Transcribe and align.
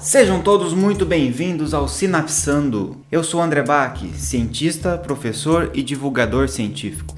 Sejam 0.00 0.40
todos 0.40 0.72
muito 0.72 1.04
bem-vindos 1.04 1.74
ao 1.74 1.86
Sinapsando. 1.86 2.96
Eu 3.12 3.22
sou 3.22 3.42
André 3.42 3.62
Bach, 3.62 4.00
cientista, 4.14 4.96
professor 4.96 5.70
e 5.74 5.82
divulgador 5.82 6.48
científico. 6.48 7.14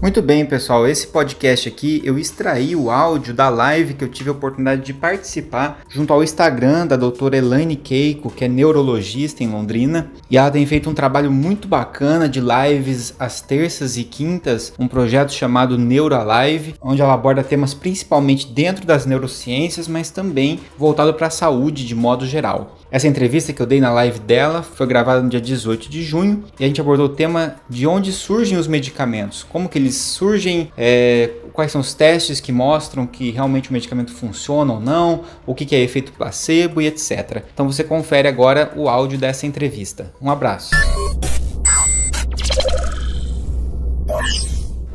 Muito 0.00 0.22
bem, 0.22 0.46
pessoal. 0.46 0.86
Esse 0.86 1.08
podcast 1.08 1.68
aqui 1.68 2.00
eu 2.04 2.16
extraí 2.16 2.76
o 2.76 2.88
áudio 2.88 3.34
da 3.34 3.48
live 3.48 3.94
que 3.94 4.04
eu 4.04 4.08
tive 4.08 4.28
a 4.28 4.32
oportunidade 4.32 4.82
de 4.82 4.94
participar 4.94 5.80
junto 5.88 6.12
ao 6.12 6.22
Instagram 6.22 6.86
da 6.86 6.94
doutora 6.94 7.36
Elaine 7.36 7.74
Keiko, 7.74 8.30
que 8.30 8.44
é 8.44 8.48
neurologista 8.48 9.42
em 9.42 9.48
Londrina, 9.48 10.12
e 10.30 10.38
ela 10.38 10.52
tem 10.52 10.64
feito 10.64 10.88
um 10.88 10.94
trabalho 10.94 11.32
muito 11.32 11.66
bacana 11.66 12.28
de 12.28 12.40
lives 12.40 13.12
às 13.18 13.40
terças 13.40 13.96
e 13.96 14.04
quintas, 14.04 14.72
um 14.78 14.86
projeto 14.86 15.32
chamado 15.32 15.76
Neuralive, 15.76 16.76
onde 16.80 17.02
ela 17.02 17.14
aborda 17.14 17.42
temas 17.42 17.74
principalmente 17.74 18.46
dentro 18.46 18.86
das 18.86 19.04
neurociências, 19.04 19.88
mas 19.88 20.10
também 20.10 20.60
voltado 20.78 21.12
para 21.12 21.26
a 21.26 21.30
saúde 21.30 21.84
de 21.84 21.96
modo 21.96 22.24
geral. 22.24 22.77
Essa 22.90 23.06
entrevista 23.06 23.52
que 23.52 23.60
eu 23.60 23.66
dei 23.66 23.80
na 23.80 23.92
live 23.92 24.18
dela 24.20 24.62
foi 24.62 24.86
gravada 24.86 25.20
no 25.20 25.28
dia 25.28 25.40
18 25.40 25.90
de 25.90 26.02
junho 26.02 26.44
e 26.58 26.64
a 26.64 26.66
gente 26.66 26.80
abordou 26.80 27.06
o 27.06 27.10
tema 27.10 27.56
de 27.68 27.86
onde 27.86 28.12
surgem 28.12 28.56
os 28.56 28.66
medicamentos, 28.66 29.42
como 29.42 29.68
que 29.68 29.78
eles 29.78 29.94
surgem, 29.94 30.72
é, 30.76 31.30
quais 31.52 31.70
são 31.70 31.82
os 31.82 31.92
testes 31.92 32.40
que 32.40 32.50
mostram 32.50 33.06
que 33.06 33.30
realmente 33.30 33.68
o 33.68 33.72
medicamento 33.74 34.12
funciona 34.12 34.72
ou 34.72 34.80
não, 34.80 35.24
o 35.46 35.54
que, 35.54 35.66
que 35.66 35.74
é 35.74 35.80
efeito 35.80 36.12
placebo 36.12 36.80
e 36.80 36.86
etc. 36.86 37.42
Então 37.52 37.70
você 37.70 37.84
confere 37.84 38.26
agora 38.26 38.72
o 38.74 38.88
áudio 38.88 39.18
dessa 39.18 39.46
entrevista. 39.46 40.12
Um 40.20 40.30
abraço. 40.30 40.70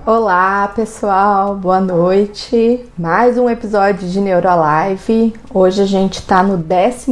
Olá 0.06 0.68
pessoal, 0.68 1.56
boa 1.56 1.80
noite. 1.80 2.86
Mais 3.00 3.38
um 3.38 3.50
episódio 3.50 4.06
de 4.06 4.20
Neurolive. 4.20 5.34
Hoje 5.54 5.82
a 5.82 5.86
gente 5.86 6.22
tá 6.24 6.44
no 6.44 6.62
14 6.62 7.10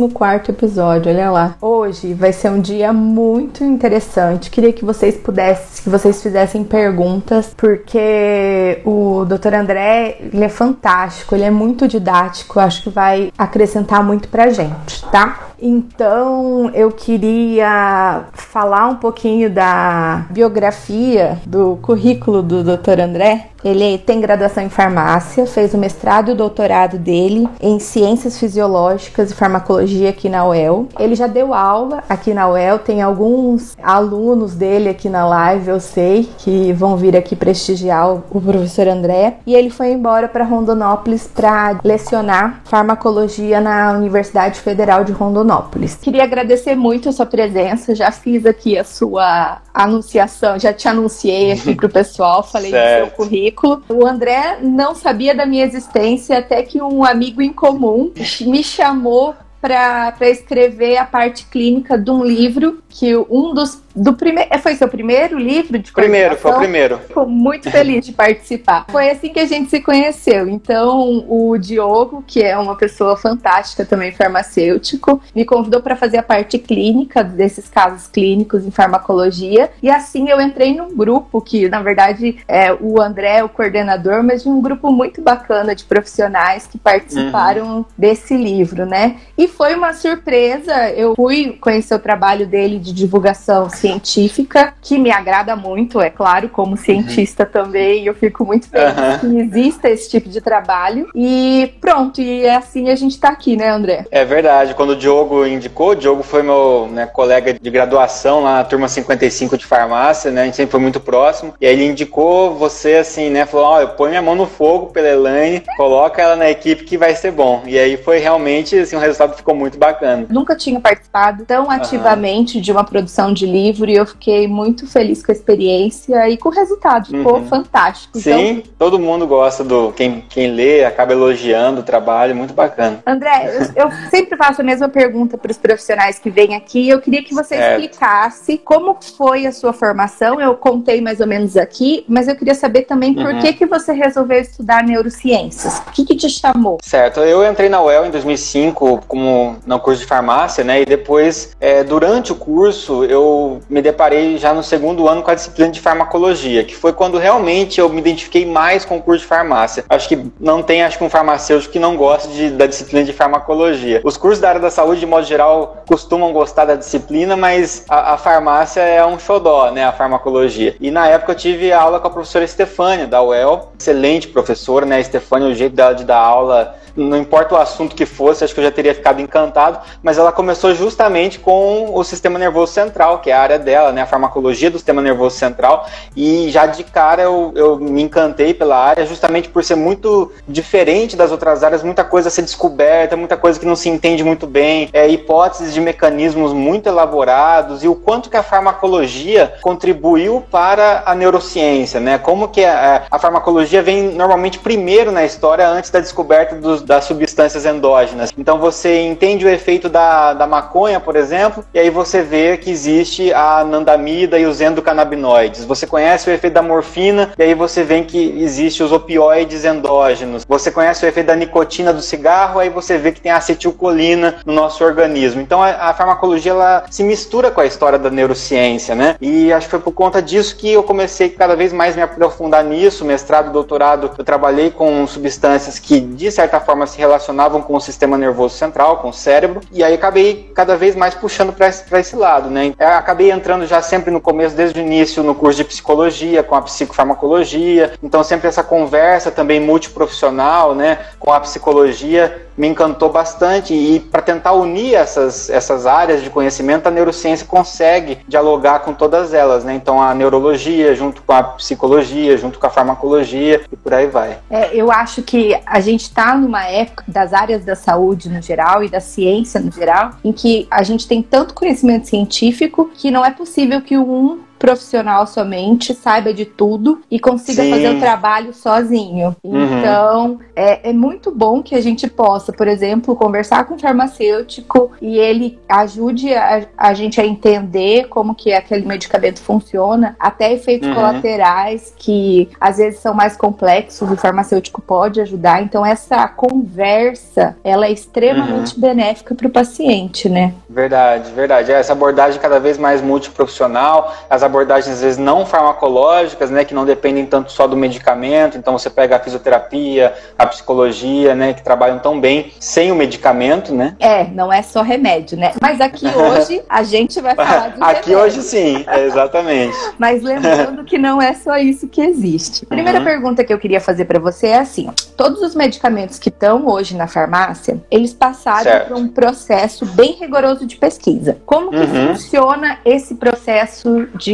episódio, 0.49 1.09
olha 1.09 1.31
lá. 1.31 1.55
Hoje 1.61 2.13
vai 2.13 2.33
ser 2.33 2.51
um 2.51 2.59
dia 2.59 2.91
muito 2.91 3.63
interessante. 3.63 4.49
Queria 4.49 4.73
que 4.73 4.83
vocês 4.83 5.15
pudessem, 5.15 5.83
que 5.85 5.89
vocês 5.89 6.21
fizessem 6.21 6.65
perguntas, 6.65 7.53
porque 7.55 8.81
o 8.83 9.23
Dr. 9.23 9.53
André, 9.53 10.17
ele 10.19 10.43
é 10.43 10.49
fantástico, 10.49 11.33
ele 11.33 11.45
é 11.45 11.51
muito 11.51 11.87
didático, 11.87 12.59
acho 12.59 12.83
que 12.83 12.89
vai 12.89 13.31
acrescentar 13.37 14.03
muito 14.03 14.27
pra 14.27 14.49
gente, 14.49 15.01
tá? 15.09 15.50
Então 15.61 16.71
eu 16.73 16.91
queria 16.91 18.25
falar 18.33 18.87
um 18.87 18.95
pouquinho 18.95 19.47
da 19.47 20.25
biografia 20.31 21.39
do 21.45 21.77
currículo 21.83 22.41
do 22.41 22.63
Dr. 22.63 22.99
André 22.99 23.49
ele 23.63 23.97
tem 23.97 24.19
graduação 24.19 24.63
em 24.63 24.69
farmácia, 24.69 25.45
fez 25.45 25.73
o 25.73 25.77
mestrado 25.77 26.29
e 26.29 26.33
o 26.33 26.35
doutorado 26.35 26.97
dele 26.97 27.47
em 27.61 27.79
ciências 27.79 28.39
fisiológicas 28.39 29.31
e 29.31 29.35
farmacologia 29.35 30.09
aqui 30.09 30.29
na 30.29 30.45
UEL. 30.47 30.87
Ele 30.99 31.15
já 31.15 31.27
deu 31.27 31.53
aula 31.53 32.03
aqui 32.09 32.33
na 32.33 32.49
UEL, 32.49 32.79
tem 32.79 33.01
alguns 33.01 33.77
alunos 33.81 34.55
dele 34.55 34.89
aqui 34.89 35.09
na 35.09 35.27
live, 35.27 35.69
eu 35.69 35.79
sei, 35.79 36.29
que 36.39 36.73
vão 36.73 36.97
vir 36.97 37.15
aqui 37.15 37.35
prestigiar 37.35 38.13
o 38.13 38.41
professor 38.41 38.87
André. 38.87 39.37
E 39.45 39.53
ele 39.53 39.69
foi 39.69 39.91
embora 39.91 40.27
para 40.27 40.43
Rondonópolis 40.43 41.27
para 41.27 41.79
lecionar 41.83 42.61
farmacologia 42.65 43.61
na 43.61 43.91
Universidade 43.91 44.59
Federal 44.59 45.03
de 45.03 45.11
Rondonópolis. 45.11 45.95
Queria 45.95 46.23
agradecer 46.23 46.75
muito 46.75 47.09
a 47.09 47.11
sua 47.11 47.25
presença, 47.25 47.93
já 47.93 48.11
fiz 48.11 48.45
aqui 48.45 48.77
a 48.77 48.83
sua 48.83 49.59
anunciação, 49.73 50.57
já 50.57 50.73
te 50.73 50.87
anunciei 50.87 51.51
aqui 51.51 51.75
pro 51.75 51.89
pessoal, 51.89 52.43
falei 52.43 52.71
certo. 52.71 53.03
do 53.03 53.07
seu 53.07 53.15
currículo 53.15 53.50
currículo. 53.51 53.83
O 53.89 54.05
André 54.05 54.59
não 54.61 54.95
sabia 54.95 55.35
da 55.35 55.45
minha 55.45 55.65
existência 55.65 56.37
até 56.37 56.63
que 56.63 56.81
um 56.81 57.03
amigo 57.03 57.41
em 57.41 57.53
comum 57.53 58.11
me 58.41 58.63
chamou 58.63 59.35
para 59.61 60.15
escrever 60.21 60.97
a 60.97 61.05
parte 61.05 61.45
clínica 61.45 61.95
de 61.97 62.09
um 62.09 62.23
livro 62.25 62.81
que 62.89 63.15
um 63.15 63.53
dos 63.53 63.79
do 63.95 64.13
primeiro. 64.13 64.49
É, 64.51 64.57
foi 64.57 64.75
seu 64.75 64.87
primeiro 64.87 65.37
livro 65.37 65.77
de 65.77 65.91
Primeiro, 65.91 66.35
foi 66.35 66.51
o 66.51 66.57
primeiro. 66.57 66.97
Fico 66.99 67.25
muito 67.25 67.69
feliz 67.69 68.05
de 68.05 68.11
participar. 68.11 68.85
Foi 68.89 69.09
assim 69.09 69.29
que 69.29 69.39
a 69.39 69.45
gente 69.45 69.69
se 69.69 69.81
conheceu. 69.81 70.47
Então, 70.47 71.25
o 71.27 71.57
Diogo, 71.57 72.23
que 72.25 72.41
é 72.41 72.57
uma 72.57 72.75
pessoa 72.75 73.15
fantástica 73.15 73.85
também, 73.85 74.11
farmacêutico, 74.11 75.21
me 75.35 75.45
convidou 75.45 75.81
para 75.81 75.95
fazer 75.95 76.17
a 76.17 76.23
parte 76.23 76.57
clínica 76.57 77.23
desses 77.23 77.67
casos 77.69 78.07
clínicos 78.07 78.65
em 78.65 78.71
farmacologia. 78.71 79.69
E 79.81 79.89
assim 79.89 80.29
eu 80.29 80.39
entrei 80.41 80.75
num 80.75 80.95
grupo 80.95 81.41
que, 81.41 81.69
na 81.69 81.81
verdade, 81.81 82.37
é 82.47 82.73
o 82.73 83.01
André 83.01 83.37
é 83.37 83.43
o 83.43 83.49
coordenador, 83.49 84.23
mas 84.23 84.43
de 84.43 84.49
um 84.49 84.61
grupo 84.61 84.91
muito 84.91 85.21
bacana 85.21 85.75
de 85.75 85.83
profissionais 85.83 86.67
que 86.67 86.77
participaram 86.77 87.77
uhum. 87.77 87.85
desse 87.97 88.35
livro, 88.35 88.85
né? 88.85 89.17
E 89.37 89.47
foi 89.47 89.75
uma 89.75 89.93
surpresa. 89.93 90.89
Eu 90.89 91.15
fui 91.15 91.57
conhecer 91.59 91.95
o 91.95 91.99
trabalho 91.99 92.47
dele 92.47 92.79
de 92.79 92.93
divulgação 92.93 93.69
científica, 93.81 94.73
que 94.81 94.97
me 94.97 95.11
agrada 95.11 95.55
muito, 95.55 95.99
é 95.99 96.09
claro, 96.09 96.47
como 96.47 96.77
cientista 96.77 97.43
uhum. 97.43 97.49
também, 97.51 98.05
eu 98.05 98.13
fico 98.13 98.45
muito 98.45 98.69
feliz 98.69 98.95
uhum. 98.95 99.19
que 99.19 99.39
exista 99.39 99.89
esse 99.89 100.09
tipo 100.09 100.29
de 100.29 100.39
trabalho. 100.39 101.07
E 101.15 101.73
pronto, 101.81 102.21
e 102.21 102.45
é 102.45 102.55
assim 102.55 102.89
a 102.89 102.95
gente 102.95 103.19
tá 103.19 103.29
aqui, 103.29 103.57
né, 103.57 103.69
André? 103.69 104.05
É 104.11 104.23
verdade. 104.23 104.75
Quando 104.75 104.91
o 104.91 104.95
Diogo 104.95 105.45
indicou, 105.45 105.89
o 105.89 105.95
Diogo 105.95 106.23
foi 106.23 106.43
meu 106.43 106.87
né, 106.91 107.05
colega 107.07 107.53
de 107.53 107.69
graduação 107.69 108.43
lá 108.43 108.57
na 108.57 108.63
turma 108.63 108.87
55 108.87 109.57
de 109.57 109.65
farmácia, 109.65 110.29
né? 110.29 110.41
A 110.41 110.45
gente 110.45 110.57
sempre 110.57 110.71
foi 110.71 110.79
muito 110.79 110.99
próximo. 110.99 111.53
E 111.59 111.65
aí 111.65 111.73
ele 111.73 111.85
indicou 111.85 112.55
você 112.55 112.95
assim, 112.95 113.29
né? 113.29 113.45
Falou: 113.45 113.65
Ó, 113.65 113.77
oh, 113.77 113.81
eu 113.81 113.89
ponho 113.89 114.11
minha 114.11 114.21
mão 114.21 114.35
no 114.35 114.45
fogo 114.45 114.87
pela 114.87 115.07
Elaine, 115.07 115.63
coloca 115.75 116.21
ela 116.21 116.35
na 116.35 116.49
equipe 116.49 116.83
que 116.83 116.97
vai 116.97 117.15
ser 117.15 117.31
bom. 117.31 117.63
E 117.65 117.79
aí 117.79 117.97
foi 117.97 118.19
realmente, 118.19 118.77
assim, 118.77 118.95
o 118.95 118.99
resultado 118.99 119.35
ficou 119.35 119.55
muito 119.55 119.77
bacana. 119.77 120.25
Nunca 120.29 120.55
tinha 120.55 120.79
participado 120.79 121.45
tão 121.45 121.69
ativamente 121.69 122.57
uhum. 122.57 122.61
de 122.61 122.71
uma 122.71 122.83
produção 122.83 123.33
de 123.33 123.45
livro 123.45 123.70
livro 123.71 123.89
e 123.89 123.95
eu 123.95 124.05
fiquei 124.05 124.47
muito 124.47 124.85
feliz 124.85 125.23
com 125.23 125.31
a 125.31 125.35
experiência 125.35 126.29
e 126.29 126.37
com 126.37 126.49
o 126.49 126.51
resultado. 126.51 127.07
Ficou 127.07 127.37
uhum. 127.37 127.47
fantástico. 127.47 128.19
Sim, 128.19 128.49
então, 128.49 128.73
todo 128.77 128.99
mundo 128.99 129.25
gosta 129.25 129.63
do. 129.63 129.91
Quem, 129.93 130.23
quem 130.29 130.51
lê 130.51 130.83
acaba 130.83 131.13
elogiando 131.13 131.81
o 131.81 131.83
trabalho, 131.83 132.35
muito 132.35 132.53
bacana. 132.53 132.99
André, 133.05 133.69
eu, 133.75 133.85
eu 133.85 133.91
sempre 134.09 134.37
faço 134.37 134.61
a 134.61 134.63
mesma 134.63 134.89
pergunta 134.89 135.37
para 135.37 135.51
os 135.51 135.57
profissionais 135.57 136.19
que 136.19 136.29
vêm 136.29 136.55
aqui. 136.55 136.89
Eu 136.89 136.99
queria 136.99 137.23
que 137.23 137.33
você 137.33 137.55
explicasse 137.55 138.57
como 138.57 138.97
foi 139.17 139.45
a 139.45 139.51
sua 139.51 139.73
formação. 139.73 140.39
Eu 140.39 140.55
contei 140.55 141.01
mais 141.01 141.19
ou 141.19 141.27
menos 141.27 141.55
aqui, 141.55 142.05
mas 142.07 142.27
eu 142.27 142.35
queria 142.35 142.55
saber 142.55 142.83
também 142.83 143.13
por 143.13 143.25
uhum. 143.25 143.39
que, 143.39 143.53
que 143.53 143.65
você 143.65 143.93
resolveu 143.93 144.39
estudar 144.39 144.83
neurociências. 144.83 145.79
O 145.87 145.91
que, 145.91 146.05
que 146.05 146.15
te 146.15 146.29
chamou? 146.29 146.77
Certo, 146.83 147.21
eu 147.21 147.49
entrei 147.49 147.69
na 147.69 147.81
UEL 147.81 148.05
em 148.05 148.11
2005 148.11 149.03
como 149.07 149.57
no 149.65 149.79
curso 149.79 150.01
de 150.01 150.07
farmácia, 150.07 150.63
né? 150.63 150.81
E 150.81 150.85
depois, 150.85 151.55
é, 151.59 151.83
durante 151.83 152.31
o 152.31 152.35
curso, 152.35 153.03
eu 153.05 153.60
me 153.69 153.81
deparei 153.81 154.37
já 154.37 154.53
no 154.53 154.63
segundo 154.63 155.07
ano 155.07 155.21
com 155.21 155.31
a 155.31 155.35
disciplina 155.35 155.71
de 155.71 155.79
farmacologia, 155.79 156.63
que 156.63 156.75
foi 156.75 156.93
quando 156.93 157.17
realmente 157.17 157.79
eu 157.79 157.89
me 157.89 157.99
identifiquei 157.99 158.45
mais 158.45 158.85
com 158.85 158.97
o 158.97 159.01
curso 159.01 159.21
de 159.21 159.27
farmácia. 159.27 159.83
Acho 159.89 160.07
que 160.07 160.31
não 160.39 160.61
tem 160.61 160.83
acho 160.83 160.97
que 160.97 161.03
um 161.03 161.09
farmacêutico 161.09 161.73
que 161.73 161.79
não 161.79 161.95
goste 161.95 162.29
de, 162.29 162.49
da 162.51 162.65
disciplina 162.65 163.05
de 163.05 163.13
farmacologia. 163.13 164.01
Os 164.03 164.17
cursos 164.17 164.39
da 164.39 164.49
área 164.49 164.61
da 164.61 164.69
saúde, 164.69 164.99
de 164.99 165.05
modo 165.05 165.25
geral, 165.25 165.83
costumam 165.87 166.33
gostar 166.33 166.65
da 166.65 166.75
disciplina, 166.75 167.35
mas 167.35 167.85
a, 167.89 168.13
a 168.13 168.17
farmácia 168.17 168.81
é 168.81 169.05
um 169.05 169.17
xodó, 169.19 169.71
né, 169.71 169.85
a 169.85 169.91
farmacologia. 169.91 170.75
E 170.79 170.91
na 170.91 171.07
época 171.07 171.31
eu 171.31 171.35
tive 171.35 171.71
aula 171.71 171.99
com 171.99 172.07
a 172.07 172.11
professora 172.11 172.45
Estefânia, 172.45 173.07
da 173.07 173.21
UEL, 173.21 173.71
excelente 173.79 174.27
professora, 174.27 174.85
né, 174.85 174.99
Estefânia, 174.99 175.47
o 175.47 175.53
jeito 175.53 175.75
dela 175.75 175.93
de 175.93 176.03
dar 176.03 176.19
aula 176.19 176.75
não 176.95 177.17
importa 177.17 177.55
o 177.55 177.57
assunto 177.57 177.95
que 177.95 178.05
fosse, 178.05 178.43
acho 178.43 178.53
que 178.53 178.59
eu 178.59 178.63
já 178.63 178.71
teria 178.71 178.93
ficado 178.93 179.21
encantado, 179.21 179.79
mas 180.01 180.17
ela 180.17 180.31
começou 180.31 180.73
justamente 180.73 181.39
com 181.39 181.95
o 181.95 182.03
sistema 182.03 182.37
nervoso 182.37 182.73
central, 182.73 183.19
que 183.19 183.29
é 183.29 183.33
a 183.33 183.41
área 183.41 183.50
área 183.51 183.59
dela, 183.59 183.91
né, 183.91 184.01
a 184.01 184.05
farmacologia 184.05 184.71
do 184.71 184.77
sistema 184.77 185.01
nervoso 185.01 185.37
central, 185.37 185.87
e 186.15 186.49
já 186.49 186.65
de 186.65 186.83
cara 186.83 187.21
eu, 187.21 187.51
eu 187.55 187.77
me 187.77 188.01
encantei 188.01 188.53
pela 188.53 188.77
área, 188.77 189.05
justamente 189.05 189.49
por 189.49 189.63
ser 189.63 189.75
muito 189.75 190.31
diferente 190.47 191.15
das 191.15 191.31
outras 191.31 191.63
áreas, 191.63 191.83
muita 191.83 192.03
coisa 192.03 192.29
a 192.29 192.31
ser 192.31 192.43
descoberta, 192.43 193.17
muita 193.17 193.37
coisa 193.37 193.59
que 193.59 193.65
não 193.65 193.75
se 193.75 193.89
entende 193.89 194.23
muito 194.23 194.47
bem, 194.47 194.89
é, 194.93 195.07
hipóteses 195.07 195.73
de 195.73 195.81
mecanismos 195.81 196.53
muito 196.53 196.87
elaborados, 196.87 197.83
e 197.83 197.87
o 197.87 197.95
quanto 197.95 198.29
que 198.29 198.37
a 198.37 198.43
farmacologia 198.43 199.53
contribuiu 199.61 200.43
para 200.49 201.03
a 201.05 201.13
neurociência, 201.13 201.99
né, 201.99 202.17
como 202.17 202.47
que 202.47 202.63
a, 202.63 203.03
a 203.09 203.19
farmacologia 203.19 203.81
vem 203.81 204.03
normalmente 204.03 204.59
primeiro 204.59 205.11
na 205.11 205.25
história 205.25 205.67
antes 205.67 205.89
da 205.89 205.99
descoberta 205.99 206.55
dos, 206.55 206.81
das 206.81 207.05
substâncias 207.05 207.65
endógenas. 207.65 208.31
Então 208.37 208.59
você 208.59 209.01
entende 209.01 209.45
o 209.45 209.49
efeito 209.49 209.89
da, 209.89 210.33
da 210.33 210.47
maconha, 210.47 210.99
por 210.99 211.15
exemplo, 211.15 211.63
e 211.73 211.79
aí 211.79 211.89
você 211.89 212.21
vê 212.21 212.57
que 212.57 212.69
existe 212.69 213.33
a 213.41 213.59
anandamida 213.61 214.37
e 214.37 214.45
os 214.45 214.61
endocannabinoides. 214.61 215.65
Você 215.65 215.87
conhece 215.87 216.29
o 216.29 216.33
efeito 216.33 216.53
da 216.53 216.61
morfina 216.61 217.33
e 217.37 217.43
aí 217.43 217.55
você 217.55 217.83
vê 217.83 218.01
que 218.03 218.39
existe 218.39 218.83
os 218.83 218.91
opioides 218.91 219.65
endógenos. 219.65 220.45
Você 220.47 220.69
conhece 220.69 221.03
o 221.03 221.07
efeito 221.07 221.27
da 221.27 221.35
nicotina 221.35 221.91
do 221.91 222.01
cigarro, 222.01 222.59
aí 222.59 222.69
você 222.69 222.97
vê 222.97 223.11
que 223.11 223.19
tem 223.19 223.31
acetilcolina 223.31 224.35
no 224.45 224.53
nosso 224.53 224.83
organismo. 224.83 225.41
Então 225.41 225.61
a, 225.61 225.69
a 225.69 225.93
farmacologia 225.93 226.51
ela 226.51 226.83
se 226.89 227.03
mistura 227.03 227.49
com 227.49 227.61
a 227.61 227.65
história 227.65 227.97
da 227.97 228.09
neurociência, 228.09 228.93
né? 228.93 229.15
E 229.19 229.51
acho 229.51 229.67
que 229.67 229.71
foi 229.71 229.79
por 229.79 229.93
conta 229.93 230.21
disso 230.21 230.55
que 230.55 230.71
eu 230.71 230.83
comecei 230.83 231.29
cada 231.29 231.55
vez 231.55 231.73
mais 231.73 231.95
me 231.95 232.01
aprofundar 232.01 232.63
nisso, 232.63 233.03
mestrado, 233.03 233.51
doutorado, 233.51 234.11
eu 234.17 234.23
trabalhei 234.23 234.69
com 234.69 235.05
substâncias 235.07 235.79
que 235.79 235.99
de 235.99 236.31
certa 236.31 236.59
forma 236.59 236.85
se 236.85 236.97
relacionavam 236.97 237.61
com 237.61 237.75
o 237.75 237.81
sistema 237.81 238.17
nervoso 238.17 238.55
central, 238.55 238.97
com 238.97 239.09
o 239.09 239.13
cérebro, 239.13 239.61
e 239.71 239.83
aí 239.83 239.93
acabei 239.93 240.51
cada 240.53 240.75
vez 240.75 240.95
mais 240.95 241.15
puxando 241.15 241.53
para 241.53 241.67
esse, 241.67 241.83
esse 241.95 242.15
lado, 242.15 242.49
né? 242.49 242.73
Eu 242.77 242.87
acabei 242.87 243.30
entrando 243.31 243.65
já 243.65 243.81
sempre 243.81 244.11
no 244.11 244.21
começo, 244.21 244.55
desde 244.55 244.79
o 244.79 244.83
início, 244.83 245.23
no 245.23 245.33
curso 245.33 245.57
de 245.57 245.63
psicologia, 245.63 246.43
com 246.43 246.55
a 246.55 246.61
psicofarmacologia, 246.61 247.93
então 248.03 248.23
sempre 248.23 248.47
essa 248.47 248.63
conversa 248.63 249.31
também 249.31 249.59
multiprofissional, 249.59 250.75
né, 250.75 250.99
com 251.19 251.31
a 251.31 251.39
psicologia 251.39 252.47
me 252.57 252.67
encantou 252.67 253.09
bastante 253.09 253.73
e 253.73 253.99
para 253.99 254.21
tentar 254.21 254.53
unir 254.53 254.95
essas, 254.95 255.49
essas 255.49 255.85
áreas 255.85 256.21
de 256.23 256.29
conhecimento, 256.29 256.87
a 256.87 256.91
neurociência 256.91 257.45
consegue 257.45 258.19
dialogar 258.27 258.79
com 258.79 258.93
todas 258.93 259.33
elas, 259.33 259.63
né? 259.63 259.73
Então 259.73 260.01
a 260.01 260.13
neurologia 260.13 260.93
junto 260.95 261.21
com 261.21 261.33
a 261.33 261.43
psicologia, 261.43 262.37
junto 262.37 262.59
com 262.59 262.67
a 262.67 262.69
farmacologia 262.69 263.61
e 263.71 263.75
por 263.75 263.93
aí 263.93 264.07
vai. 264.07 264.39
É, 264.49 264.75
eu 264.75 264.91
acho 264.91 265.21
que 265.21 265.59
a 265.65 265.79
gente 265.79 266.03
está 266.03 266.35
numa 266.35 266.65
época 266.65 267.03
das 267.07 267.33
áreas 267.33 267.63
da 267.63 267.75
saúde 267.75 268.29
no 268.29 268.41
geral 268.41 268.83
e 268.83 268.89
da 268.89 268.99
ciência 268.99 269.59
no 269.59 269.71
geral, 269.71 270.11
em 270.23 270.31
que 270.31 270.67
a 270.69 270.83
gente 270.83 271.07
tem 271.07 271.21
tanto 271.21 271.53
conhecimento 271.53 272.07
científico 272.07 272.91
que 272.93 273.11
não 273.11 273.25
é 273.25 273.31
possível 273.31 273.81
que 273.81 273.97
um 273.97 274.39
profissional 274.61 275.25
somente, 275.25 275.91
saiba 275.95 276.31
de 276.31 276.45
tudo 276.45 277.01
e 277.09 277.19
consiga 277.19 277.63
Sim. 277.63 277.71
fazer 277.71 277.95
o 277.95 277.99
trabalho 277.99 278.53
sozinho. 278.53 279.35
Uhum. 279.43 279.79
Então, 279.79 280.39
é, 280.55 280.91
é, 280.91 280.93
muito 280.93 281.31
bom 281.31 281.63
que 281.63 281.73
a 281.73 281.81
gente 281.81 282.07
possa, 282.07 282.53
por 282.53 282.67
exemplo, 282.67 283.15
conversar 283.15 283.65
com 283.65 283.73
o 283.73 283.79
farmacêutico 283.79 284.91
e 285.01 285.17
ele 285.17 285.57
ajude 285.67 286.31
a, 286.35 286.67
a 286.77 286.93
gente 286.93 287.19
a 287.19 287.25
entender 287.25 288.07
como 288.07 288.35
que 288.35 288.53
aquele 288.53 288.85
medicamento 288.85 289.41
funciona, 289.41 290.15
até 290.19 290.53
efeitos 290.53 290.89
uhum. 290.89 290.93
colaterais 290.93 291.91
que 291.97 292.47
às 292.59 292.77
vezes 292.77 292.99
são 292.99 293.15
mais 293.15 293.35
complexos, 293.35 294.11
o 294.11 294.15
farmacêutico 294.15 294.79
pode 294.79 295.19
ajudar. 295.21 295.63
Então, 295.63 295.83
essa 295.83 296.27
conversa, 296.27 297.57
ela 297.63 297.87
é 297.87 297.91
extremamente 297.91 298.75
uhum. 298.75 298.81
benéfica 298.81 299.33
para 299.33 299.47
o 299.47 299.49
paciente, 299.49 300.29
né? 300.29 300.53
Verdade, 300.69 301.31
verdade. 301.31 301.71
É, 301.71 301.79
essa 301.79 301.93
abordagem 301.93 302.39
cada 302.39 302.59
vez 302.59 302.77
mais 302.77 303.01
multiprofissional, 303.01 304.15
as 304.29 304.50
abordagens 304.51 304.95
às 304.95 305.01
vezes 305.01 305.17
não 305.17 305.45
farmacológicas, 305.45 306.51
né, 306.51 306.65
que 306.65 306.73
não 306.73 306.85
dependem 306.85 307.25
tanto 307.25 307.51
só 307.51 307.65
do 307.65 307.75
medicamento. 307.75 308.57
Então 308.57 308.77
você 308.77 308.89
pega 308.89 309.15
a 309.15 309.19
fisioterapia, 309.19 310.13
a 310.37 310.45
psicologia, 310.45 311.33
né, 311.33 311.53
que 311.53 311.63
trabalham 311.63 311.99
tão 311.99 312.19
bem 312.19 312.51
sem 312.59 312.91
o 312.91 312.95
medicamento, 312.95 313.73
né? 313.73 313.95
É, 313.99 314.25
não 314.25 314.51
é 314.51 314.61
só 314.61 314.81
remédio, 314.81 315.37
né? 315.37 315.53
Mas 315.61 315.79
aqui 315.79 316.05
hoje 316.07 316.61
a 316.69 316.83
gente 316.83 317.19
vai 317.21 317.35
falar 317.35 317.69
de 317.69 317.81
Aqui 317.81 318.09
remédio. 318.09 318.19
hoje 318.19 318.43
sim, 318.43 318.83
é, 318.87 319.05
exatamente. 319.05 319.77
Mas 319.97 320.21
lembrando 320.21 320.83
que 320.83 320.97
não 320.97 321.21
é 321.21 321.33
só 321.33 321.57
isso 321.57 321.87
que 321.87 322.01
existe. 322.01 322.65
Primeira 322.65 322.99
uhum. 322.99 323.05
pergunta 323.05 323.43
que 323.43 323.53
eu 323.53 323.59
queria 323.59 323.79
fazer 323.79 324.05
para 324.05 324.19
você 324.19 324.47
é 324.47 324.59
assim: 324.59 324.89
todos 325.15 325.41
os 325.41 325.55
medicamentos 325.55 326.19
que 326.19 326.29
estão 326.29 326.67
hoje 326.67 326.95
na 326.95 327.07
farmácia, 327.07 327.81
eles 327.89 328.13
passaram 328.13 328.63
certo. 328.63 328.87
por 328.89 328.97
um 328.97 329.07
processo 329.07 329.85
bem 329.85 330.13
rigoroso 330.13 330.65
de 330.65 330.75
pesquisa. 330.75 331.37
Como 331.45 331.69
que 331.69 331.77
uhum. 331.77 332.07
funciona 332.07 332.79
esse 332.83 333.15
processo 333.15 334.07
de 334.15 334.33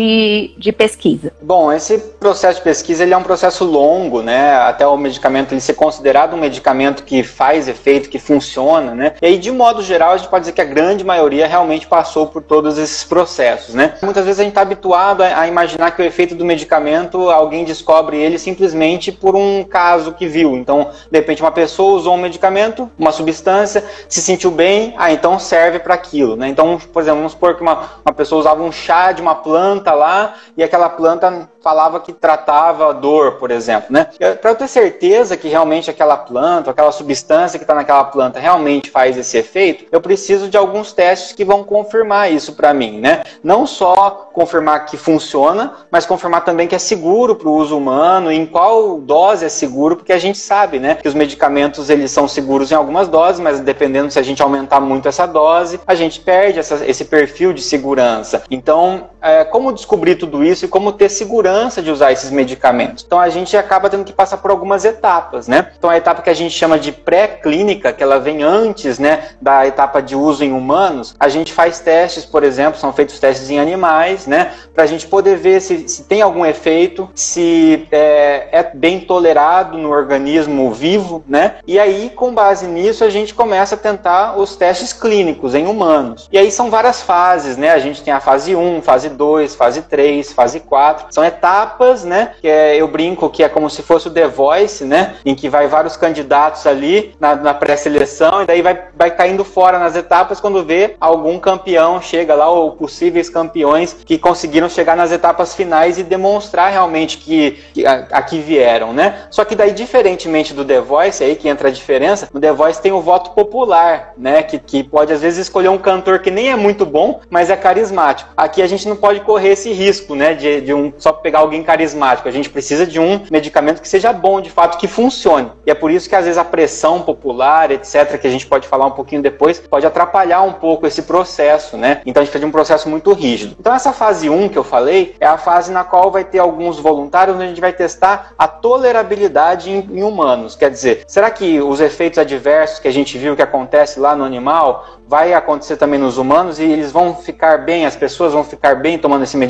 de, 0.57 0.71
pesquisa? 0.71 1.31
Bom, 1.41 1.71
esse 1.71 1.97
processo 1.97 2.59
de 2.59 2.63
pesquisa 2.63 3.03
ele 3.03 3.13
é 3.13 3.17
um 3.17 3.23
processo 3.23 3.63
longo, 3.65 4.21
né? 4.21 4.55
Até 4.55 4.87
o 4.87 4.95
medicamento 4.97 5.53
ele 5.53 5.61
ser 5.61 5.73
considerado 5.73 6.35
um 6.35 6.39
medicamento 6.39 7.03
que 7.03 7.23
faz 7.23 7.67
efeito, 7.67 8.09
que 8.09 8.19
funciona, 8.19 8.93
né? 8.93 9.13
E 9.21 9.25
aí, 9.25 9.37
de 9.37 9.51
modo 9.51 9.81
geral, 9.81 10.11
a 10.11 10.17
gente 10.17 10.29
pode 10.29 10.43
dizer 10.43 10.53
que 10.53 10.61
a 10.61 10.65
grande 10.65 11.03
maioria 11.03 11.47
realmente 11.47 11.87
passou 11.87 12.27
por 12.27 12.41
todos 12.41 12.77
esses 12.77 13.03
processos, 13.03 13.73
né? 13.73 13.95
Muitas 14.01 14.25
vezes 14.25 14.39
a 14.39 14.43
gente 14.43 14.51
está 14.51 14.61
habituado 14.61 15.21
a, 15.21 15.41
a 15.41 15.47
imaginar 15.47 15.91
que 15.91 16.01
o 16.01 16.05
efeito 16.05 16.35
do 16.35 16.45
medicamento, 16.45 17.29
alguém 17.29 17.63
descobre 17.63 18.17
ele 18.17 18.37
simplesmente 18.37 19.11
por 19.11 19.35
um 19.35 19.63
caso 19.63 20.13
que 20.13 20.27
viu. 20.27 20.55
Então, 20.55 20.91
de 21.11 21.19
repente, 21.19 21.41
uma 21.41 21.51
pessoa 21.51 21.97
usou 21.97 22.15
um 22.15 22.21
medicamento, 22.21 22.89
uma 22.97 23.11
substância, 23.11 23.83
se 24.07 24.21
sentiu 24.21 24.51
bem, 24.51 24.93
ah, 24.97 25.11
então 25.11 25.39
serve 25.39 25.79
para 25.79 25.93
aquilo, 25.93 26.35
né? 26.35 26.47
Então, 26.47 26.79
por 26.93 27.01
exemplo, 27.01 27.19
vamos 27.19 27.33
supor 27.33 27.55
que 27.55 27.61
uma, 27.61 28.01
uma 28.05 28.13
pessoa 28.13 28.39
usava 28.39 28.63
um 28.63 28.71
chá 28.71 29.11
de 29.11 29.21
uma 29.21 29.35
planta 29.35 29.96
lá 29.97 30.35
e 30.55 30.63
aquela 30.63 30.89
planta 30.89 31.49
falava 31.61 31.99
que 31.99 32.13
tratava 32.13 32.93
dor, 32.93 33.33
por 33.33 33.51
exemplo, 33.51 33.87
né? 33.89 34.07
Para 34.41 34.51
eu 34.51 34.55
ter 34.55 34.69
certeza 34.69 35.35
que 35.35 35.49
realmente 35.49 35.89
aquela 35.89 36.15
planta, 36.15 36.71
aquela 36.71 36.93
substância 36.93 37.59
que 37.59 37.65
está 37.65 37.75
naquela 37.75 38.05
planta 38.05 38.39
realmente 38.39 38.89
faz 38.89 39.17
esse 39.17 39.37
efeito, 39.37 39.83
eu 39.91 39.99
preciso 39.99 40.47
de 40.47 40.55
alguns 40.55 40.93
testes 40.93 41.33
que 41.33 41.43
vão 41.43 41.65
confirmar 41.65 42.31
isso 42.31 42.53
para 42.53 42.73
mim, 42.73 43.01
né? 43.01 43.23
Não 43.43 43.67
só 43.67 44.29
confirmar 44.33 44.85
que 44.85 44.95
funciona, 44.95 45.73
mas 45.91 46.05
confirmar 46.05 46.45
também 46.45 46.67
que 46.67 46.75
é 46.75 46.79
seguro 46.79 47.35
para 47.35 47.49
o 47.49 47.55
uso 47.55 47.77
humano, 47.77 48.31
em 48.31 48.45
qual 48.45 48.99
dose 48.99 49.43
é 49.43 49.49
seguro, 49.49 49.97
porque 49.97 50.13
a 50.13 50.19
gente 50.19 50.37
sabe, 50.37 50.79
né, 50.79 50.95
que 50.95 51.07
os 51.07 51.13
medicamentos 51.13 51.89
eles 51.89 52.11
são 52.11 52.27
seguros 52.27 52.71
em 52.71 52.75
algumas 52.75 53.07
doses, 53.07 53.39
mas 53.39 53.59
dependendo 53.59 54.11
se 54.11 54.19
a 54.19 54.23
gente 54.23 54.41
aumentar 54.41 54.79
muito 54.79 55.07
essa 55.07 55.25
dose, 55.25 55.79
a 55.85 55.95
gente 55.95 56.19
perde 56.19 56.59
essa, 56.59 56.85
esse 56.85 57.05
perfil 57.05 57.51
de 57.51 57.61
segurança. 57.61 58.43
Então, 58.49 59.09
é, 59.21 59.43
como 59.43 59.73
descobrir 59.73 59.86
tudo 60.17 60.43
isso 60.43 60.65
e 60.65 60.67
como 60.67 60.91
ter 60.91 61.09
segurança 61.09 61.81
de 61.81 61.91
usar 61.91 62.11
esses 62.11 62.29
medicamentos. 62.29 63.03
Então 63.05 63.19
a 63.19 63.29
gente 63.29 63.55
acaba 63.55 63.89
tendo 63.89 64.03
que 64.03 64.13
passar 64.13 64.37
por 64.37 64.51
algumas 64.51 64.85
etapas, 64.85 65.47
né? 65.47 65.71
Então 65.77 65.89
a 65.89 65.97
etapa 65.97 66.21
que 66.21 66.29
a 66.29 66.33
gente 66.33 66.53
chama 66.53 66.77
de 66.77 66.91
pré-clínica, 66.91 67.93
que 67.93 68.03
ela 68.03 68.19
vem 68.19 68.43
antes, 68.43 68.99
né, 68.99 69.29
da 69.41 69.65
etapa 69.65 70.01
de 70.01 70.15
uso 70.15 70.43
em 70.43 70.51
humanos, 70.51 71.15
a 71.19 71.29
gente 71.29 71.53
faz 71.53 71.79
testes, 71.79 72.25
por 72.25 72.43
exemplo, 72.43 72.79
são 72.79 72.93
feitos 72.93 73.19
testes 73.19 73.49
em 73.49 73.59
animais, 73.59 74.27
né, 74.27 74.51
para 74.73 74.83
a 74.83 74.87
gente 74.87 75.07
poder 75.07 75.37
ver 75.37 75.61
se, 75.61 75.87
se 75.87 76.03
tem 76.03 76.21
algum 76.21 76.45
efeito, 76.45 77.09
se 77.15 77.87
é, 77.91 78.47
é 78.51 78.71
bem 78.73 78.99
tolerado 78.99 79.77
no 79.77 79.89
organismo 79.89 80.71
vivo, 80.71 81.23
né? 81.27 81.55
E 81.65 81.79
aí, 81.79 82.11
com 82.15 82.33
base 82.33 82.67
nisso, 82.67 83.03
a 83.03 83.09
gente 83.09 83.33
começa 83.33 83.75
a 83.75 83.77
tentar 83.77 84.37
os 84.37 84.55
testes 84.55 84.93
clínicos 84.93 85.55
em 85.55 85.65
humanos. 85.65 86.27
E 86.31 86.37
aí 86.37 86.51
são 86.51 86.69
várias 86.69 87.01
fases, 87.01 87.57
né? 87.57 87.71
A 87.71 87.79
gente 87.79 88.03
tem 88.03 88.13
a 88.13 88.19
fase 88.19 88.55
1, 88.55 88.81
fase 88.81 89.09
2, 89.09 89.55
fase 89.55 89.66
3, 89.81 90.31
fase 90.33 90.59
4. 90.61 91.07
São 91.11 91.23
etapas 91.23 91.97
né? 92.05 92.31
Que 92.41 92.47
é, 92.47 92.75
eu 92.75 92.87
brinco 92.87 93.29
que 93.29 93.43
é 93.43 93.49
como 93.49 93.69
se 93.69 93.81
fosse 93.81 94.07
o 94.07 94.11
The 94.11 94.27
Voice, 94.27 94.83
né? 94.83 95.15
Em 95.25 95.35
que 95.35 95.49
vai 95.49 95.67
vários 95.67 95.95
candidatos 95.95 96.65
ali 96.65 97.15
na, 97.19 97.35
na 97.35 97.53
pré-seleção 97.53 98.43
e 98.43 98.45
daí 98.45 98.61
vai, 98.61 98.79
vai 98.95 99.11
caindo 99.11 99.43
fora 99.43 99.79
nas 99.79 99.95
etapas 99.95 100.39
quando 100.39 100.63
vê 100.63 100.95
algum 100.99 101.39
campeão 101.39 102.01
chega 102.01 102.33
lá 102.35 102.49
ou 102.49 102.71
possíveis 102.71 103.29
campeões 103.29 103.95
que 104.05 104.17
conseguiram 104.17 104.69
chegar 104.69 104.95
nas 104.95 105.11
etapas 105.11 105.53
finais 105.53 105.97
e 105.97 106.03
demonstrar 106.03 106.71
realmente 106.71 107.17
que, 107.17 107.59
que 107.73 107.85
aqui 107.85 108.39
vieram, 108.39 108.93
né? 108.93 109.27
Só 109.29 109.45
que 109.45 109.55
daí 109.55 109.71
diferentemente 109.71 110.53
do 110.53 110.65
The 110.65 110.81
Voice 110.81 111.23
aí 111.23 111.35
que 111.35 111.47
entra 111.47 111.69
a 111.69 111.71
diferença, 111.71 112.27
no 112.33 112.39
The 112.39 112.51
Voice 112.51 112.81
tem 112.81 112.91
o 112.91 113.01
voto 113.01 113.31
popular, 113.31 114.13
né? 114.17 114.43
Que, 114.43 114.57
que 114.59 114.83
pode 114.83 115.13
às 115.13 115.21
vezes 115.21 115.39
escolher 115.39 115.69
um 115.69 115.77
cantor 115.77 116.19
que 116.19 116.31
nem 116.31 116.49
é 116.49 116.55
muito 116.55 116.85
bom, 116.85 117.21
mas 117.29 117.49
é 117.49 117.55
carismático. 117.55 118.29
Aqui 118.35 118.61
a 118.61 118.67
gente 118.67 118.87
não 118.87 118.95
pode 118.95 119.19
correr 119.21 119.55
esse 119.57 119.71
risco, 119.73 120.15
né, 120.15 120.33
de, 120.33 120.61
de 120.61 120.73
um 120.73 120.93
só 120.97 121.11
pegar 121.11 121.39
alguém 121.39 121.63
carismático. 121.63 122.27
A 122.29 122.31
gente 122.31 122.49
precisa 122.49 122.85
de 122.85 122.99
um 122.99 123.21
medicamento 123.31 123.81
que 123.81 123.87
seja 123.87 124.13
bom, 124.13 124.39
de 124.39 124.49
fato, 124.49 124.77
que 124.77 124.87
funcione. 124.87 125.51
E 125.65 125.71
é 125.71 125.73
por 125.73 125.89
isso 125.91 126.07
que 126.07 126.15
às 126.15 126.25
vezes 126.25 126.37
a 126.37 126.45
pressão 126.45 127.01
popular, 127.01 127.71
etc., 127.71 128.17
que 128.19 128.27
a 128.27 128.29
gente 128.29 128.45
pode 128.45 128.67
falar 128.67 128.85
um 128.85 128.91
pouquinho 128.91 129.21
depois, 129.21 129.59
pode 129.59 129.85
atrapalhar 129.85 130.41
um 130.43 130.53
pouco 130.53 130.85
esse 130.85 131.01
processo, 131.01 131.75
né? 131.75 132.01
Então 132.05 132.21
a 132.21 132.23
gente 132.23 132.31
precisa 132.31 132.45
de 132.45 132.49
um 132.49 132.51
processo 132.51 132.87
muito 132.87 133.11
rígido. 133.13 133.55
Então 133.59 133.73
essa 133.73 133.91
fase 133.91 134.29
1 134.29 134.49
que 134.49 134.57
eu 134.57 134.63
falei 134.63 135.15
é 135.19 135.25
a 135.25 135.37
fase 135.37 135.71
na 135.71 135.83
qual 135.83 136.11
vai 136.11 136.23
ter 136.23 136.39
alguns 136.39 136.79
voluntários 136.79 137.35
onde 137.35 137.45
a 137.45 137.49
gente 137.49 137.61
vai 137.61 137.73
testar 137.73 138.33
a 138.37 138.47
tolerabilidade 138.47 139.71
em, 139.71 139.79
em 139.91 140.03
humanos. 140.03 140.55
Quer 140.55 140.69
dizer, 140.69 141.03
será 141.07 141.29
que 141.31 141.59
os 141.59 141.81
efeitos 141.81 142.19
adversos 142.19 142.79
que 142.79 142.87
a 142.87 142.93
gente 142.93 143.17
viu 143.17 143.35
que 143.35 143.41
acontece 143.41 143.99
lá 143.99 144.15
no 144.15 144.23
animal 144.23 144.85
vai 145.07 145.33
acontecer 145.33 145.77
também 145.77 145.99
nos 145.99 146.17
humanos 146.17 146.59
e 146.59 146.63
eles 146.63 146.91
vão 146.91 147.15
ficar 147.15 147.59
bem, 147.59 147.85
as 147.85 147.95
pessoas 147.95 148.33
vão 148.33 148.43
ficar 148.43 148.75
bem 148.75 148.97
tomando 148.97 149.23
esse 149.23 149.37
medicamento? 149.37 149.46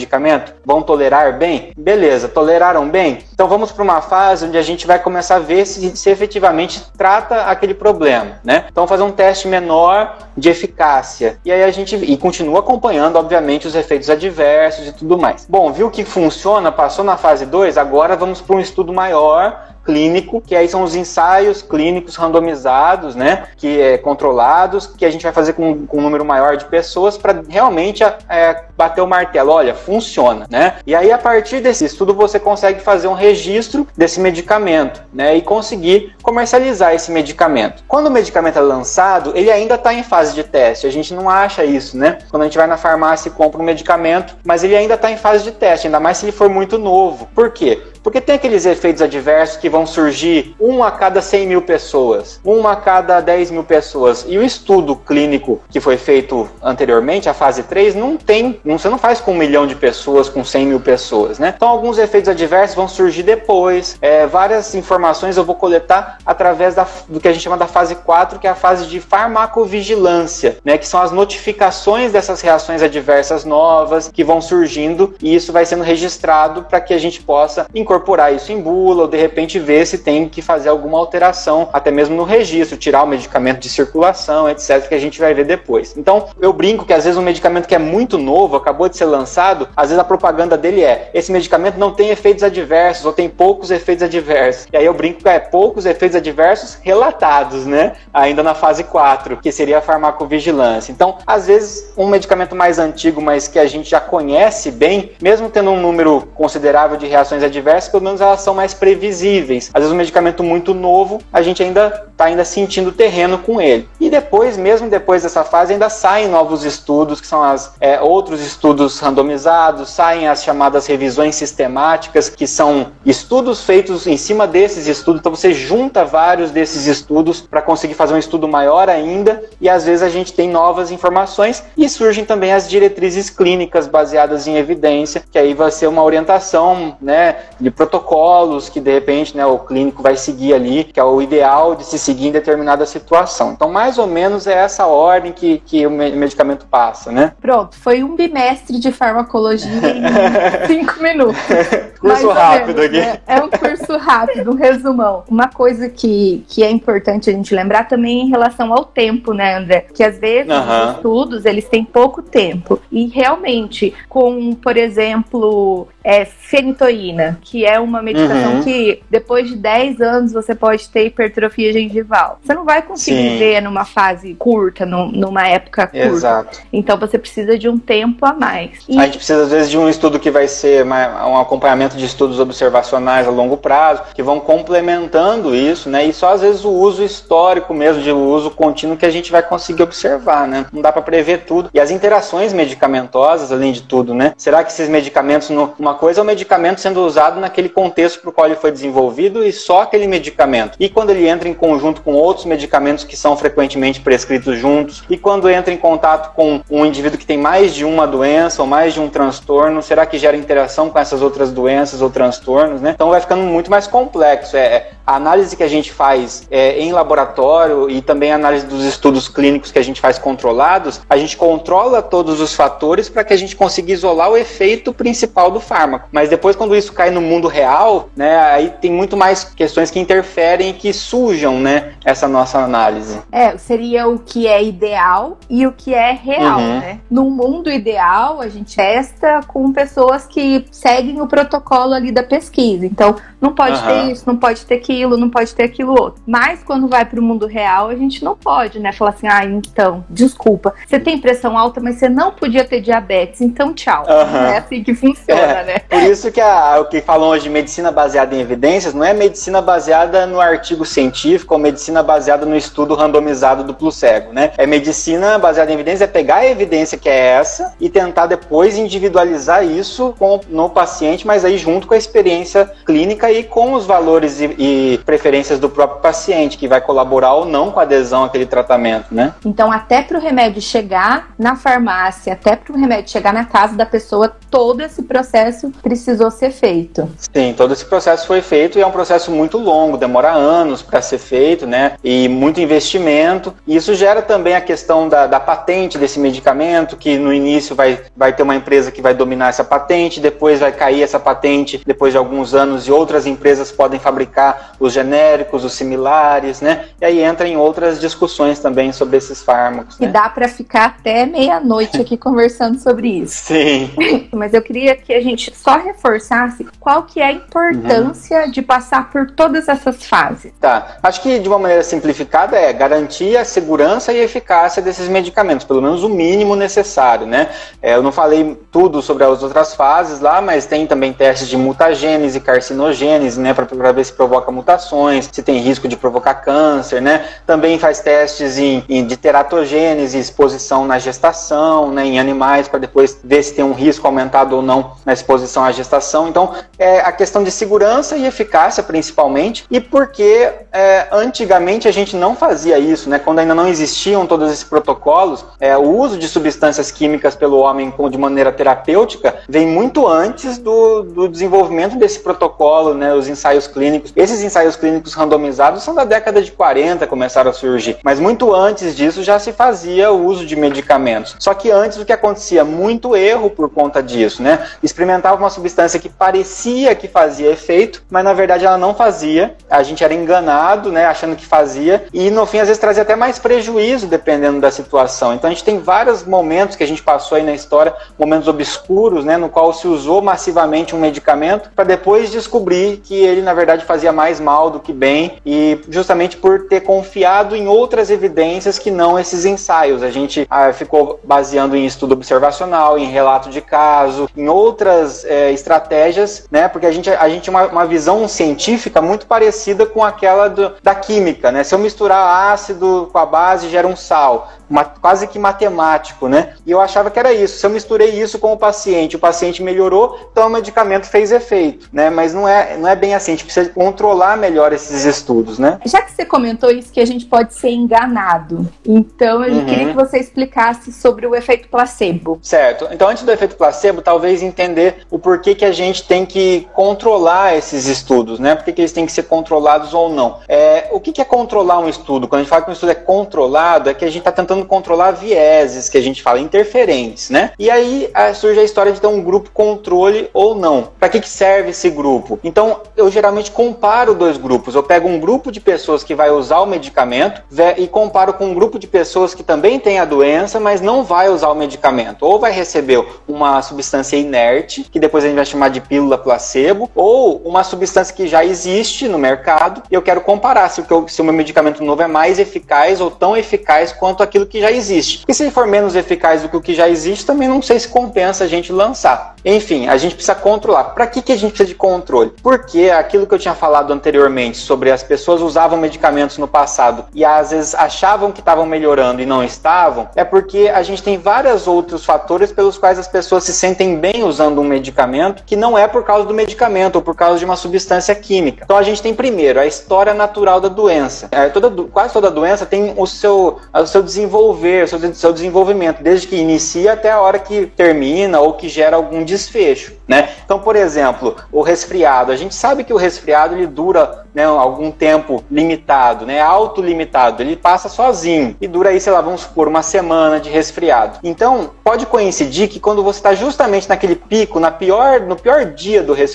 Vão 0.65 0.81
tolerar 0.81 1.37
bem? 1.37 1.71
Beleza, 1.77 2.27
toleraram 2.27 2.87
bem? 2.87 3.19
Então 3.33 3.47
vamos 3.47 3.71
para 3.71 3.83
uma 3.83 4.01
fase 4.01 4.45
onde 4.45 4.57
a 4.57 4.61
gente 4.61 4.85
vai 4.85 4.99
começar 4.99 5.35
a 5.35 5.39
ver 5.39 5.65
se, 5.65 5.95
se 5.95 6.09
efetivamente 6.09 6.83
trata 6.97 7.43
aquele 7.43 7.73
problema, 7.73 8.39
né? 8.43 8.65
Então 8.71 8.87
fazer 8.87 9.03
um 9.03 9.11
teste 9.11 9.47
menor 9.47 10.17
de 10.35 10.49
eficácia. 10.49 11.39
E 11.43 11.51
aí 11.51 11.63
a 11.63 11.71
gente 11.71 11.95
e 11.95 12.17
continua 12.17 12.59
acompanhando, 12.59 13.15
obviamente, 13.15 13.67
os 13.67 13.75
efeitos 13.75 14.09
adversos 14.09 14.87
e 14.87 14.91
tudo 14.91 15.17
mais. 15.17 15.45
Bom, 15.49 15.71
viu 15.71 15.89
que 15.89 16.03
funciona, 16.03 16.71
passou 16.71 17.03
na 17.03 17.17
fase 17.17 17.45
2, 17.45 17.77
agora 17.77 18.15
vamos 18.15 18.41
para 18.41 18.55
um 18.55 18.59
estudo 18.59 18.93
maior 18.93 19.76
clínico, 19.87 20.41
que 20.45 20.53
aí 20.53 20.67
são 20.67 20.83
os 20.83 20.93
ensaios 20.93 21.61
clínicos 21.61 22.17
randomizados, 22.17 23.15
né, 23.15 23.45
que 23.55 23.79
é 23.79 23.97
controlados, 23.97 24.85
que 24.85 25.05
a 25.05 25.09
gente 25.09 25.23
vai 25.23 25.31
fazer 25.31 25.53
com, 25.53 25.87
com 25.87 25.99
um 25.99 26.01
número 26.01 26.25
maior 26.25 26.57
de 26.57 26.65
pessoas 26.65 27.17
para 27.17 27.41
realmente 27.47 28.03
é, 28.03 28.63
bater 28.75 29.01
o 29.01 29.07
martelo, 29.07 29.51
olha, 29.51 29.73
funciona, 29.73 30.45
né? 30.49 30.75
E 30.85 30.93
aí 30.93 31.11
a 31.11 31.17
partir 31.17 31.61
desse 31.61 31.85
estudo 31.85 32.13
você 32.13 32.37
consegue 32.37 32.81
fazer 32.81 33.07
um 33.07 33.13
registro 33.13 33.87
desse 33.95 34.19
medicamento, 34.19 35.01
né, 35.13 35.37
e 35.37 35.41
conseguir 35.41 36.13
comercializar 36.21 36.93
esse 36.93 37.09
medicamento. 37.09 37.83
Quando 37.87 38.07
o 38.07 38.11
medicamento 38.11 38.57
é 38.57 38.61
lançado, 38.61 39.31
ele 39.35 39.49
ainda 39.49 39.75
está 39.75 39.93
em 39.93 40.03
fase 40.03 40.35
de 40.35 40.43
teste. 40.43 40.85
A 40.85 40.91
gente 40.91 41.13
não 41.13 41.29
acha 41.29 41.63
isso, 41.63 41.97
né? 41.97 42.17
Quando 42.29 42.43
a 42.43 42.45
gente 42.45 42.57
vai 42.57 42.67
na 42.67 42.75
farmácia 42.75 43.29
e 43.29 43.31
compra 43.31 43.61
um 43.61 43.63
medicamento, 43.63 44.35
mas 44.43 44.63
ele 44.63 44.75
ainda 44.75 44.95
está 44.95 45.09
em 45.09 45.17
fase 45.17 45.43
de 45.43 45.51
teste, 45.51 45.87
ainda 45.87 45.99
mais 45.99 46.17
se 46.17 46.25
ele 46.25 46.31
for 46.31 46.49
muito 46.49 46.77
novo. 46.77 47.29
Por 47.33 47.51
quê? 47.51 47.81
Porque 48.07 48.21
tem 48.21 48.35
aqueles 48.35 48.65
efeitos 48.65 49.01
adversos 49.01 49.57
que 49.57 49.67
vão 49.67 49.85
surgir 49.85 50.55
um 50.61 50.81
a 50.81 50.89
cada 50.89 51.21
100 51.21 51.45
mil 51.45 51.61
pessoas, 51.61 52.39
uma 52.41 52.71
a 52.71 52.75
cada 52.77 53.19
10 53.19 53.51
mil 53.51 53.65
pessoas. 53.65 54.23
E 54.25 54.37
o 54.37 54.43
estudo 54.45 54.95
clínico 54.95 55.59
que 55.69 55.81
foi 55.81 55.97
feito 55.97 56.49
anteriormente, 56.63 57.27
a 57.27 57.33
fase 57.33 57.63
3, 57.63 57.95
não 57.95 58.15
tem, 58.15 58.61
você 58.63 58.87
não 58.87 58.97
faz 58.97 59.19
com 59.19 59.33
um 59.33 59.37
milhão 59.37 59.67
de 59.67 59.75
pessoas, 59.75 60.29
com 60.29 60.41
100 60.41 60.67
mil 60.67 60.79
pessoas, 60.79 61.37
né? 61.37 61.53
Então 61.53 61.67
alguns 61.67 61.97
efeitos 61.97 62.29
adversos 62.29 62.77
vão 62.77 62.87
surgir 62.87 63.23
depois. 63.23 63.97
É, 64.01 64.25
várias 64.25 64.73
informações 64.73 65.35
eu 65.35 65.43
vou 65.43 65.55
coletar 65.55 66.19
através 66.25 66.75
da, 66.75 66.87
do 67.09 67.19
que 67.19 67.27
a 67.27 67.33
gente 67.33 67.43
chama 67.43 67.57
da 67.57 67.67
fase 67.67 67.93
4, 67.93 68.39
que 68.39 68.47
é 68.47 68.51
a 68.51 68.55
fase 68.55 68.85
de 68.85 69.01
farmacovigilância, 69.01 70.59
né? 70.63 70.77
Que 70.77 70.87
são 70.87 71.01
as 71.01 71.11
notificações 71.11 72.13
dessas 72.13 72.39
reações 72.39 72.81
adversas 72.81 73.43
novas 73.43 74.09
que 74.09 74.23
vão 74.23 74.39
surgindo 74.39 75.13
e 75.21 75.35
isso 75.35 75.51
vai 75.51 75.65
sendo 75.65 75.83
registrado 75.83 76.63
para 76.63 76.79
que 76.79 76.93
a 76.93 76.97
gente 76.97 77.21
possa 77.21 77.67
incorporar 77.75 77.96
incorporar 77.97 78.33
isso 78.33 78.51
em 78.51 78.61
bula 78.61 79.03
ou 79.03 79.07
de 79.07 79.17
repente 79.17 79.57
ver 79.57 79.85
se 79.85 79.97
tem 79.97 80.29
que 80.29 80.41
fazer 80.41 80.69
alguma 80.69 80.97
alteração, 80.97 81.69
até 81.73 81.89
mesmo 81.89 82.15
no 82.15 82.23
registro, 82.23 82.77
tirar 82.77 83.03
o 83.03 83.07
medicamento 83.07 83.59
de 83.59 83.69
circulação, 83.69 84.47
etc, 84.49 84.87
que 84.87 84.93
a 84.93 84.99
gente 84.99 85.19
vai 85.19 85.33
ver 85.33 85.45
depois. 85.45 85.97
Então, 85.97 86.27
eu 86.39 86.53
brinco 86.53 86.85
que 86.85 86.93
às 86.93 87.03
vezes 87.03 87.17
um 87.17 87.23
medicamento 87.23 87.67
que 87.67 87.73
é 87.73 87.79
muito 87.79 88.17
novo, 88.17 88.55
acabou 88.55 88.87
de 88.87 88.95
ser 88.95 89.05
lançado, 89.05 89.67
às 89.75 89.89
vezes 89.89 89.99
a 89.99 90.03
propaganda 90.03 90.57
dele 90.57 90.83
é: 90.83 91.09
esse 91.13 91.31
medicamento 91.31 91.77
não 91.77 91.91
tem 91.91 92.09
efeitos 92.09 92.43
adversos 92.43 93.05
ou 93.05 93.13
tem 93.13 93.27
poucos 93.27 93.71
efeitos 93.71 94.03
adversos. 94.03 94.67
E 94.71 94.77
aí 94.77 94.85
eu 94.85 94.93
brinco 94.93 95.21
que 95.21 95.29
é 95.29 95.39
poucos 95.39 95.85
efeitos 95.85 96.15
adversos 96.15 96.77
relatados, 96.81 97.65
né? 97.65 97.93
Ainda 98.13 98.43
na 98.43 98.53
fase 98.53 98.83
4, 98.83 99.37
que 99.37 99.51
seria 99.51 99.79
a 99.79 99.81
farmacovigilância. 99.81 100.91
Então, 100.91 101.17
às 101.25 101.47
vezes 101.47 101.91
um 101.97 102.07
medicamento 102.07 102.55
mais 102.55 102.77
antigo, 102.77 103.21
mas 103.21 103.47
que 103.47 103.57
a 103.57 103.65
gente 103.65 103.89
já 103.89 103.99
conhece 103.99 104.71
bem, 104.71 105.11
mesmo 105.21 105.49
tendo 105.49 105.71
um 105.71 105.81
número 105.81 106.27
considerável 106.35 106.97
de 106.97 107.07
reações 107.07 107.41
adversas, 107.43 107.86
pelo 107.87 108.03
menos 108.03 108.21
elas 108.21 108.41
são 108.41 108.53
mais 108.53 108.73
previsíveis. 108.73 109.69
Às 109.73 109.81
vezes 109.81 109.93
um 109.93 109.97
medicamento 109.97 110.43
muito 110.43 110.73
novo, 110.73 111.21
a 111.31 111.41
gente 111.41 111.61
ainda 111.63 112.07
está 112.11 112.25
ainda 112.25 112.43
sentindo 112.43 112.91
terreno 112.91 113.37
com 113.37 113.61
ele. 113.61 113.87
E 113.99 114.09
depois, 114.09 114.57
mesmo 114.57 114.89
depois 114.89 115.21
dessa 115.21 115.43
fase, 115.43 115.73
ainda 115.73 115.87
saem 115.87 116.27
novos 116.27 116.63
estudos, 116.63 117.21
que 117.21 117.27
são 117.27 117.43
as 117.43 117.73
é, 117.79 118.01
outros 118.01 118.41
estudos 118.41 118.99
randomizados, 118.99 119.89
saem 119.89 120.27
as 120.27 120.43
chamadas 120.43 120.87
revisões 120.87 121.35
sistemáticas, 121.35 122.27
que 122.27 122.47
são 122.47 122.87
estudos 123.05 123.63
feitos 123.63 124.07
em 124.07 124.17
cima 124.17 124.47
desses 124.47 124.87
estudos. 124.87 125.19
Então 125.19 125.35
você 125.35 125.53
junta 125.53 126.03
vários 126.03 126.49
desses 126.49 126.87
estudos 126.87 127.39
para 127.41 127.61
conseguir 127.61 127.93
fazer 127.93 128.15
um 128.15 128.17
estudo 128.17 128.47
maior 128.47 128.89
ainda, 128.89 129.43
e 129.61 129.69
às 129.69 129.85
vezes 129.85 130.01
a 130.01 130.09
gente 130.09 130.33
tem 130.33 130.49
novas 130.49 130.91
informações 130.91 131.63
e 131.77 131.87
surgem 131.87 132.25
também 132.25 132.51
as 132.51 132.67
diretrizes 132.67 133.29
clínicas 133.29 133.87
baseadas 133.87 134.47
em 134.47 134.57
evidência, 134.57 135.23
que 135.31 135.37
aí 135.37 135.53
vai 135.53 135.69
ser 135.69 135.87
uma 135.87 136.03
orientação, 136.03 136.97
né, 136.99 137.35
de 137.59 137.69
protocolos 137.77 138.67
que 138.69 138.79
de 138.79 138.91
repente, 138.91 139.37
né, 139.37 139.45
o 139.45 139.59
clínico 139.59 140.01
vai 140.01 140.17
seguir 140.17 140.53
ali, 140.53 140.83
que 140.83 140.99
é 140.99 141.03
o 141.03 141.21
ideal 141.21 141.75
de 141.75 141.85
se 141.85 141.99
seguir 141.99 142.27
em 142.27 142.31
determinada 142.31 142.85
situação. 142.85 143.51
Então, 143.51 143.69
mais 143.69 143.99
ou 143.99 144.07
menos 144.07 144.47
é 144.47 144.53
essa 144.53 144.87
ordem 144.87 145.31
que, 145.31 145.59
que 145.59 145.85
o 145.85 145.91
medicamento 145.91 146.65
passa, 146.65 147.11
né? 147.11 147.33
Pronto, 147.39 147.77
foi 147.77 148.03
um 148.03 148.15
bimestre 148.15 148.79
de 148.79 148.91
farmacologia 148.91 149.69
em 149.69 150.65
cinco 150.67 151.01
minutos. 151.01 151.37
curso 151.99 152.29
rápido 152.29 152.81
menos, 152.81 152.85
aqui. 152.85 152.99
Né? 152.99 153.19
É 153.27 153.43
um 153.43 153.49
curso 153.49 153.97
rápido, 153.97 154.51
um 154.51 154.55
resumão. 154.55 155.23
Uma 155.29 155.47
coisa 155.47 155.89
que, 155.89 156.43
que 156.47 156.63
é 156.63 156.71
importante 156.71 157.29
a 157.29 157.33
gente 157.33 157.53
lembrar 157.53 157.87
também 157.87 158.21
em 158.21 158.29
relação 158.29 158.73
ao 158.73 158.85
tempo, 158.85 159.33
né, 159.33 159.57
André? 159.57 159.85
Que 159.93 160.03
às 160.03 160.17
vezes 160.17 160.51
os 160.51 160.95
estudos, 160.95 161.45
eles 161.45 161.67
têm 161.67 161.83
pouco 161.83 162.21
tempo. 162.21 162.79
E 162.91 163.07
realmente, 163.07 163.93
com, 164.09 164.53
por 164.53 164.77
exemplo, 164.77 165.87
é, 166.03 166.25
fenitoína, 166.25 167.39
que 167.41 167.56
é 167.65 167.79
uma 167.79 168.01
medicação 168.01 168.55
uhum. 168.55 168.63
que 168.63 169.01
depois 169.09 169.49
de 169.49 169.55
10 169.55 170.01
anos 170.01 170.33
você 170.33 170.55
pode 170.55 170.89
ter 170.89 171.05
hipertrofia 171.05 171.71
gengival. 171.73 172.39
Você 172.43 172.53
não 172.53 172.65
vai 172.65 172.81
conseguir 172.81 173.31
Sim. 173.31 173.37
ver 173.37 173.61
numa 173.61 173.85
fase 173.85 174.35
curta, 174.35 174.85
numa 174.85 175.47
época 175.47 175.87
curta. 175.87 176.07
Exato. 176.07 176.59
Então 176.71 176.97
você 176.97 177.17
precisa 177.17 177.57
de 177.57 177.69
um 177.69 177.77
tempo 177.77 178.25
a 178.25 178.33
mais. 178.33 178.79
E... 178.87 178.97
A 178.97 179.05
gente 179.05 179.17
precisa, 179.17 179.43
às 179.43 179.51
vezes, 179.51 179.69
de 179.69 179.77
um 179.77 179.89
estudo 179.89 180.19
que 180.19 180.31
vai 180.31 180.47
ser 180.47 180.83
uma, 180.83 181.27
um 181.27 181.39
acompanhamento 181.39 181.97
de 181.97 182.05
estudos 182.05 182.39
observacionais 182.39 183.27
a 183.27 183.31
longo 183.31 183.57
prazo, 183.57 184.03
que 184.13 184.23
vão 184.23 184.39
complementando 184.39 185.55
isso, 185.55 185.89
né? 185.89 186.05
E 186.05 186.13
só 186.13 186.33
às 186.33 186.41
vezes 186.41 186.63
o 186.63 186.71
uso 186.71 187.03
histórico 187.03 187.73
mesmo, 187.73 188.01
de 188.01 188.11
uso 188.11 188.51
contínuo, 188.51 188.97
que 188.97 189.05
a 189.05 189.09
gente 189.09 189.31
vai 189.31 189.43
conseguir 189.43 189.83
observar, 189.83 190.47
né? 190.47 190.65
Não 190.71 190.81
dá 190.81 190.91
para 190.91 191.01
prever 191.01 191.45
tudo. 191.45 191.69
E 191.73 191.79
as 191.79 191.91
interações 191.91 192.53
medicamentosas, 192.53 193.51
além 193.51 193.71
de 193.71 193.81
tudo, 193.83 194.13
né? 194.13 194.33
Será 194.37 194.63
que 194.63 194.71
esses 194.71 194.89
medicamentos, 194.89 195.49
uma 195.49 195.93
coisa 195.93 196.21
é 196.21 196.23
o 196.23 196.25
medicamento 196.25 196.81
sendo 196.81 197.01
usado 197.05 197.39
naquele 197.47 197.69
contexto 197.69 198.19
para 198.19 198.29
o 198.29 198.33
qual 198.33 198.47
ele 198.47 198.55
foi 198.55 198.71
desenvolvido 198.71 199.43
e 199.43 199.51
só 199.51 199.81
aquele 199.81 200.05
medicamento. 200.05 200.77
E 200.79 200.89
quando 200.89 201.09
ele 201.09 201.27
entra 201.27 201.47
em 201.47 201.53
conjunto 201.53 202.01
com 202.01 202.13
outros 202.13 202.45
medicamentos 202.45 203.03
que 203.03 203.15
são 203.15 203.35
frequentemente 203.37 204.01
prescritos 204.01 204.57
juntos, 204.59 205.03
e 205.09 205.17
quando 205.17 205.49
entra 205.49 205.73
em 205.73 205.77
contato 205.77 206.35
com 206.35 206.61
um 206.69 206.85
indivíduo 206.85 207.17
que 207.17 207.25
tem 207.25 207.37
mais 207.37 207.73
de 207.73 207.85
uma 207.85 208.05
doença 208.05 208.61
ou 208.61 208.67
mais 208.67 208.93
de 208.93 208.99
um 208.99 209.09
transtorno, 209.09 209.81
será 209.81 210.05
que 210.05 210.17
gera 210.17 210.35
interação 210.35 210.89
com 210.89 210.99
essas 210.99 211.21
outras 211.21 211.51
doenças 211.51 212.01
ou 212.01 212.09
transtornos, 212.09 212.81
né? 212.81 212.91
Então 212.93 213.09
vai 213.09 213.21
ficando 213.21 213.43
muito 213.43 213.71
mais 213.71 213.87
complexo. 213.87 214.57
É, 214.57 214.59
é 214.59 214.91
a 215.05 215.15
análise 215.15 215.55
que 215.55 215.63
a 215.63 215.67
gente 215.69 215.93
faz 215.93 216.45
é, 216.51 216.79
em 216.79 216.91
laboratório 216.91 217.89
e 217.89 218.01
também 218.01 218.33
a 218.33 218.35
análise 218.35 218.65
dos 218.65 218.83
estudos 218.83 219.29
clínicos 219.29 219.71
que 219.71 219.79
a 219.79 219.83
gente 219.83 220.01
faz 220.01 220.19
controlados, 220.19 220.99
a 221.09 221.15
gente 221.15 221.37
controla 221.37 222.01
todos 222.01 222.41
os 222.41 222.53
fatores 222.53 223.07
para 223.07 223.23
que 223.23 223.33
a 223.33 223.37
gente 223.37 223.55
consiga 223.55 223.93
isolar 223.93 224.29
o 224.29 224.35
efeito 224.35 224.91
principal 224.91 225.49
do 225.49 225.61
fármaco. 225.61 226.09
Mas 226.11 226.29
depois, 226.29 226.55
quando 226.55 226.75
isso 226.75 226.91
cai 226.91 227.09
no 227.09 227.21
mundo 227.21 227.36
real, 227.45 228.09
né, 228.15 228.39
aí 228.39 228.69
tem 228.81 228.91
muito 228.91 229.15
mais 229.15 229.43
questões 229.43 229.91
que 229.91 229.99
interferem 229.99 230.69
e 230.71 230.73
que 230.73 230.91
sujam, 230.91 231.59
né, 231.59 231.93
essa 232.03 232.27
nossa 232.27 232.57
análise. 232.57 233.21
É, 233.31 233.55
seria 233.57 234.07
o 234.07 234.17
que 234.17 234.47
é 234.47 234.63
ideal 234.63 235.37
e 235.47 235.67
o 235.67 235.71
que 235.71 235.93
é 235.93 236.13
real, 236.13 236.59
uhum. 236.59 236.79
né? 236.79 236.99
No 237.11 237.29
mundo 237.29 237.69
ideal, 237.69 238.41
a 238.41 238.47
gente 238.47 238.75
testa 238.75 239.41
com 239.47 239.71
pessoas 239.73 240.25
que 240.25 240.65
seguem 240.71 241.21
o 241.21 241.27
protocolo 241.27 241.93
ali 241.93 242.11
da 242.11 242.23
pesquisa. 242.23 242.85
Então, 242.85 243.15
não 243.41 243.53
pode 243.53 243.79
uhum. 243.79 243.85
ter 243.85 244.11
isso, 244.11 244.23
não 244.25 244.37
pode 244.37 244.65
ter 244.65 244.75
aquilo, 244.75 245.17
não 245.17 245.29
pode 245.29 245.53
ter 245.53 245.63
aquilo 245.63 245.91
outro. 245.91 246.21
Mas 246.25 246.63
quando 246.63 246.87
vai 246.87 247.03
para 247.03 247.19
o 247.19 247.23
mundo 247.23 247.45
real, 247.45 247.89
a 247.89 247.95
gente 247.95 248.23
não 248.23 248.35
pode, 248.35 248.79
né? 248.79 248.93
Falar 248.93 249.11
assim, 249.11 249.27
ah, 249.27 249.45
então, 249.45 250.05
desculpa, 250.09 250.73
você 250.87 250.99
tem 250.99 251.19
pressão 251.19 251.57
alta, 251.57 251.81
mas 251.81 251.97
você 251.97 252.07
não 252.07 252.31
podia 252.31 252.63
ter 252.63 252.81
diabetes, 252.81 253.41
então 253.41 253.73
tchau. 253.73 254.03
Uhum. 254.07 254.37
É 254.37 254.57
assim 254.57 254.83
que 254.83 254.95
funciona, 254.95 255.41
é, 255.41 255.65
né? 255.65 255.79
Por 255.79 256.01
isso 256.03 256.31
que 256.31 256.41
a, 256.41 256.79
o 256.79 256.85
que 256.85 257.01
falam 257.01 257.26
hoje 257.27 257.43
de 257.43 257.49
medicina 257.49 257.91
baseada 257.91 258.35
em 258.35 258.39
evidências 258.39 258.93
não 258.93 259.03
é 259.03 259.13
medicina 259.13 259.61
baseada 259.61 260.25
no 260.25 260.39
artigo 260.39 260.85
científico 260.85 261.53
ou 261.53 261.59
medicina 261.59 262.01
baseada 262.01 262.45
no 262.45 262.55
estudo 262.55 262.95
randomizado 262.95 263.63
duplo 263.63 263.91
cego, 263.91 264.33
né? 264.33 264.51
É 264.57 264.65
medicina 264.65 265.37
baseada 265.37 265.71
em 265.71 265.75
evidências, 265.75 266.01
é 266.01 266.07
pegar 266.07 266.37
a 266.37 266.45
evidência 266.47 266.97
que 266.97 267.09
é 267.09 267.17
essa 267.17 267.73
e 267.79 267.89
tentar 267.89 268.27
depois 268.27 268.77
individualizar 268.77 269.65
isso 269.65 270.13
com, 270.17 270.39
no 270.49 270.69
paciente, 270.69 271.25
mas 271.25 271.45
aí 271.45 271.57
junto 271.57 271.87
com 271.87 271.93
a 271.93 271.97
experiência 271.97 272.71
clínica 272.85 273.31
e 273.31 273.43
com 273.43 273.73
os 273.73 273.85
valores 273.85 274.39
e, 274.39 274.55
e 274.57 274.97
preferências 275.05 275.59
do 275.59 275.69
próprio 275.69 276.01
paciente, 276.01 276.57
que 276.57 276.67
vai 276.67 276.81
colaborar 276.81 277.33
ou 277.33 277.45
não 277.45 277.71
com 277.71 277.79
a 277.79 277.83
adesão 277.83 278.23
àquele 278.23 278.45
tratamento, 278.45 279.07
né? 279.11 279.33
Então, 279.45 279.71
até 279.71 280.01
para 280.01 280.17
o 280.17 280.21
remédio 280.21 280.61
chegar 280.61 281.29
na 281.37 281.55
farmácia, 281.55 282.33
até 282.33 282.55
para 282.55 282.73
o 282.75 282.79
remédio 282.79 283.11
chegar 283.11 283.33
na 283.33 283.45
casa 283.45 283.75
da 283.75 283.85
pessoa, 283.85 284.35
todo 284.49 284.81
esse 284.81 285.03
processo 285.03 285.71
precisou 285.81 286.31
ser 286.31 286.51
feito. 286.51 287.09
Sim, 287.17 287.53
todo 287.55 287.73
esse 287.73 287.85
processo 287.85 288.27
foi 288.27 288.41
feito 288.41 288.77
e 288.77 288.81
é 288.81 288.87
um 288.87 288.91
processo 288.91 289.31
muito 289.31 289.57
longo, 289.57 289.97
demora 289.97 290.31
anos 290.31 290.81
para 290.81 291.01
ser 291.01 291.17
feito, 291.17 291.65
né? 291.65 291.93
E 292.03 292.27
muito 292.27 292.61
investimento. 292.61 293.53
E 293.65 293.75
isso 293.75 293.95
gera 293.95 294.21
também 294.21 294.55
a 294.55 294.61
questão 294.61 295.09
da, 295.09 295.25
da 295.27 295.39
patente 295.39 295.97
desse 295.97 296.19
medicamento, 296.19 296.95
que 296.95 297.17
no 297.17 297.33
início 297.33 297.75
vai, 297.75 298.01
vai 298.15 298.33
ter 298.33 298.43
uma 298.43 298.55
empresa 298.55 298.91
que 298.91 299.01
vai 299.01 299.13
dominar 299.13 299.49
essa 299.49 299.63
patente, 299.63 300.19
depois 300.19 300.59
vai 300.59 300.71
cair 300.71 301.01
essa 301.01 301.19
patente 301.19 301.81
depois 301.85 302.13
de 302.13 302.17
alguns 302.17 302.53
anos 302.53 302.87
e 302.87 302.91
outras 302.91 303.25
empresas 303.25 303.71
podem 303.71 303.99
fabricar 303.99 304.75
os 304.79 304.93
genéricos, 304.93 305.63
os 305.63 305.73
similares, 305.73 306.61
né? 306.61 306.85
E 307.01 307.05
aí 307.05 307.21
entra 307.21 307.47
em 307.47 307.57
outras 307.57 307.99
discussões 307.99 308.59
também 308.59 308.91
sobre 308.91 309.17
esses 309.17 309.41
fármacos. 309.41 309.97
E 309.99 310.05
né? 310.05 310.11
dá 310.11 310.29
para 310.29 310.47
ficar 310.47 310.85
até 310.85 311.25
meia-noite 311.25 311.99
aqui 311.99 312.15
conversando 312.17 312.79
sobre 312.79 313.09
isso. 313.09 313.45
Sim. 313.45 313.89
Mas 314.31 314.53
eu 314.53 314.61
queria 314.61 314.95
que 314.95 315.13
a 315.13 315.21
gente 315.21 315.53
só 315.55 315.77
reforçasse 315.77 316.65
qual 316.79 317.06
que 317.07 317.19
é 317.19 317.25
a 317.25 317.31
importância 317.31 318.45
uhum. 318.45 318.51
de 318.51 318.61
passar 318.61 319.09
por 319.09 319.31
todas 319.31 319.67
essas 319.67 320.05
fases. 320.05 320.51
Tá. 320.59 320.97
Acho 321.01 321.21
que 321.21 321.39
de 321.39 321.47
uma 321.47 321.57
maneira 321.57 321.83
simplificada 321.83 322.57
é 322.57 322.71
garantir 322.73 323.37
a 323.37 323.45
segurança 323.45 324.11
e 324.13 324.19
eficácia 324.19 324.81
desses 324.81 325.07
medicamentos, 325.07 325.65
pelo 325.65 325.81
menos 325.81 326.03
o 326.03 326.09
mínimo 326.09 326.55
necessário, 326.55 327.25
né? 327.25 327.49
É, 327.81 327.95
eu 327.95 328.03
não 328.03 328.11
falei 328.11 328.59
tudo 328.71 329.01
sobre 329.01 329.23
as 329.23 329.41
outras 329.41 329.73
fases 329.73 330.19
lá, 330.19 330.41
mas 330.41 330.65
tem 330.65 330.85
também 330.85 331.13
testes 331.13 331.47
de 331.47 331.57
mutagênese, 331.57 332.39
carcinogênese, 332.39 333.39
né, 333.39 333.53
para 333.53 333.91
ver 333.91 334.05
se 334.05 334.13
provoca 334.13 334.51
mutações, 334.51 335.29
se 335.31 335.41
tem 335.41 335.59
risco 335.59 335.87
de 335.87 335.95
provocar 335.95 336.35
câncer, 336.35 337.01
né? 337.01 337.25
Também 337.45 337.79
faz 337.79 337.99
testes 337.99 338.57
em, 338.57 338.83
em 338.89 339.05
de 339.05 339.17
teratogênese, 339.17 340.19
exposição 340.19 340.85
na 340.85 340.99
gestação, 340.99 341.91
né, 341.91 342.05
em 342.05 342.19
animais, 342.19 342.67
para 342.67 342.79
depois 342.79 343.19
ver 343.23 343.43
se 343.43 343.53
tem 343.53 343.63
um 343.63 343.73
risco 343.73 344.05
aumentado 344.05 344.55
ou 344.55 344.61
não 344.61 344.93
na 345.05 345.13
exposição 345.13 345.63
à 345.63 345.71
gestação. 345.71 346.27
Então, 346.27 346.53
é 346.77 346.96
a 346.99 347.11
questão 347.11 347.43
de 347.43 347.51
segurança 347.51 348.15
e 348.17 348.25
eficácia, 348.25 348.83
principalmente, 348.83 349.65
e 349.69 349.79
porque 349.79 350.49
é, 350.71 351.07
antigamente 351.11 351.87
a 351.87 351.91
gente 351.91 352.15
não 352.15 352.35
fazia 352.35 352.77
isso, 352.77 353.09
né? 353.09 353.19
Quando 353.19 353.39
ainda 353.39 353.55
não 353.55 353.67
existiam 353.67 354.25
todos 354.25 354.51
esses 354.51 354.63
protocolos, 354.63 355.45
é, 355.59 355.75
o 355.77 355.81
uso 355.81 356.17
de 356.17 356.27
substâncias 356.27 356.91
químicas 356.91 357.35
pelo 357.35 357.57
homem 357.57 357.93
de 358.09 358.17
maneira 358.17 358.51
terapêutica 358.51 359.35
vem 359.47 359.67
muito 359.67 360.07
antes 360.07 360.57
do, 360.57 361.03
do 361.03 361.27
desenvolvimento 361.27 361.97
desse 361.97 362.19
protocolo, 362.19 362.93
né? 362.93 363.13
Os 363.13 363.27
ensaios 363.27 363.67
clínicos. 363.67 364.11
Esses 364.15 364.41
ensaios 364.41 364.75
clínicos 364.75 365.13
randomizados 365.13 365.83
são 365.83 365.95
da 365.95 366.03
década 366.03 366.41
de 366.41 366.51
40, 366.51 367.07
começaram 367.07 367.51
a 367.51 367.53
surgir, 367.53 367.97
mas 368.03 368.19
muito 368.19 368.53
antes 368.53 368.95
disso 368.95 369.23
já 369.23 369.39
se 369.39 369.51
fazia 369.51 370.11
o 370.11 370.25
uso 370.25 370.45
de 370.45 370.55
medicamentos. 370.55 371.35
Só 371.39 371.53
que 371.53 371.71
antes 371.71 371.97
o 371.97 372.05
que 372.05 372.13
acontecia? 372.13 372.63
Muito 372.63 373.15
erro 373.15 373.49
por 373.49 373.69
conta 373.69 374.01
disso, 374.01 374.41
né? 374.41 374.67
Experimentava 374.81 375.37
uma 375.37 375.49
substância 375.49 375.99
que 375.99 376.09
parecia 376.09 376.86
que 376.95 377.07
fazia 377.07 377.51
efeito, 377.51 378.03
mas 378.09 378.23
na 378.23 378.33
verdade 378.33 378.65
ela 378.65 378.77
não 378.77 378.93
fazia. 378.93 379.55
A 379.69 379.83
gente 379.83 380.03
era 380.03 380.13
enganado, 380.13 380.91
né? 380.91 381.05
Achando 381.05 381.35
que 381.35 381.45
fazia, 381.45 382.05
e 382.13 382.29
no 382.29 382.45
fim 382.45 382.59
às 382.59 382.67
vezes 382.67 382.79
trazia 382.79 383.03
até 383.03 383.15
mais 383.15 383.39
prejuízo 383.39 384.07
dependendo 384.07 384.59
da 384.59 384.71
situação. 384.71 385.33
Então 385.33 385.49
a 385.49 385.53
gente 385.53 385.63
tem 385.63 385.79
vários 385.79 386.23
momentos 386.23 386.75
que 386.75 386.83
a 386.83 386.87
gente 386.87 387.03
passou 387.03 387.37
aí 387.37 387.43
na 387.43 387.53
história, 387.53 387.93
momentos 388.17 388.47
obscuros, 388.47 389.25
né? 389.25 389.37
No 389.37 389.49
qual 389.49 389.73
se 389.73 389.87
usou 389.87 390.21
massivamente 390.21 390.95
um 390.95 390.99
medicamento 390.99 391.69
para 391.75 391.85
depois 391.85 392.31
descobrir 392.31 392.97
que 392.97 393.15
ele 393.15 393.41
na 393.41 393.53
verdade 393.53 393.85
fazia 393.85 394.11
mais 394.11 394.39
mal 394.39 394.69
do 394.69 394.79
que 394.79 394.93
bem, 394.93 395.37
e 395.45 395.79
justamente 395.89 396.37
por 396.37 396.67
ter 396.67 396.81
confiado 396.81 397.55
em 397.55 397.67
outras 397.67 398.09
evidências 398.09 398.79
que 398.79 398.91
não 398.91 399.19
esses 399.19 399.45
ensaios. 399.45 400.03
A 400.03 400.09
gente 400.09 400.45
ah, 400.49 400.71
ficou 400.73 401.19
baseando 401.23 401.75
em 401.75 401.85
estudo 401.85 402.13
observacional, 402.13 402.97
em 402.97 403.05
relato 403.05 403.49
de 403.49 403.61
caso, 403.61 404.29
em 404.35 404.47
outras 404.47 405.25
é, 405.25 405.51
estratégias, 405.51 406.45
né? 406.51 406.66
Porque 406.69 406.85
a 406.85 406.91
gente, 406.91 407.09
a 407.09 407.29
gente 407.29 407.43
tinha 407.43 407.55
uma, 407.55 407.67
uma 407.67 407.85
visão 407.85 408.27
científica 408.27 409.01
muito 409.01 409.25
parecida 409.25 409.85
com 409.85 410.03
aquela 410.03 410.47
do, 410.47 410.73
da 410.81 410.95
química, 410.95 411.51
né? 411.51 411.63
Se 411.63 411.73
eu 411.73 411.79
misturar 411.79 412.51
ácido 412.53 413.09
com 413.11 413.17
a 413.17 413.25
base, 413.25 413.69
gera 413.69 413.87
um 413.87 413.95
sal 413.95 414.49
uma, 414.69 414.83
quase 414.83 415.27
que 415.27 415.39
matemático, 415.39 416.27
né? 416.27 416.53
E 416.65 416.71
eu 416.71 416.79
achava 416.79 417.09
que 417.09 417.17
era 417.17 417.33
isso. 417.33 417.57
Se 417.57 417.65
eu 417.65 417.69
misturei 417.69 418.09
isso 418.21 418.37
com 418.39 418.51
o 418.53 418.57
paciente, 418.57 419.15
o 419.15 419.19
paciente 419.19 419.63
melhorou, 419.63 420.19
então 420.31 420.47
o 420.47 420.49
medicamento 420.49 421.05
fez 421.05 421.31
efeito, 421.31 421.87
né? 421.91 422.09
Mas 422.09 422.33
não 422.33 422.47
é, 422.47 422.77
não 422.77 422.87
é 422.87 422.95
bem 422.95 423.15
assim. 423.15 423.31
A 423.31 423.35
gente 423.35 423.45
precisa 423.45 423.69
controlar 423.69 424.37
melhor 424.37 424.73
esses 424.73 425.05
estudos, 425.05 425.57
né? 425.57 425.79
Já 425.85 426.01
que 426.01 426.11
você 426.11 426.25
comentou 426.25 426.69
isso, 426.69 426.91
que 426.91 426.99
a 426.99 427.05
gente 427.05 427.25
pode 427.25 427.53
ser 427.53 427.69
enganado. 427.69 428.67
Então 428.85 429.43
eu 429.43 429.53
uhum. 429.53 429.65
queria 429.65 429.87
que 429.87 429.93
você 429.93 430.17
explicasse 430.19 430.91
sobre 430.91 431.25
o 431.25 431.35
efeito 431.35 431.69
placebo. 431.69 432.39
Certo. 432.41 432.87
Então 432.91 433.07
antes 433.07 433.23
do 433.23 433.31
efeito 433.31 433.55
placebo, 433.55 434.01
talvez 434.01 434.41
entender 434.41 435.05
o 435.09 435.17
porquê 435.17 435.55
que 435.55 435.65
a 435.65 435.71
gente 435.71 436.03
tem 436.03 436.25
que 436.25 436.56
controlar 436.61 437.55
esses 437.55 437.87
estudos, 437.87 438.39
né? 438.39 438.55
Por 438.55 438.63
que, 438.63 438.81
eles 438.81 438.91
têm 438.91 439.05
que 439.05 439.11
ser 439.11 439.23
controlados 439.23 439.93
ou 439.93 440.09
não. 440.09 440.39
É, 440.47 440.89
o 440.91 440.99
que, 440.99 441.11
que 441.11 441.21
é 441.21 441.25
controlar 441.25 441.79
um 441.79 441.89
estudo? 441.89 442.27
Quando 442.27 442.39
a 442.39 442.43
gente 442.43 442.49
fala 442.49 442.61
que 442.61 442.69
um 442.69 442.73
estudo 442.73 442.91
é 442.91 442.95
controlado, 442.95 443.89
é 443.89 443.93
que 443.93 444.05
a 444.05 444.07
gente 444.07 444.19
está 444.19 444.31
tentando 444.31 444.65
controlar 444.65 445.11
vieses, 445.11 445.89
que 445.89 445.97
a 445.97 446.01
gente 446.01 446.21
fala 446.21 446.39
interferentes, 446.39 447.29
né? 447.29 447.51
E 447.57 447.69
aí 447.69 448.11
surge 448.35 448.59
a 448.59 448.63
história 448.63 448.91
de 448.91 449.01
ter 449.01 449.07
um 449.07 449.21
grupo 449.21 449.49
controle 449.51 450.29
ou 450.33 450.55
não. 450.55 450.89
Para 450.99 451.09
que, 451.09 451.19
que 451.19 451.29
serve 451.29 451.71
esse 451.71 451.89
grupo? 451.89 452.39
Então, 452.43 452.81
eu 452.95 453.09
geralmente 453.09 453.51
comparo 453.51 454.13
dois 454.13 454.37
grupos. 454.37 454.75
Eu 454.75 454.83
pego 454.83 455.07
um 455.07 455.19
grupo 455.19 455.51
de 455.51 455.59
pessoas 455.59 456.03
que 456.03 456.15
vai 456.15 456.29
usar 456.29 456.59
o 456.59 456.65
medicamento 456.65 457.41
e 457.77 457.87
comparo 457.87 458.33
com 458.33 458.45
um 458.45 458.53
grupo 458.53 458.79
de 458.79 458.87
pessoas 458.87 459.33
que 459.33 459.43
também 459.43 459.79
tem 459.79 459.99
a 459.99 460.05
doença, 460.05 460.59
mas 460.59 460.81
não 460.81 461.03
vai 461.03 461.29
usar 461.29 461.49
o 461.49 461.55
medicamento. 461.55 462.23
Ou 462.23 462.39
vai 462.39 462.51
receber 462.51 463.05
uma 463.27 463.61
substância 463.61 464.17
inerte, 464.17 464.83
que 464.83 464.99
depois 464.99 465.23
a 465.23 465.27
gente 465.27 465.35
vai 465.35 465.45
chamar 465.45 465.69
de 465.69 465.81
pílula 465.81 466.17
placebo, 466.17 466.46
ou 466.95 467.41
uma 467.45 467.63
substância 467.63 468.13
que 468.13 468.27
já 468.27 468.43
existe 468.43 469.07
no 469.07 469.17
mercado 469.17 469.83
e 469.89 469.93
eu 469.93 470.01
quero 470.01 470.21
comparar 470.21 470.69
se 470.69 470.81
o, 470.81 471.07
se 471.07 471.21
o 471.21 471.25
meu 471.25 471.33
medicamento 471.33 471.83
novo 471.83 472.01
é 472.01 472.07
mais 472.07 472.39
eficaz 472.39 473.01
ou 473.01 473.09
tão 473.09 473.35
eficaz 473.35 473.91
quanto 473.91 474.23
aquilo 474.23 474.45
que 474.45 474.61
já 474.61 474.71
existe. 474.71 475.23
E 475.27 475.33
se 475.33 475.49
for 475.51 475.67
menos 475.67 475.95
eficaz 475.95 476.41
do 476.41 476.49
que 476.49 476.57
o 476.57 476.61
que 476.61 476.73
já 476.73 476.87
existe, 476.89 477.25
também 477.25 477.47
não 477.47 477.61
sei 477.61 477.79
se 477.79 477.87
compensa 477.87 478.43
a 478.43 478.47
gente 478.47 478.71
lançar. 478.71 479.35
Enfim, 479.43 479.87
a 479.87 479.97
gente 479.97 480.15
precisa 480.15 480.35
controlar. 480.35 480.85
Para 480.85 481.07
que, 481.07 481.21
que 481.21 481.31
a 481.31 481.37
gente 481.37 481.51
precisa 481.51 481.69
de 481.69 481.75
controle? 481.75 482.33
Porque 482.41 482.89
aquilo 482.89 483.25
que 483.25 483.33
eu 483.33 483.39
tinha 483.39 483.53
falado 483.53 483.91
anteriormente 483.93 484.57
sobre 484.57 484.91
as 484.91 485.03
pessoas 485.03 485.41
usavam 485.41 485.77
medicamentos 485.77 486.37
no 486.37 486.47
passado 486.47 487.05
e 487.13 487.23
às 487.23 487.51
vezes 487.51 487.73
achavam 487.75 488.31
que 488.31 488.39
estavam 488.39 488.65
melhorando 488.65 489.21
e 489.21 489.25
não 489.25 489.43
estavam, 489.43 490.09
é 490.15 490.23
porque 490.23 490.71
a 490.73 490.83
gente 490.83 491.01
tem 491.01 491.17
vários 491.17 491.67
outros 491.67 492.05
fatores 492.05 492.51
pelos 492.51 492.77
quais 492.77 492.99
as 492.99 493.07
pessoas 493.07 493.43
se 493.43 493.53
sentem 493.53 493.97
bem 493.97 494.23
usando 494.23 494.59
um 494.59 494.63
medicamento 494.63 495.43
que 495.45 495.55
não 495.55 495.77
é 495.77 495.87
por 495.87 496.03
causa 496.03 496.25
do 496.25 496.33
medicamento 496.37 496.97
ou 496.97 497.01
por 497.01 497.15
causa 497.15 497.39
de 497.39 497.45
uma 497.45 497.55
substância 497.55 498.13
química. 498.15 498.63
Então 498.63 498.77
a 498.77 498.83
gente 498.83 499.01
tem 499.01 499.13
primeiro 499.13 499.59
a 499.59 499.65
história 499.65 500.13
natural 500.13 500.61
da 500.61 500.69
doença. 500.69 501.27
É, 501.31 501.49
toda, 501.49 501.69
quase 501.91 502.13
toda 502.13 502.31
doença 502.31 502.65
tem 502.65 502.93
o 502.95 503.05
seu, 503.05 503.57
o 503.73 503.85
seu 503.85 504.03
desenvolver, 504.03 504.87
seu, 504.87 505.13
seu 505.13 505.33
desenvolvimento, 505.33 506.03
desde 506.03 506.27
que 506.27 506.35
inicia 506.35 506.93
até 506.93 507.11
a 507.11 507.19
hora 507.19 507.39
que 507.39 507.65
termina 507.65 508.39
ou 508.39 508.53
que 508.53 508.69
gera 508.69 508.95
algum 508.95 509.23
desfecho. 509.23 509.97
Né? 510.07 510.29
Então, 510.45 510.59
por 510.59 510.75
exemplo, 510.75 511.35
o 511.51 511.61
resfriado. 511.61 512.31
A 512.31 512.35
gente 512.37 512.55
sabe 512.55 512.85
que 512.85 512.93
o 512.93 512.97
resfriado 512.97 513.55
ele 513.55 513.67
dura 513.67 514.25
né, 514.33 514.45
algum 514.45 514.91
tempo 514.91 515.43
limitado, 515.49 516.25
né, 516.25 516.39
autolimitado. 516.39 517.41
Ele 517.41 517.55
passa 517.55 517.89
sozinho 517.89 518.55
e 518.61 518.67
dura 518.67 518.89
aí, 518.89 519.01
sei 519.01 519.11
lá, 519.11 519.19
vamos 519.19 519.41
supor, 519.41 519.67
uma 519.67 519.81
semana 519.81 520.39
de 520.39 520.49
resfriado. 520.49 521.19
Então, 521.23 521.71
pode 521.83 522.05
coincidir 522.05 522.69
que 522.69 522.79
quando 522.79 523.03
você 523.03 523.19
está 523.19 523.33
justamente 523.33 523.89
naquele 523.89 524.15
pico, 524.15 524.59
na 524.59 524.69
pior, 524.71 525.21
no 525.21 525.35
pior 525.35 525.65
dia 525.65 526.03
do 526.03 526.13
resfriado, 526.13 526.26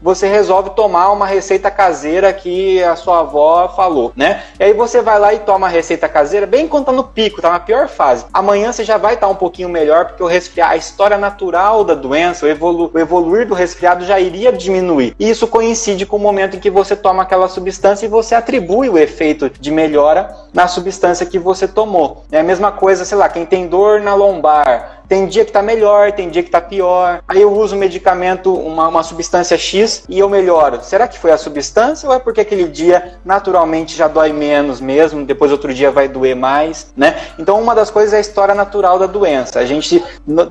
você 0.00 0.28
resolve 0.28 0.70
tomar 0.70 1.10
uma 1.10 1.26
receita 1.26 1.70
caseira 1.70 2.32
que 2.32 2.82
a 2.82 2.96
sua 2.96 3.20
avó 3.20 3.68
falou, 3.68 4.12
né? 4.16 4.42
E 4.58 4.64
aí 4.64 4.72
você 4.72 5.00
vai 5.02 5.18
lá 5.18 5.34
e 5.34 5.40
toma 5.40 5.66
a 5.66 5.70
receita 5.70 6.08
caseira 6.08 6.46
bem 6.46 6.68
quando 6.68 6.86
tá 6.86 6.92
no 6.92 7.04
pico, 7.04 7.42
tá 7.42 7.50
na 7.50 7.60
pior 7.60 7.88
fase. 7.88 8.26
Amanhã 8.32 8.72
você 8.72 8.84
já 8.84 8.96
vai 8.96 9.14
estar 9.14 9.26
tá 9.26 9.32
um 9.32 9.36
pouquinho 9.36 9.68
melhor 9.68 10.06
porque 10.06 10.22
o 10.22 10.26
resfriado, 10.26 10.72
a 10.72 10.76
história 10.76 11.18
natural 11.18 11.84
da 11.84 11.94
doença, 11.94 12.46
o, 12.46 12.48
evolu 12.48 12.90
o 12.92 12.98
evoluir 12.98 13.46
do 13.46 13.54
resfriado 13.54 14.04
já 14.04 14.18
iria 14.18 14.52
diminuir. 14.52 15.14
E 15.18 15.28
isso 15.28 15.46
coincide 15.46 16.06
com 16.06 16.16
o 16.16 16.20
momento 16.20 16.56
em 16.56 16.60
que 16.60 16.70
você 16.70 16.96
toma 16.96 17.22
aquela 17.22 17.48
substância 17.48 18.06
e 18.06 18.08
você 18.08 18.34
atribui 18.34 18.88
o 18.88 18.98
efeito 18.98 19.50
de 19.50 19.70
melhora 19.70 20.34
na 20.52 20.68
substância 20.68 21.26
que 21.26 21.38
você 21.38 21.66
tomou. 21.66 22.24
É 22.30 22.40
a 22.40 22.44
mesma 22.44 22.72
coisa, 22.72 23.04
sei 23.04 23.18
lá, 23.18 23.28
quem 23.28 23.44
tem 23.44 23.66
dor 23.66 24.00
na 24.00 24.14
lombar, 24.14 24.93
tem 25.08 25.26
dia 25.26 25.44
que 25.44 25.52
tá 25.52 25.62
melhor, 25.62 26.12
tem 26.12 26.28
dia 26.28 26.42
que 26.42 26.50
tá 26.50 26.60
pior. 26.60 27.22
Aí 27.28 27.40
eu 27.40 27.52
uso 27.52 27.76
um 27.76 27.78
medicamento, 27.78 28.54
uma, 28.54 28.88
uma 28.88 29.02
substância 29.02 29.56
X 29.56 30.04
e 30.08 30.18
eu 30.18 30.28
melhoro. 30.28 30.80
Será 30.82 31.06
que 31.06 31.18
foi 31.18 31.30
a 31.30 31.38
substância 31.38 32.08
ou 32.08 32.14
é 32.14 32.18
porque 32.18 32.40
aquele 32.40 32.64
dia 32.68 33.18
naturalmente 33.24 33.96
já 33.96 34.08
dói 34.08 34.32
menos 34.32 34.80
mesmo, 34.80 35.24
depois 35.24 35.52
outro 35.52 35.72
dia 35.72 35.90
vai 35.90 36.08
doer 36.08 36.34
mais, 36.34 36.92
né? 36.96 37.20
Então 37.38 37.60
uma 37.60 37.74
das 37.74 37.90
coisas 37.90 38.12
é 38.12 38.18
a 38.18 38.20
história 38.20 38.54
natural 38.54 38.98
da 38.98 39.06
doença. 39.06 39.58
A 39.58 39.64
gente 39.64 40.02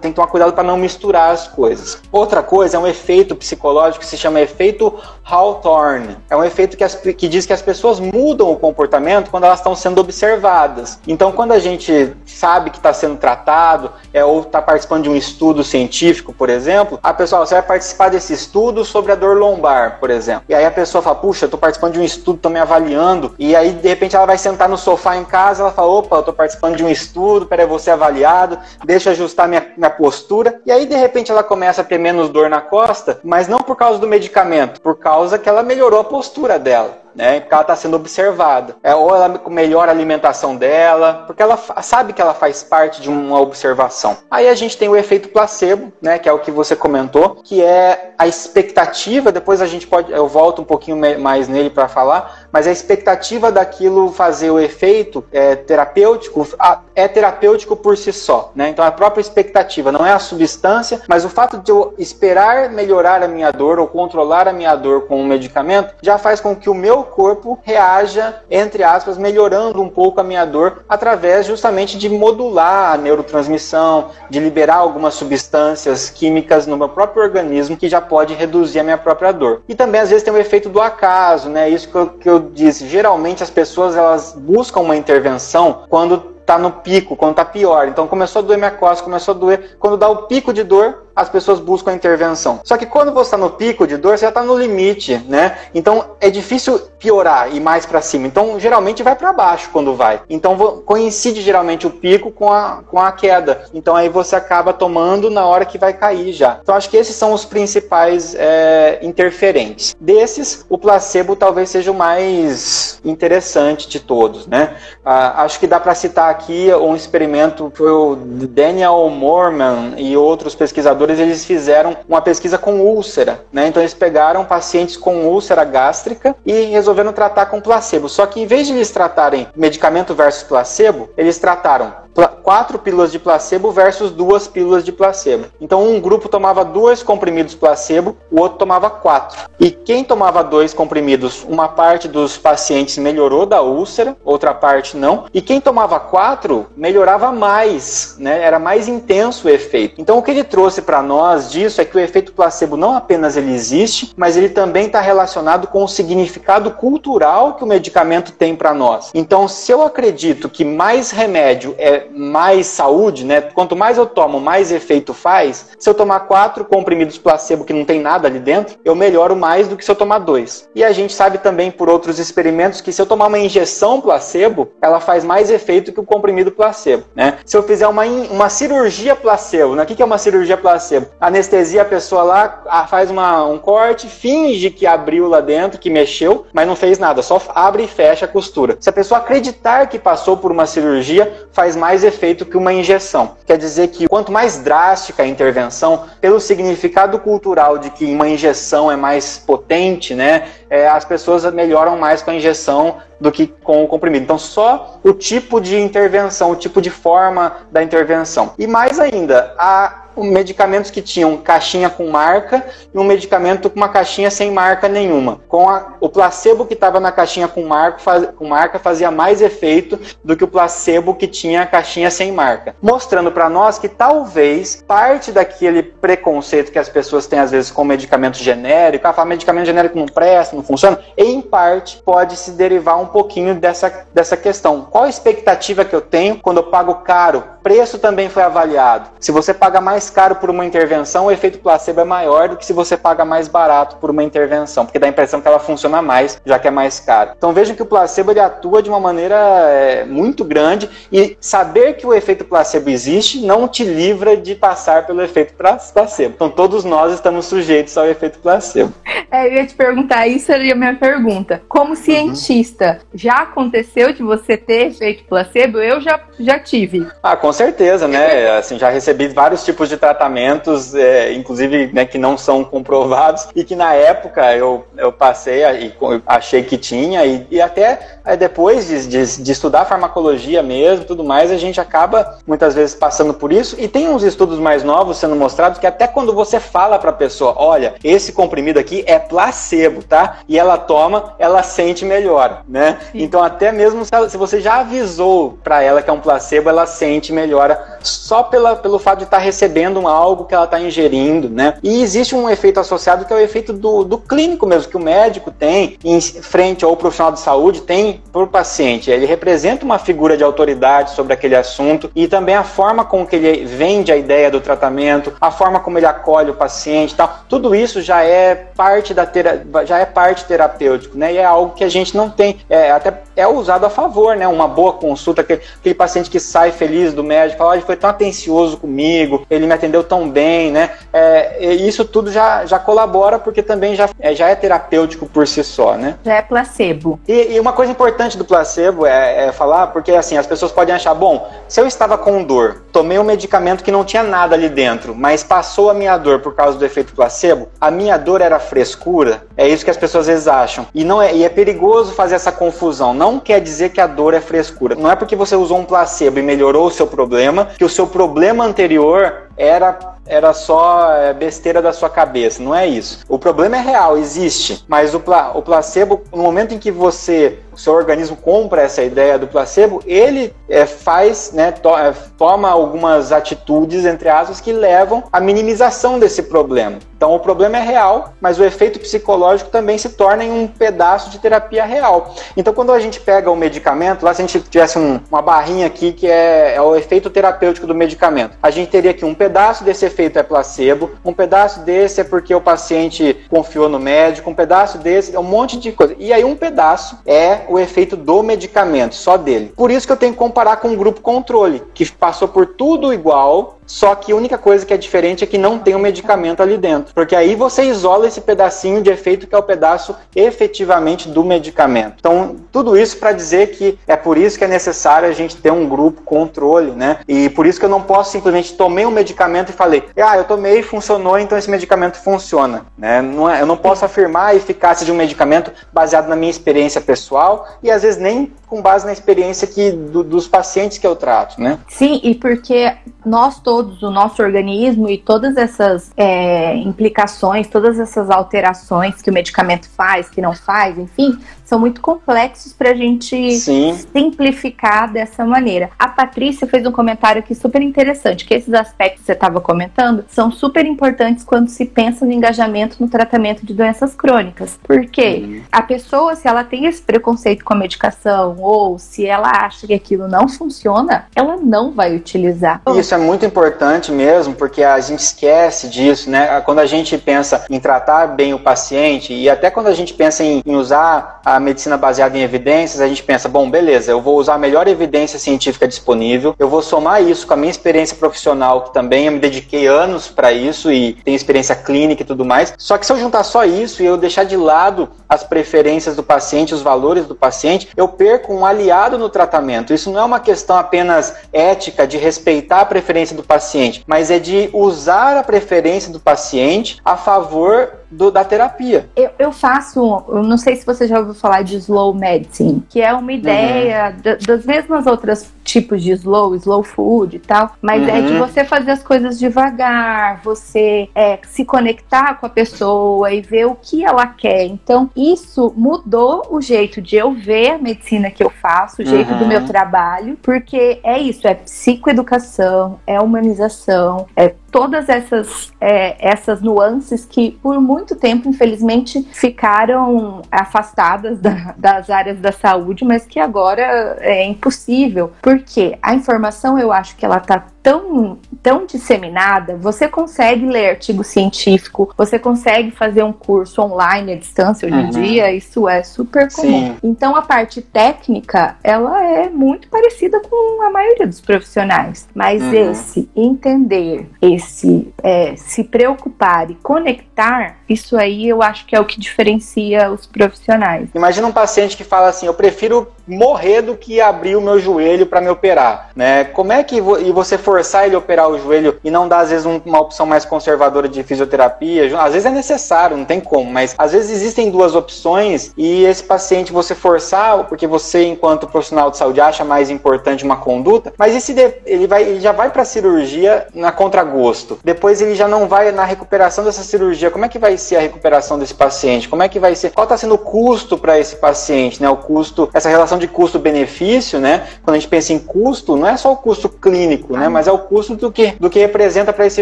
tem 0.02 0.12
que 0.12 0.14
tomar 0.14 0.28
cuidado 0.28 0.54
para 0.54 0.64
não 0.64 0.78
misturar 0.78 1.32
as 1.32 1.48
coisas. 1.48 2.00
Outra 2.12 2.44
coisa 2.44 2.78
é 2.78 2.80
um 2.80 2.88
efeito 2.88 3.36
psicológico 3.36 4.04
que 4.04 4.06
se 4.06 4.18
chama 4.18 4.42
efeito 4.42 4.94
Hawthorne. 5.24 6.18
É 6.30 6.36
um 6.36 6.44
efeito 6.44 6.78
que, 6.78 6.84
as, 6.84 6.96
que 6.96 7.28
diz 7.28 7.46
que 7.46 7.54
as 7.54 7.62
pessoas 7.62 8.00
mudam 8.00 8.52
o 8.52 8.56
comportamento 8.56 9.30
quando 9.30 9.46
elas 9.46 9.60
estão 9.60 9.76
sendo 9.76 10.00
observadas. 10.00 11.00
Então 11.08 11.32
quando 11.32 11.54
a 11.54 11.60
gente 11.60 12.14
sabe 12.26 12.70
que 12.70 12.78
está 12.78 12.94
sendo 12.94 13.18
tratado 13.18 13.92
é, 14.14 14.24
ou 14.24 14.43
está 14.48 14.62
participando 14.62 15.04
de 15.04 15.10
um 15.10 15.16
estudo 15.16 15.64
científico, 15.64 16.34
por 16.34 16.50
exemplo, 16.50 17.00
a 17.02 17.14
pessoa, 17.14 17.46
você 17.46 17.56
vai 17.56 17.64
participar 17.64 18.10
desse 18.10 18.34
estudo 18.34 18.86
sobre 18.86 19.12
a 19.12 19.16
dor 19.16 19.38
lombar, 19.38 20.00
por 20.00 20.10
exemplo. 20.10 20.44
E 20.48 20.54
aí 20.54 20.66
a 20.66 20.72
pessoa 20.72 21.02
fala, 21.02 21.16
puxa, 21.16 21.46
eu 21.46 21.50
tô 21.50 21.58
participando 21.58 21.94
de 21.94 22.00
um 22.00 22.04
estudo, 22.04 22.40
tô 22.40 22.50
me 22.50 22.60
avaliando. 22.60 23.36
E 23.38 23.56
aí, 23.56 23.72
de 23.72 23.88
repente, 23.88 24.16
ela 24.16 24.26
vai 24.26 24.38
sentar 24.38 24.70
no 24.70 24.78
sofá 24.78 25.16
em 25.16 25.26
casa, 25.26 25.64
ela 25.64 25.72
fala, 25.72 25.88
opa, 25.90 26.18
eu 26.18 26.24
tô 26.24 26.34
participando 26.34 26.76
de 26.76 26.84
um 26.84 26.90
estudo, 26.90 27.46
peraí, 27.46 27.66
vou 27.66 27.80
ser 27.80 27.92
avaliado, 27.92 28.58
deixa 28.86 29.10
eu 29.10 29.14
ajustar 29.14 29.48
minha, 29.48 29.66
minha 29.76 29.90
postura. 29.90 30.62
E 30.66 30.72
aí, 30.72 30.86
de 30.86 30.96
repente, 30.96 31.32
ela 31.32 31.44
começa 31.44 31.82
a 31.82 31.86
ter 31.86 31.98
menos 31.98 32.30
dor 32.30 32.50
na 32.50 32.62
costa, 32.62 33.20
mas 33.24 33.48
não 33.48 33.62
por 33.62 33.76
causa 33.76 34.00
do 34.00 34.08
medicamento, 34.08 34.82
por 34.82 34.98
causa 34.98 35.38
que 35.38 35.50
ela 35.50 35.64
melhorou 35.64 36.00
a 36.00 36.04
postura 36.04 36.58
dela 36.60 37.03
né? 37.16 37.40
Porque 37.40 37.54
ela 37.54 37.62
está 37.62 37.76
sendo 37.76 37.96
observada. 37.96 38.76
É, 38.84 38.94
ou 38.96 39.14
ela 39.16 39.42
melhora 39.48 39.92
a 39.92 39.94
alimentação 39.94 40.56
dela, 40.56 41.24
porque 41.28 41.42
ela 41.42 41.58
sabe 41.82 42.14
que 42.14 42.22
ela 42.22 42.34
faz 42.34 42.64
parte 42.64 43.02
de 43.02 43.10
uma 43.10 43.40
observação. 43.40 44.18
Aí 44.30 44.48
a 44.48 44.56
gente 44.56 44.78
tem 44.78 44.90
o 44.90 44.96
efeito 44.96 45.30
placebo, 45.30 45.92
né? 46.02 46.20
Que 46.20 46.30
é 46.30 46.34
o 46.34 46.40
que 46.40 46.52
você 46.52 46.76
comentou, 46.76 47.42
que 47.44 47.64
é 47.64 48.14
a 48.18 48.28
expectativa. 48.28 49.32
Depois 49.32 49.62
a 49.62 49.66
gente 49.66 49.88
pode, 49.88 50.12
eu 50.12 50.28
volto 50.28 50.62
um 50.62 50.66
pouquinho 50.66 50.98
mais 51.20 51.48
nele 51.48 51.70
para 51.70 51.88
falar 51.88 52.44
mas 52.54 52.68
a 52.68 52.72
expectativa 52.72 53.52
daquilo 53.52 54.12
fazer 54.12 54.52
o 54.52 54.60
efeito 54.60 55.26
é, 55.32 55.56
terapêutico 55.56 56.48
é 56.94 57.08
terapêutico 57.08 57.76
por 57.76 57.98
si 57.98 58.14
só, 58.14 58.52
né? 58.54 58.70
Então 58.70 58.86
a 58.86 58.92
própria 58.92 59.22
expectativa 59.22 59.92
não 59.92 60.06
é 60.06 60.12
a 60.12 60.20
substância, 60.20 61.02
mas 61.08 61.26
o 61.26 61.30
fato 61.30 61.58
de 61.58 61.72
eu 61.72 61.96
esperar 61.98 62.70
melhorar 62.70 63.24
a 63.24 63.28
minha 63.28 63.50
dor 63.50 63.80
ou 63.80 63.88
controlar 63.88 64.48
a 64.48 64.54
minha 64.54 64.76
dor 64.76 65.08
com 65.08 65.20
um 65.20 65.26
medicamento 65.26 65.96
já 66.04 66.20
faz 66.20 66.40
com 66.40 66.56
que 66.56 66.70
o 66.70 66.76
meu 66.76 67.03
corpo 67.04 67.60
reaja, 67.64 68.42
entre 68.50 68.84
aspas, 68.84 69.18
melhorando 69.18 69.82
um 69.82 69.90
pouco 69.90 70.20
a 70.20 70.24
minha 70.24 70.46
dor 70.46 70.84
através 70.88 71.46
justamente 71.46 71.98
de 71.98 72.10
modular 72.10 72.94
a 72.94 72.98
neurotransmissão, 72.98 74.12
de 74.30 74.40
liberar 74.40 74.76
algumas 74.76 75.14
substâncias 75.14 76.10
químicas 76.10 76.68
no 76.68 76.78
meu 76.78 76.90
próprio 76.90 77.24
organismo 77.24 77.78
que 77.78 77.90
já 77.90 78.02
pode 78.02 78.34
reduzir 78.34 78.80
a 78.80 78.84
minha 78.84 78.98
própria 78.98 79.32
dor. 79.32 79.62
E 79.68 79.76
também 79.76 80.02
às 80.02 80.10
vezes 80.10 80.24
tem 80.24 80.34
o 80.34 80.38
efeito 80.38 80.70
do 80.70 80.82
acaso, 80.82 81.50
né? 81.50 81.70
Isso 81.70 81.90
que 81.90 81.96
eu, 81.96 82.08
que 82.08 82.30
eu 82.30 82.40
disse, 82.40 82.88
geralmente 82.88 83.44
as 83.44 83.50
pessoas 83.50 83.96
elas 83.96 84.34
buscam 84.38 84.82
uma 84.82 84.96
intervenção 84.96 85.84
quando 85.90 86.34
tá 86.46 86.58
no 86.58 86.72
pico, 86.72 87.16
quando 87.16 87.36
tá 87.36 87.46
pior. 87.46 87.88
Então 87.88 88.08
começou 88.08 88.42
a 88.42 88.46
doer 88.46 88.58
minha 88.58 88.72
costa, 88.72 89.04
começou 89.04 89.34
a 89.34 89.38
doer. 89.38 89.78
Quando 89.80 89.98
dá 89.98 90.10
o 90.10 90.24
pico 90.24 90.54
de 90.54 90.64
dor, 90.64 91.03
as 91.16 91.30
pessoas 91.30 91.60
buscam 91.60 91.92
a 91.92 91.96
intervenção. 91.96 92.60
Só 92.64 92.78
que 92.78 92.86
quando 92.86 93.12
você 93.14 93.28
está 93.28 93.38
no 93.38 93.52
pico 93.52 93.88
de 93.88 93.98
dor, 93.98 94.18
você 94.18 94.24
já 94.26 94.30
está 94.30 94.44
no 94.44 94.58
limite, 94.58 95.18
né? 95.28 95.58
Então 95.74 96.06
é 96.20 96.30
difícil 96.30 96.80
piorar 96.98 97.54
e 97.54 97.60
mais 97.60 97.86
para 97.86 98.02
cima. 98.02 98.28
Então 98.28 98.60
geralmente 98.60 99.04
vai 99.04 99.16
para 99.16 99.34
baixo 99.34 99.70
quando 99.72 99.94
vai. 99.94 100.22
Então 100.30 100.58
coincide 100.86 101.42
geralmente 101.42 101.86
o 101.86 101.90
pico 101.90 102.32
com 102.32 102.52
a, 102.52 102.84
com 102.90 103.00
a 103.00 103.12
queda. 103.12 103.66
Então 103.74 103.96
aí 103.96 104.10
você 104.10 104.36
acaba 104.36 104.74
tomando 104.74 105.30
na 105.30 105.46
hora 105.46 105.66
que 105.66 105.78
vai 105.78 105.94
cair 105.94 106.32
já. 106.32 106.60
Então 106.62 106.76
acho 106.76 106.90
que 106.90 106.98
esses 106.98 107.16
são 107.16 107.34
os 107.34 107.46
principais 107.46 108.36
é, 108.36 109.00
interferentes. 109.02 109.96
Desses, 110.00 110.66
o 110.70 110.78
placebo 110.78 111.36
talvez 111.36 111.70
seja 111.70 111.92
o 111.92 111.96
mais 111.96 113.00
interessante 113.04 113.88
de 113.88 114.00
todos, 114.00 114.48
né? 114.48 114.76
Ah, 115.04 115.44
acho 115.44 115.60
que 115.60 115.68
dá 115.68 115.80
para 115.80 115.94
citar 115.94 116.30
aqui 116.30 116.74
um 116.74 116.96
experimento 116.96 117.72
foi 117.74 117.92
o 117.92 118.16
Daniel 118.16 119.10
Morman 119.10 119.94
e 119.98 120.16
outros 120.16 120.56
pesquisadores 120.56 121.03
eles 121.10 121.46
fizeram 121.46 121.98
uma 122.08 122.22
pesquisa 122.22 122.58
com 122.58 122.82
úlcera, 122.82 123.46
né? 123.52 123.68
Então 123.68 123.82
eles 123.82 123.94
pegaram 123.94 124.46
pacientes 124.46 124.98
com 124.98 125.26
úlcera 125.28 125.64
gástrica 125.64 126.36
e 126.46 126.64
resolveram 126.66 127.14
tratar 127.14 127.48
com 127.48 127.62
placebo. 127.62 128.08
Só 128.10 128.26
que 128.26 128.42
em 128.42 128.46
vez 128.46 128.68
de 128.68 128.74
eles 128.74 128.92
tratarem 128.92 129.48
medicamento 129.56 130.14
versus 130.14 130.44
placebo, 130.44 131.10
eles 131.18 131.38
trataram 131.38 132.04
quatro 132.44 132.78
pílulas 132.78 133.12
de 133.12 133.18
placebo 133.18 133.72
versus 133.72 134.12
duas 134.12 134.48
pílulas 134.48 134.84
de 134.84 134.92
placebo. 134.92 135.46
Então, 135.60 135.84
um 135.84 136.00
grupo 136.00 136.30
tomava 136.30 136.64
dois 136.64 137.02
comprimidos 137.02 137.56
placebo, 137.56 138.18
o 138.30 138.40
outro 138.40 138.60
tomava 138.60 138.90
quatro. 138.90 139.50
E 139.60 139.72
quem 139.72 140.04
tomava 140.04 140.44
dois 140.44 140.74
comprimidos, 140.74 141.44
uma 141.48 141.70
parte 141.70 142.08
dos 142.08 142.38
pacientes 142.38 142.98
melhorou 142.98 143.46
da 143.46 143.62
úlcera, 143.62 144.16
outra 144.24 144.54
parte 144.54 144.98
não. 144.98 145.26
E 145.34 145.42
quem 145.42 145.62
tomava 145.62 146.00
quatro 146.00 146.68
melhorava 146.76 147.32
mais, 147.32 148.16
né? 148.20 148.44
Era 148.44 148.60
mais 148.60 148.88
intenso 148.88 149.48
o 149.48 149.50
efeito. 149.50 150.02
Então, 150.02 150.18
o 150.18 150.22
que 150.22 150.32
ele 150.32 150.44
trouxe 150.44 150.82
para 150.82 150.93
nós 151.02 151.52
disso 151.52 151.82
é 151.82 151.86
que 151.86 151.96
o 151.96 152.00
efeito 152.00 152.34
placebo 152.34 152.78
não 152.78 152.96
apenas 152.96 153.36
ele 153.38 153.54
existe, 153.54 154.14
mas 154.16 154.38
ele 154.38 154.50
também 154.50 154.88
está 154.88 155.02
relacionado 155.02 155.68
com 155.68 155.84
o 155.84 155.88
significado 155.88 156.72
cultural 156.72 157.56
que 157.56 157.64
o 157.64 157.68
medicamento 157.68 158.32
tem 158.32 158.56
para 158.56 158.74
nós. 158.74 159.12
Então, 159.14 159.48
se 159.48 159.72
eu 159.72 159.82
acredito 159.82 160.50
que 160.50 160.66
mais 160.66 161.12
remédio 161.12 161.76
é 161.78 162.06
mais 162.14 162.68
saúde, 162.68 163.26
né? 163.26 163.42
Quanto 163.42 163.76
mais 163.76 163.98
eu 163.98 164.06
tomo, 164.06 164.40
mais 164.40 164.72
efeito 164.72 165.14
faz. 165.14 165.70
Se 165.78 165.90
eu 165.90 165.94
tomar 165.94 166.22
quatro 166.22 166.66
comprimidos 166.66 167.18
placebo 167.18 167.66
que 167.66 167.74
não 167.74 167.86
tem 167.86 168.00
nada 168.00 168.28
ali 168.28 168.40
dentro, 168.40 168.78
eu 168.84 168.96
melhoro 168.96 169.36
mais 169.36 169.68
do 169.68 169.76
que 169.78 169.86
se 169.86 169.92
eu 169.92 169.96
tomar 169.96 170.20
dois. 170.20 170.70
E 170.76 170.84
a 170.84 170.92
gente 170.92 171.14
sabe 171.14 171.38
também 171.38 171.72
por 171.72 171.90
outros 171.90 172.20
experimentos 172.20 172.82
que 172.82 172.92
se 172.92 173.02
eu 173.02 173.06
tomar 173.06 173.28
uma 173.28 173.40
injeção 173.40 174.02
placebo, 174.02 174.70
ela 174.82 175.00
faz 175.00 175.24
mais 175.24 175.50
efeito 175.50 175.92
que 175.92 176.00
o 176.00 176.06
comprimido 176.06 176.52
placebo, 176.52 177.04
né? 177.16 177.40
Se 177.46 177.56
eu 177.56 177.64
fizer 177.64 177.88
uma, 177.88 178.04
uma 178.06 178.50
cirurgia 178.50 179.16
placebo, 179.16 179.76
né? 179.76 179.84
O 179.84 179.86
que 179.86 180.02
é 180.02 180.06
uma 180.06 180.18
cirurgia 180.18 180.58
placebo? 180.58 180.83
Anestesia 181.20 181.82
a 181.82 181.86
pessoa 181.86 182.24
lá, 182.24 182.86
faz 182.90 183.10
uma, 183.10 183.46
um 183.46 183.58
corte, 183.58 184.08
finge 184.08 184.70
que 184.70 184.86
abriu 184.86 185.28
lá 185.28 185.40
dentro, 185.40 185.80
que 185.80 185.90
mexeu, 185.90 186.46
mas 186.54 186.68
não 186.68 186.76
fez 186.76 187.00
nada, 187.00 187.22
só 187.22 187.42
abre 187.56 187.84
e 187.84 187.88
fecha 187.88 188.26
a 188.26 188.28
costura. 188.28 188.78
Se 188.80 188.90
a 188.90 188.94
pessoa 188.94 189.20
acreditar 189.20 189.88
que 189.88 189.98
passou 189.98 190.38
por 190.38 190.52
uma 190.52 190.66
cirurgia, 190.66 191.48
faz 191.52 191.76
mais 191.76 191.94
mais 191.94 192.04
efeito 192.04 192.44
que 192.46 192.58
uma 192.58 192.74
injeção. 192.74 193.36
Quer 193.46 193.58
dizer 193.58 193.88
que 193.90 194.08
quanto 194.08 194.32
mais 194.32 194.58
drástica 194.58 195.22
a 195.22 195.28
intervenção, 195.28 196.06
pelo 196.20 196.40
significado 196.40 197.20
cultural 197.20 197.78
de 197.78 197.92
que 197.92 198.06
uma 198.06 198.28
injeção 198.28 198.92
é 198.92 198.96
mais 198.96 199.38
potente, 199.38 200.16
né, 200.16 200.48
é, 200.70 200.88
as 200.88 201.06
pessoas 201.06 201.44
melhoram 201.54 201.96
mais 201.98 202.24
com 202.24 202.32
a 202.32 202.34
injeção 202.34 202.98
do 203.20 203.32
que 203.32 203.46
com 203.48 203.84
o 203.84 203.88
comprimido. 203.88 204.24
Então, 204.24 204.40
só 204.40 205.00
o 205.04 205.14
tipo 205.14 205.62
de 205.62 205.80
intervenção, 205.80 206.52
o 206.52 206.56
tipo 206.56 206.82
de 206.82 206.90
forma 206.90 207.58
da 207.72 207.84
intervenção. 207.84 208.54
E 208.58 208.66
mais 208.66 209.00
ainda, 209.00 209.54
a 209.58 210.03
medicamentos 210.18 210.92
que 210.92 211.02
tinham 211.02 211.38
caixinha 211.38 211.90
com 211.90 212.10
marca 212.10 212.66
e 212.94 212.98
um 212.98 213.04
medicamento 213.04 213.70
com 213.70 213.78
uma 213.78 213.90
caixinha 213.90 214.30
sem 214.30 214.52
marca 214.52 214.88
nenhuma. 214.88 215.40
Com 215.48 215.70
a, 215.70 215.94
o 216.00 216.10
placebo 216.10 216.66
que 216.66 216.74
estava 216.74 217.00
na 217.00 217.12
caixinha 217.12 217.48
com, 217.48 217.64
marco, 217.64 218.02
faz, 218.02 218.28
com 218.36 218.48
marca 218.48 218.80
fazia 218.80 219.10
mais 219.10 219.42
efeito 219.42 220.00
do 220.24 220.36
que 220.36 220.44
o 220.44 220.48
placebo 220.48 221.16
que 221.16 221.28
tinha 221.28 221.62
a 221.62 221.66
caixinha 221.66 222.12
sem 222.12 222.32
marca. 222.32 222.76
Mostrando 222.82 223.32
para 223.32 223.50
nós 223.50 223.80
que 223.80 223.88
talvez 223.88 224.84
parte 224.88 225.32
daquele 225.32 225.84
preconceito 225.84 226.72
que 226.72 226.80
as 226.80 226.90
pessoas 226.90 227.28
têm 227.28 227.40
às 227.40 227.52
vezes 227.52 227.72
com 227.72 227.84
medicamento 227.84 228.38
genérico, 228.38 229.08
ah, 229.08 229.26
medicamento 229.26 229.66
genérico 229.66 229.98
não 229.98 230.06
presta, 230.06 230.56
não 230.56 230.64
funciona, 230.64 231.00
em 231.18 231.42
parte 231.42 232.02
pode 232.04 232.36
se 232.36 232.52
derivar 232.52 233.00
um 233.00 233.06
pouquinho 233.06 233.56
dessa, 233.56 234.06
dessa 234.14 234.36
questão. 234.36 234.88
Qual 234.90 235.06
a 235.06 235.10
expectativa 235.10 235.86
que 235.86 235.96
eu 235.96 236.02
tenho 236.02 236.40
quando 236.42 236.58
eu 236.58 236.64
pago 236.64 236.96
caro? 236.96 237.44
Preço 237.62 237.98
também 237.98 238.30
foi 238.30 238.44
avaliado. 238.44 239.10
Se 239.20 239.32
você 239.32 239.54
paga 239.54 239.80
mais 239.80 240.03
mais 240.04 240.10
caro 240.10 240.36
por 240.36 240.50
uma 240.50 240.66
intervenção, 240.66 241.28
o 241.28 241.32
efeito 241.32 241.60
placebo 241.60 242.02
é 242.02 242.04
maior 242.04 242.50
do 242.50 242.58
que 242.58 242.66
se 242.66 242.74
você 242.74 242.98
paga 242.98 243.24
mais 243.24 243.48
barato 243.48 243.96
por 243.98 244.10
uma 244.10 244.22
intervenção, 244.22 244.86
porque 244.86 245.00
dá 245.00 245.06
a 245.06 245.10
impressão 245.10 245.40
que 245.40 245.48
ela 245.48 245.60
funciona 245.60 246.02
mais, 246.02 246.42
já 246.46 246.60
que 246.60 246.68
é 246.68 246.72
mais 246.72 247.00
caro. 247.00 247.32
Então 247.38 247.54
vejam 247.54 247.74
que 247.74 247.82
o 247.82 247.86
placebo 247.86 248.32
ele 248.32 248.42
atua 248.42 248.84
de 248.84 248.90
uma 248.90 249.00
maneira 249.00 249.36
é, 249.36 250.04
muito 250.04 250.44
grande 250.44 250.90
e 251.10 251.38
saber 251.40 251.94
que 251.94 252.06
o 252.06 252.14
efeito 252.14 252.44
placebo 252.44 252.90
existe 252.90 253.40
não 253.46 253.66
te 253.66 253.86
livra 253.86 254.36
de 254.36 254.56
passar 254.56 255.08
pelo 255.08 255.22
efeito 255.22 255.54
placebo. 255.54 256.34
Então 256.36 256.50
todos 256.50 256.84
nós 256.84 257.14
estamos 257.14 257.46
sujeitos 257.46 257.98
ao 257.98 258.06
efeito 258.06 258.40
placebo. 258.40 258.92
É, 259.32 259.48
eu 259.48 259.54
ia 259.54 259.66
te 259.66 259.74
perguntar, 259.74 260.28
isso 260.28 260.48
seria 260.48 260.74
a 260.74 260.76
minha 260.76 260.96
pergunta. 260.96 261.62
Como 261.70 261.96
cientista, 261.96 263.00
uhum. 263.02 263.18
já 263.18 263.38
aconteceu 263.38 264.14
de 264.14 264.22
você 264.22 264.58
ter 264.58 264.88
efeito 264.88 265.24
placebo? 265.24 265.80
Eu 265.80 266.02
já, 266.02 266.20
já 266.40 266.60
tive. 266.60 267.08
Ah, 267.22 267.36
com 267.36 267.54
certeza, 267.54 268.08
né? 268.08 268.58
Assim, 268.58 268.78
já 268.78 268.90
recebi 268.90 269.28
vários 269.28 269.64
tipos 269.64 269.90
de 269.90 269.93
de 269.94 269.98
tratamentos, 269.98 270.94
é, 270.96 271.34
inclusive 271.34 271.92
né, 271.94 272.06
que 272.06 272.18
não 272.18 272.38
são 272.38 272.64
comprovados, 272.64 273.48
e 273.56 273.64
que 273.64 273.76
na 273.76 273.94
época 273.94 274.56
eu, 274.56 274.86
eu 274.98 275.12
passei 275.12 275.62
e 275.64 275.94
achei 276.26 276.64
que 276.64 276.78
tinha, 276.78 277.26
e, 277.26 277.48
e 277.50 277.62
até 277.62 278.20
é, 278.26 278.36
depois 278.36 278.88
de, 278.88 279.08
de, 279.08 279.44
de, 279.44 279.52
estudar 279.52 279.86
farmacologia 279.86 280.64
mesmo 280.64 281.06
tudo 281.06 281.24
mais, 281.24 281.52
a 281.52 281.58
gente 281.58 281.80
acaba 281.80 282.38
muitas 282.48 282.74
vezes 282.74 282.96
passando 282.96 283.34
por 283.34 283.52
isso. 283.52 283.76
E 283.78 283.88
tem 283.88 284.08
uns 284.08 284.24
estudos 284.24 284.60
mais 284.60 284.84
novos 284.84 285.18
sendo 285.18 285.36
mostrados 285.36 285.78
que 285.78 285.86
até 285.86 286.08
quando 286.08 286.34
você 286.34 286.60
fala 286.60 286.98
para 286.98 287.10
a 287.10 287.14
pessoa, 287.14 287.54
olha, 287.58 287.96
esse 288.04 288.32
comprimido 288.32 288.80
aqui 288.80 289.04
é 289.06 289.20
placebo, 289.20 290.02
tá? 290.04 290.38
E 290.48 290.58
ela 290.58 290.78
toma, 290.78 291.36
ela 291.38 291.62
sente 291.64 292.06
melhor, 292.06 292.64
né? 292.68 293.00
Então 293.14 293.44
até 293.44 293.72
mesmo 293.72 294.04
se 294.06 294.38
você 294.38 294.62
já 294.62 294.80
avisou 294.80 295.58
para 295.64 295.82
ela 295.82 296.02
que 296.02 296.10
é 296.10 296.14
um 296.14 296.20
placebo, 296.20 296.70
ela 296.70 296.86
sente 296.86 297.34
melhora 297.34 297.98
só 298.02 298.44
pela, 298.44 298.76
pelo 298.76 299.00
fato 299.00 299.20
de 299.20 299.24
estar 299.26 299.38
tá 299.38 299.44
recebendo 299.44 299.83
um 299.90 300.08
algo 300.08 300.46
que 300.46 300.54
ela 300.54 300.66
está 300.66 300.80
ingerindo, 300.80 301.50
né? 301.50 301.76
E 301.84 302.02
existe 302.02 302.36
um 302.36 302.50
efeito 302.50 302.80
associado 302.80 303.26
que 303.26 303.34
é 303.34 303.36
o 303.36 303.40
efeito 303.40 303.74
do, 303.74 304.04
do 304.04 304.18
clínico 304.18 304.66
mesmo, 304.66 304.90
que 304.90 304.98
o 304.98 305.00
médico 305.00 305.52
tem 305.52 305.98
em 306.04 306.20
frente 306.22 306.84
ao 306.86 306.96
profissional 306.96 307.32
de 307.32 307.40
saúde, 307.40 307.82
tem 307.82 308.22
para 308.32 308.44
o 308.44 308.48
paciente. 308.48 309.12
Ele 309.12 309.26
representa 309.26 309.86
uma 309.86 310.00
figura 310.00 310.38
de 310.38 310.44
autoridade 310.44 311.12
sobre 311.12 311.34
aquele 311.34 311.56
assunto 311.56 312.12
e 312.16 312.28
também 312.28 312.56
a 312.56 312.64
forma 312.64 313.06
com 313.06 313.26
que 313.26 313.36
ele 313.36 313.66
vende 313.66 314.12
a 314.12 314.18
ideia 314.18 314.50
do 314.50 314.62
tratamento, 314.62 315.34
a 315.40 315.52
forma 315.52 315.80
como 315.80 315.98
ele 315.98 316.06
acolhe 316.06 316.52
o 316.52 316.56
paciente, 316.56 317.16
tal. 317.16 317.40
Tudo 317.48 317.76
isso 317.76 318.02
já 318.02 318.24
é 318.24 318.56
parte 318.56 319.14
da 319.14 319.26
tera, 319.26 319.66
já 319.86 320.00
é 320.00 320.06
parte 320.06 320.46
terapêutico, 320.46 321.18
né? 321.18 321.34
E 321.34 321.38
é 321.38 321.46
algo 321.46 321.76
que 321.76 321.84
a 321.84 321.90
gente 321.90 322.16
não 322.16 322.30
tem, 322.30 322.58
é, 322.70 322.92
até 322.92 323.22
é 323.36 323.48
usado 323.48 323.86
a 323.86 323.90
favor, 323.90 324.36
né? 324.36 324.48
Uma 324.48 324.68
boa 324.68 324.94
consulta, 324.94 325.42
aquele, 325.42 325.62
aquele 325.80 325.96
paciente 325.96 326.30
que 326.30 326.40
sai 326.40 326.72
feliz 326.72 327.14
do 327.14 327.24
médico, 327.24 327.60
fala, 327.60 327.76
ele 327.76 327.86
foi 327.86 327.96
tão 327.96 328.10
atencioso 328.10 328.78
comigo, 328.78 329.46
ele 329.50 329.66
me 329.66 329.73
atendeu 329.74 330.04
tão 330.04 330.30
bem, 330.30 330.72
né? 330.72 330.92
É, 331.12 331.74
isso 331.74 332.06
tudo 332.06 332.32
já, 332.32 332.66
já 332.66 332.80
colabora 332.80 333.38
porque 333.38 333.62
também 333.62 333.96
já, 333.96 334.10
é, 334.20 334.34
já 334.34 334.50
é 334.50 334.56
terapêutico 334.56 335.26
por 335.26 335.48
si 335.48 335.64
só, 335.64 335.96
né? 335.96 336.16
Já 336.24 336.36
é 336.36 336.42
placebo. 336.42 337.20
E, 337.28 337.54
e 337.54 337.60
uma 337.60 337.74
coisa 337.74 337.92
importante 337.92 338.38
do 338.38 338.46
placebo 338.46 339.06
é, 339.06 339.48
é, 339.48 339.52
falar, 339.52 339.88
porque 339.88 340.12
assim, 340.12 340.38
as 340.38 340.48
pessoas 340.48 340.72
podem 340.72 340.96
achar, 340.96 341.14
bom, 341.14 341.50
se 341.68 341.80
eu 341.80 341.86
estava 341.86 342.18
com 342.18 342.44
dor, 342.44 342.84
tomei 342.92 343.20
um 343.20 343.24
medicamento 343.24 343.84
que 343.84 343.92
não 343.92 344.04
tinha 344.04 344.24
nada 344.24 344.56
ali 344.56 344.70
dentro, 344.70 345.14
mas 345.16 345.44
passou 345.44 345.90
a 345.90 345.94
minha 345.94 346.18
dor 346.18 346.40
por 346.40 346.56
causa 346.56 346.78
do 346.78 346.86
efeito 346.86 347.14
placebo, 347.14 347.70
a 347.80 347.92
minha 347.92 348.18
dor 348.18 348.42
era 348.42 348.60
frescura, 348.60 349.44
é 349.56 349.68
isso 349.68 349.84
que 349.84 349.92
as 349.92 349.98
pessoas 349.98 350.24
às 350.24 350.28
vezes 350.28 350.48
acham. 350.48 350.88
E, 350.94 351.04
não 351.04 351.22
é, 351.22 351.34
e 351.36 351.44
é 351.44 351.50
perigoso 351.50 352.14
fazer 352.14 352.36
essa 352.36 352.52
confusão. 352.52 353.14
Não 353.14 353.40
quer 353.40 353.60
dizer 353.60 353.90
que 353.90 354.02
a 354.02 354.08
dor 354.08 354.34
é 354.34 354.42
frescura. 354.42 354.96
Não 354.96 355.12
é 355.12 355.16
porque 355.16 355.36
você 355.36 355.56
usou 355.56 355.78
um 355.78 355.86
placebo 355.86 356.40
e 356.40 356.42
melhorou 356.42 356.88
o 356.88 356.92
seu 356.92 357.06
problema 357.06 357.70
que 357.78 357.86
o 357.86 357.90
seu 357.90 358.08
problema 358.08 358.64
anterior 358.64 359.44
era 359.58 360.18
era 360.26 360.54
só 360.54 361.12
é, 361.12 361.34
besteira 361.34 361.82
da 361.82 361.92
sua 361.94 362.10
cabeça. 362.10 362.62
Não 362.62 362.74
é 362.74 362.88
isso. 362.88 363.20
O 363.28 363.38
problema 363.38 363.78
é 363.78 363.82
real, 363.82 364.18
existe. 364.18 364.84
Mas 364.88 365.14
o, 365.14 365.20
pla 365.20 365.52
o 365.54 365.62
placebo, 365.62 366.22
no 366.34 366.42
momento 366.42 366.74
em 366.74 366.80
que 366.80 366.92
você, 366.92 367.60
o 367.72 367.78
seu 367.78 367.94
organismo 367.94 368.36
compra 368.38 368.82
essa 368.82 369.04
ideia 369.04 369.38
do 369.38 369.48
placebo, 369.48 370.02
ele 370.06 370.54
é, 370.70 370.86
faz, 370.86 371.52
né, 371.54 371.72
to 371.72 371.90
é, 371.98 372.14
toma 372.38 372.70
algumas 372.70 373.32
atitudes, 373.32 374.06
entre 374.06 374.30
aspas, 374.30 374.62
que 374.62 374.72
levam 374.72 375.24
à 375.32 375.40
minimização 375.40 376.20
desse 376.20 376.44
problema. 376.44 376.98
Então 377.16 377.34
o 377.34 377.40
problema 377.40 377.78
é 377.78 377.82
real, 377.82 378.34
mas 378.42 378.60
o 378.60 378.66
efeito 378.66 379.00
psicológico 379.00 379.70
também 379.70 379.98
se 379.98 380.10
torna 380.10 380.44
em 380.44 380.52
um 380.52 380.68
pedaço 380.68 381.30
de 381.30 381.40
terapia 381.40 381.86
real. 381.86 382.36
Então 382.58 382.74
quando 382.74 382.92
a 382.92 383.00
gente 383.00 383.20
pega 383.20 383.50
o 383.50 383.56
medicamento, 383.56 384.24
lá 384.24 384.34
se 384.34 384.42
a 384.42 384.46
gente 384.46 384.60
tivesse 384.70 385.00
um, 385.00 385.22
uma 385.32 385.42
barrinha 385.42 385.88
aqui 385.88 386.12
que 386.12 386.28
é, 386.28 386.76
é 386.76 386.82
o 386.82 386.96
efeito 386.96 387.30
terapêutico 387.30 387.88
do 387.88 387.96
medicamento, 387.96 388.58
a 388.62 388.70
gente 388.70 388.90
teria 388.90 389.12
aqui 389.12 389.24
um 389.24 389.34
pedaço 389.34 389.86
desse 389.86 390.06
efeito 390.06 390.13
é 390.22 390.44
placebo, 390.44 391.12
um 391.26 391.34
pedaço 391.34 391.82
desse 391.82 392.22
é 392.22 392.24
porque 392.24 392.54
o 392.54 392.62
paciente 392.62 393.46
confiou 393.50 393.90
no 393.90 394.00
médico, 394.00 394.50
um 394.50 394.56
pedaço 394.56 394.98
desse 394.98 395.36
é 395.36 395.40
um 395.40 395.44
monte 395.44 395.78
de 395.78 395.92
coisa. 395.92 396.16
E 396.18 396.32
aí 396.32 396.44
um 396.44 396.56
pedaço 396.56 397.18
é 397.26 397.62
o 397.68 397.80
efeito 397.80 398.16
do 398.16 398.42
medicamento, 398.44 399.16
só 399.16 399.38
dele. 399.38 399.74
Por 399.76 399.92
isso 399.92 400.06
que 400.06 400.14
eu 400.14 400.18
tenho 400.18 400.34
que 400.34 400.40
comparar 400.40 400.78
com 400.78 400.94
o 400.94 400.98
grupo 400.98 401.22
controle, 401.22 401.84
que 401.94 402.10
passou 402.12 402.48
por 402.48 402.66
tudo 402.68 403.14
igual, 403.14 403.80
só 403.86 404.16
que 404.16 404.32
a 404.32 404.36
única 404.36 404.58
coisa 404.58 404.86
que 404.86 404.94
é 404.94 404.98
diferente 404.98 405.44
é 405.44 405.48
que 405.48 405.58
não 405.58 405.80
tem 405.80 405.96
um 405.96 406.00
medicamento 406.00 406.62
ali 406.62 406.78
dentro. 406.78 407.14
Porque 407.14 407.36
aí 407.36 407.56
você 407.56 407.84
isola 407.84 408.28
esse 408.28 408.42
pedacinho 408.42 409.02
de 409.02 409.10
efeito 409.10 409.48
que 409.48 409.56
é 409.56 409.58
o 409.58 409.64
pedaço 409.64 410.16
efetivamente 410.36 411.30
do 411.30 411.44
medicamento. 411.44 412.16
Então, 412.20 412.56
tudo 412.72 412.98
isso 412.98 413.18
para 413.18 413.32
dizer 413.32 413.72
que 413.72 413.98
é 414.08 414.16
por 414.16 414.38
isso 414.38 414.58
que 414.58 414.64
é 414.64 414.68
necessário 414.68 415.28
a 415.28 415.32
gente 415.32 415.58
ter 415.58 415.72
um 415.72 415.88
grupo 415.88 416.22
controle, 416.22 416.92
né? 416.92 417.20
E 417.28 417.50
por 417.50 417.66
isso 417.66 417.80
que 417.80 417.86
eu 417.86 417.90
não 417.90 418.02
posso 418.02 418.32
simplesmente 418.32 418.74
tomei 418.74 419.06
um 419.06 419.12
medicamento 419.12 419.70
e 419.70 419.74
falei, 419.74 420.04
ah, 420.18 420.38
eu 420.38 420.44
tomei 420.44 420.80
e 420.80 420.84
funcionou, 420.84 421.38
então 421.38 421.58
esse 421.58 421.70
medicamento 421.70 422.18
funciona, 422.18 422.86
né? 422.98 423.22
Não 423.22 423.50
é, 423.50 423.62
eu 423.62 423.66
não 423.66 423.78
posso 423.78 424.06
afirmar 424.06 424.48
a 424.48 424.56
eficácia 424.56 425.06
de 425.06 425.12
um 425.12 425.16
medicamento 425.16 425.72
baseado 425.92 426.28
na 426.28 426.36
minha 426.36 426.52
experiência 426.52 427.02
pessoal 427.02 427.68
e 427.82 427.92
às 427.92 428.02
vezes 428.02 428.20
nem 428.20 428.52
com 428.74 428.82
base 428.82 429.06
na 429.06 429.14
experiência 429.14 429.68
que, 429.68 429.92
do, 429.92 430.24
dos 430.24 430.48
pacientes 430.48 430.98
que 430.98 431.06
eu 431.06 431.16
trato, 431.16 431.62
né? 431.62 431.78
Sim, 431.88 432.20
e 432.24 432.34
porque 432.34 432.92
nós 433.24 433.60
todos, 433.60 434.02
o 434.02 434.10
nosso 434.10 434.42
organismo 434.42 435.08
e 435.08 435.16
todas 435.16 435.56
essas 435.58 436.12
é, 436.18 436.76
implicações, 436.78 437.68
todas 437.68 438.00
essas 438.00 438.32
alterações 438.32 439.22
que 439.22 439.30
o 439.30 439.34
medicamento 439.34 439.88
faz, 439.96 440.28
que 440.28 440.42
não 440.42 440.56
faz, 440.56 440.98
enfim, 440.98 441.38
são 441.74 441.80
muito 441.80 442.02
complexos 442.02 442.72
para 442.72 442.92
a 442.92 442.94
gente 442.94 443.56
Sim. 443.56 443.98
simplificar 444.16 445.12
dessa 445.12 445.44
maneira. 445.44 445.90
A 445.98 446.08
Patrícia 446.08 446.68
fez 446.68 446.86
um 446.86 446.92
comentário 446.92 447.40
aqui 447.40 447.56
super 447.56 447.82
interessante, 447.82 448.46
que 448.46 448.54
esses 448.54 448.72
aspectos 448.76 449.22
que 449.22 449.26
você 449.26 449.32
estava 449.32 449.60
comentando 449.60 450.24
são 450.30 450.52
super 450.52 450.86
importantes 450.86 451.44
quando 451.44 451.70
se 451.70 451.86
pensa 451.86 452.28
no 452.28 452.32
engajamento 452.32 452.98
no 453.00 453.10
tratamento 453.10 453.66
de 453.66 453.74
doenças 453.74 454.14
crônicas. 454.14 454.80
Porque 454.84 455.44
uhum. 455.44 455.62
a 455.72 455.82
pessoa, 455.82 456.36
se 456.36 456.48
ela 456.48 456.64
tem 456.64 456.86
esse 456.86 457.02
preconceito 457.02 457.66
com 457.66 457.74
a 457.74 457.78
medicação 457.78 458.56
ou 458.60 459.00
se 459.00 459.26
ela 459.26 459.50
acha 459.66 459.88
que 459.88 459.96
aquilo 459.96 460.28
não 460.28 460.48
funciona, 460.48 461.26
ela 461.36 461.58
não 461.58 461.92
vai 461.92 462.16
utilizar. 462.16 462.84
Isso 462.96 463.16
é 463.16 463.18
muito 463.18 463.48
importante 463.48 464.12
mesmo, 464.12 464.54
porque 464.54 464.84
a 464.84 465.00
gente 465.00 465.22
esquece 465.22 465.90
disso, 465.90 466.30
né? 466.30 466.62
Quando 466.62 466.80
a 466.80 466.86
gente 466.86 467.18
pensa 467.18 467.66
em 467.68 467.80
tratar 467.80 468.28
bem 468.28 468.54
o 468.54 468.60
paciente 468.60 469.34
e 469.34 469.50
até 469.50 469.72
quando 469.72 469.88
a 469.88 469.94
gente 469.96 470.14
pensa 470.14 470.44
em, 470.44 470.62
em 470.64 470.76
usar 470.76 471.42
a 471.44 471.63
medicina 471.64 471.98
baseada 471.98 472.38
em 472.38 472.42
evidências, 472.42 473.02
a 473.02 473.08
gente 473.08 473.24
pensa, 473.24 473.50
bom, 473.50 473.70
beleza, 473.70 474.12
eu 474.12 474.22
vou 474.22 474.38
usar 474.38 474.56
a 474.56 474.58
melhor 474.58 474.88
evidência 474.88 475.40
científica 475.40 475.88
disponível, 475.88 476.56
eu 476.60 476.70
vou 476.70 476.82
somar 476.82 477.24
isso 477.24 477.48
com 477.48 477.54
a 477.54 477.58
minha 477.58 477.72
experiência 477.72 478.16
profissional, 478.16 478.84
que 478.84 478.94
também 478.94 479.26
eu 479.26 479.32
me 479.32 479.40
dediquei 479.40 479.88
anos 479.88 480.28
para 480.28 480.52
isso 480.52 480.92
e 480.92 481.14
tenho 481.24 481.36
experiência 481.36 481.76
clínica 481.76 482.22
e 482.22 482.26
tudo 482.26 482.46
mais. 482.46 482.74
Só 482.78 482.98
que 482.98 483.06
se 483.06 483.12
eu 483.12 483.18
juntar 483.18 483.44
só 483.44 483.66
isso 483.66 484.04
e 484.04 484.06
eu 484.06 484.18
deixar 484.18 484.44
de 484.44 484.58
lado 484.58 485.10
as 485.28 485.44
preferências 485.44 486.16
do 486.16 486.24
paciente, 486.24 486.74
os 486.74 486.82
valores 486.82 487.26
do 487.26 487.36
paciente, 487.36 487.90
eu 487.96 488.08
perco 488.08 488.54
um 488.54 488.66
aliado 488.66 489.18
no 489.18 489.30
tratamento. 489.30 489.94
Isso 489.94 490.12
não 490.12 490.20
é 490.20 490.24
uma 490.24 490.40
questão 490.40 490.78
apenas 490.78 491.34
ética 491.52 492.06
de 492.06 492.18
respeitar 492.18 492.82
a 492.82 492.86
preferência 492.86 493.36
do 493.36 493.44
paciente, 493.44 494.04
mas 494.06 494.30
é 494.30 494.40
de 494.40 494.70
usar 494.74 495.38
a 495.38 495.44
preferência 495.44 496.12
do 496.12 496.20
paciente 496.20 496.98
a 497.04 497.16
favor 497.16 498.03
do, 498.14 498.32
da 498.32 498.44
terapia. 498.44 499.10
Eu, 499.16 499.30
eu 499.40 499.52
faço, 499.52 500.24
eu 500.28 500.44
não 500.44 500.58
sei 500.58 500.76
se 500.76 500.86
você 500.86 501.08
já 501.08 501.20
ouviu 501.20 501.34
falar 501.34 501.64
de 501.64 501.78
slow 501.78 502.14
medicine, 502.14 502.84
que 502.90 503.02
é 503.02 503.14
uma 503.14 503.34
ideia 503.34 504.16
uhum. 504.16 504.38
das 504.46 504.66
mesmas 504.66 505.06
outras 505.08 505.52
tipos 505.64 506.04
de 506.04 506.12
slow, 506.12 506.56
slow 506.56 506.84
food 506.84 507.38
e 507.38 507.40
tal, 507.40 507.76
mas 507.82 508.04
uhum. 508.04 508.10
é 508.10 508.22
de 508.22 508.34
uhum. 508.34 508.40
você 508.40 508.64
fazer 508.64 508.92
as 508.92 509.04
coisas 509.04 509.40
devagar, 509.40 510.42
você 510.44 511.10
é, 511.16 511.40
se 511.44 511.66
conectar 511.66 512.36
com 512.36 512.46
a 512.46 512.50
pessoa 512.50 513.32
e 513.32 513.42
ver 513.42 513.66
o 513.66 513.76
que 513.76 514.04
ela 514.04 514.28
quer. 514.28 514.66
Então, 514.66 515.10
isso 515.16 515.74
mudou 515.76 516.48
o 516.50 516.62
jeito 516.62 517.02
de 517.02 517.16
eu 517.16 517.32
ver 517.34 517.72
a 517.72 517.78
medicina 517.78 518.30
que 518.30 518.44
eu 518.44 518.50
faço, 518.50 519.02
o 519.02 519.06
jeito 519.06 519.32
uhum. 519.34 519.40
do 519.40 519.46
meu 519.46 519.62
uhum. 519.62 519.68
trabalho, 519.68 520.38
porque 520.42 521.00
é 521.04 521.20
isso, 521.20 521.48
é 521.48 521.56
psicoeducação, 521.56 523.00
é 523.08 523.20
humanização, 523.20 524.28
é 524.36 524.54
todas 524.74 525.08
essas, 525.08 525.72
é, 525.80 526.16
essas 526.20 526.60
nuances 526.60 527.24
que 527.24 527.52
por 527.62 527.80
muito 527.80 528.16
tempo, 528.16 528.50
infelizmente, 528.50 529.22
ficaram 529.32 530.42
afastadas 530.52 531.40
da, 531.40 531.76
das 531.78 532.10
áreas 532.10 532.40
da 532.40 532.52
saúde, 532.52 533.06
mas 533.06 533.24
que 533.24 533.40
agora 533.40 534.18
é 534.20 534.44
impossível. 534.44 535.32
Porque 535.44 535.96
a 536.02 536.16
informação 536.16 536.80
eu 536.80 536.92
acho 536.92 537.16
que 537.16 537.24
ela 537.24 537.38
está 537.38 537.68
tão, 537.84 538.40
tão 538.64 538.86
disseminada, 538.86 539.76
você 539.76 540.08
consegue 540.08 540.66
ler 540.66 540.92
artigo 540.92 541.24
científico, 541.24 542.14
você 542.18 542.40
consegue 542.40 542.92
fazer 542.92 543.24
um 543.24 543.34
curso 543.34 543.82
online 543.82 544.32
à 544.32 544.36
distância 544.36 544.88
hoje 544.88 544.96
em 544.96 545.04
uhum. 545.04 545.10
dia, 545.10 545.52
isso 545.52 545.88
é 545.88 546.02
super 546.02 546.50
comum. 546.52 546.94
Sim. 546.94 546.98
Então 547.04 547.36
a 547.36 547.42
parte 547.42 547.82
técnica, 547.82 548.78
ela 548.82 549.22
é 549.22 549.50
muito 549.50 549.90
parecida 549.90 550.40
com 550.40 550.82
a 550.82 550.90
maioria 550.90 551.28
dos 551.28 551.42
profissionais, 551.42 552.28
mas 552.34 552.64
uhum. 552.64 552.92
esse 552.92 553.30
entender, 553.36 554.30
esse 554.42 555.14
é, 555.22 555.56
se 555.58 555.84
preocupar 555.84 556.72
e 556.72 556.76
conectar, 556.76 557.80
isso 557.90 558.16
aí 558.16 558.48
eu 558.48 558.64
acho 558.64 558.86
que 558.86 558.96
é 558.96 559.00
o 559.00 559.06
que 559.06 559.20
diferencia 559.20 560.10
os 560.10 560.26
profissionais. 560.26 561.10
Imagina 561.14 561.48
um 561.48 561.52
paciente 561.52 561.98
que 561.98 562.04
fala 562.06 562.30
assim, 562.30 562.46
eu 562.46 562.54
prefiro 562.54 563.12
morrer 563.28 563.82
do 563.82 563.96
que 563.96 564.20
abrir 564.20 564.56
o 564.56 564.62
meu 564.62 564.80
joelho 564.80 565.26
para 565.26 565.42
me 565.42 565.50
operar, 565.50 566.10
né? 566.16 566.44
Como 566.44 566.74
é 566.74 566.84
que 566.84 567.00
vo 567.00 567.20
e 567.20 567.32
você 567.32 567.58
forçar 567.58 568.06
ele 568.06 568.16
a 568.16 568.18
operar 568.18 568.50
o 568.50 568.60
joelho 568.60 569.00
e 569.04 569.10
não 569.10 569.28
dar 569.28 569.40
às 569.40 569.50
vezes 569.50 569.66
um, 569.66 569.82
uma 569.86 570.00
opção 570.00 570.26
mais 570.26 570.46
conservadora 570.46 571.08
de 571.08 571.24
fisioterapia, 571.24 572.20
às 572.20 572.34
vezes 572.34 572.46
é 572.46 572.50
necessário, 572.52 573.18
não 573.18 573.26
tem 573.26 573.40
como, 573.40 573.72
mas 573.72 573.96
às 573.98 574.12
vezes 574.12 574.32
existem 574.32 574.70
duas 574.70 574.96
opções 574.96 575.72
e 575.78 576.04
esse 576.04 576.24
paciente 576.24 576.74
você 576.74 576.94
forçar, 576.94 577.64
porque 577.66 577.88
você 577.88 578.26
enquanto 578.26 578.68
profissional 578.68 579.10
de 579.10 579.18
saúde 579.18 579.40
acha 579.40 579.64
mais 579.64 579.90
importante 579.90 580.44
uma 580.44 580.58
conduta, 580.58 581.14
mas 581.18 581.36
esse 581.36 581.54
ele 581.86 582.08
vai 582.08 582.24
ele 582.24 582.40
já 582.40 582.52
vai 582.52 582.70
para 582.70 582.82
a 582.82 582.86
cirurgia 582.86 583.68
na 583.74 583.92
contragosto. 583.92 584.80
Depois 584.84 585.22
ele 585.22 585.36
já 585.36 585.48
não 585.48 585.68
vai 585.68 585.92
na 585.92 586.04
recuperação 586.04 586.64
dessa 586.64 586.84
cirurgia. 586.84 587.32
Como 587.32 587.46
é 587.46 587.50
que 587.50 587.60
vai 587.60 587.78
ser 587.78 587.98
a 587.98 588.02
recuperação 588.02 588.58
desse 588.58 588.74
paciente? 588.74 589.30
Como 589.30 589.44
é 589.44 589.50
que 589.50 589.60
vai 589.60 589.76
ser? 589.76 589.92
Qual 589.92 590.04
está 590.04 590.18
sendo 590.18 590.36
o 590.36 590.38
custo 590.38 590.98
para 590.98 591.20
esse 591.20 591.36
paciente, 591.36 592.02
né? 592.02 592.10
O 592.10 592.18
custo, 592.18 592.70
essa 592.74 592.90
relação 592.90 593.13
de 593.18 593.28
custo-benefício, 593.28 594.40
né? 594.40 594.64
Quando 594.84 594.96
a 594.96 595.00
gente 595.00 595.10
pensa 595.10 595.34
em 595.34 595.40
custo, 595.40 595.96
não 595.96 596.08
é 596.08 596.18
só 596.18 596.32
o 596.32 596.38
custo 596.38 596.70
clínico, 596.70 597.36
né? 597.36 597.48
Mas 597.50 597.68
é 597.68 597.72
o 597.72 597.80
custo 597.80 598.16
do 598.16 598.32
que 598.32 598.54
do 598.60 598.70
que 598.70 598.80
representa 598.80 599.34
para 599.34 599.46
esse 599.46 599.62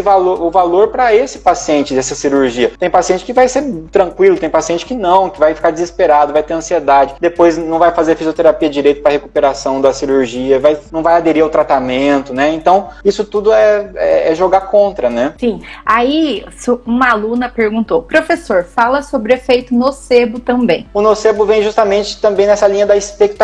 valor, 0.00 0.42
o 0.42 0.50
valor 0.50 0.88
para 0.88 1.14
esse 1.14 1.38
paciente 1.38 1.94
dessa 1.94 2.14
cirurgia. 2.14 2.72
Tem 2.78 2.90
paciente 2.90 3.24
que 3.24 3.32
vai 3.32 3.48
ser 3.48 3.62
tranquilo, 3.90 4.36
tem 4.36 4.50
paciente 4.50 4.86
que 4.86 4.94
não, 4.94 5.30
que 5.30 5.38
vai 5.38 5.54
ficar 5.54 5.70
desesperado, 5.70 6.32
vai 6.32 6.42
ter 6.42 6.54
ansiedade, 6.54 7.14
depois 7.20 7.56
não 7.58 7.78
vai 7.78 7.92
fazer 7.92 8.16
fisioterapia 8.16 8.68
direito 8.68 9.02
para 9.02 9.12
recuperação 9.12 9.80
da 9.80 9.92
cirurgia, 9.92 10.58
vai, 10.58 10.78
não 10.90 11.02
vai 11.02 11.14
aderir 11.14 11.42
ao 11.42 11.50
tratamento, 11.50 12.32
né? 12.32 12.52
Então, 12.54 12.88
isso 13.04 13.24
tudo 13.24 13.52
é, 13.52 13.90
é, 13.94 14.32
é 14.32 14.34
jogar 14.34 14.62
contra, 14.62 15.10
né? 15.10 15.34
Sim. 15.38 15.60
Aí, 15.84 16.44
uma 16.86 17.10
aluna 17.10 17.48
perguntou, 17.48 18.02
professor, 18.02 18.64
fala 18.64 19.02
sobre 19.02 19.34
efeito 19.34 19.74
nocebo 19.74 20.38
também. 20.38 20.86
O 20.94 21.00
nocebo 21.00 21.44
vem 21.44 21.62
justamente 21.62 22.20
também 22.20 22.46
nessa 22.46 22.66
linha 22.66 22.86
da 22.86 22.96
expectativa, 22.96 23.41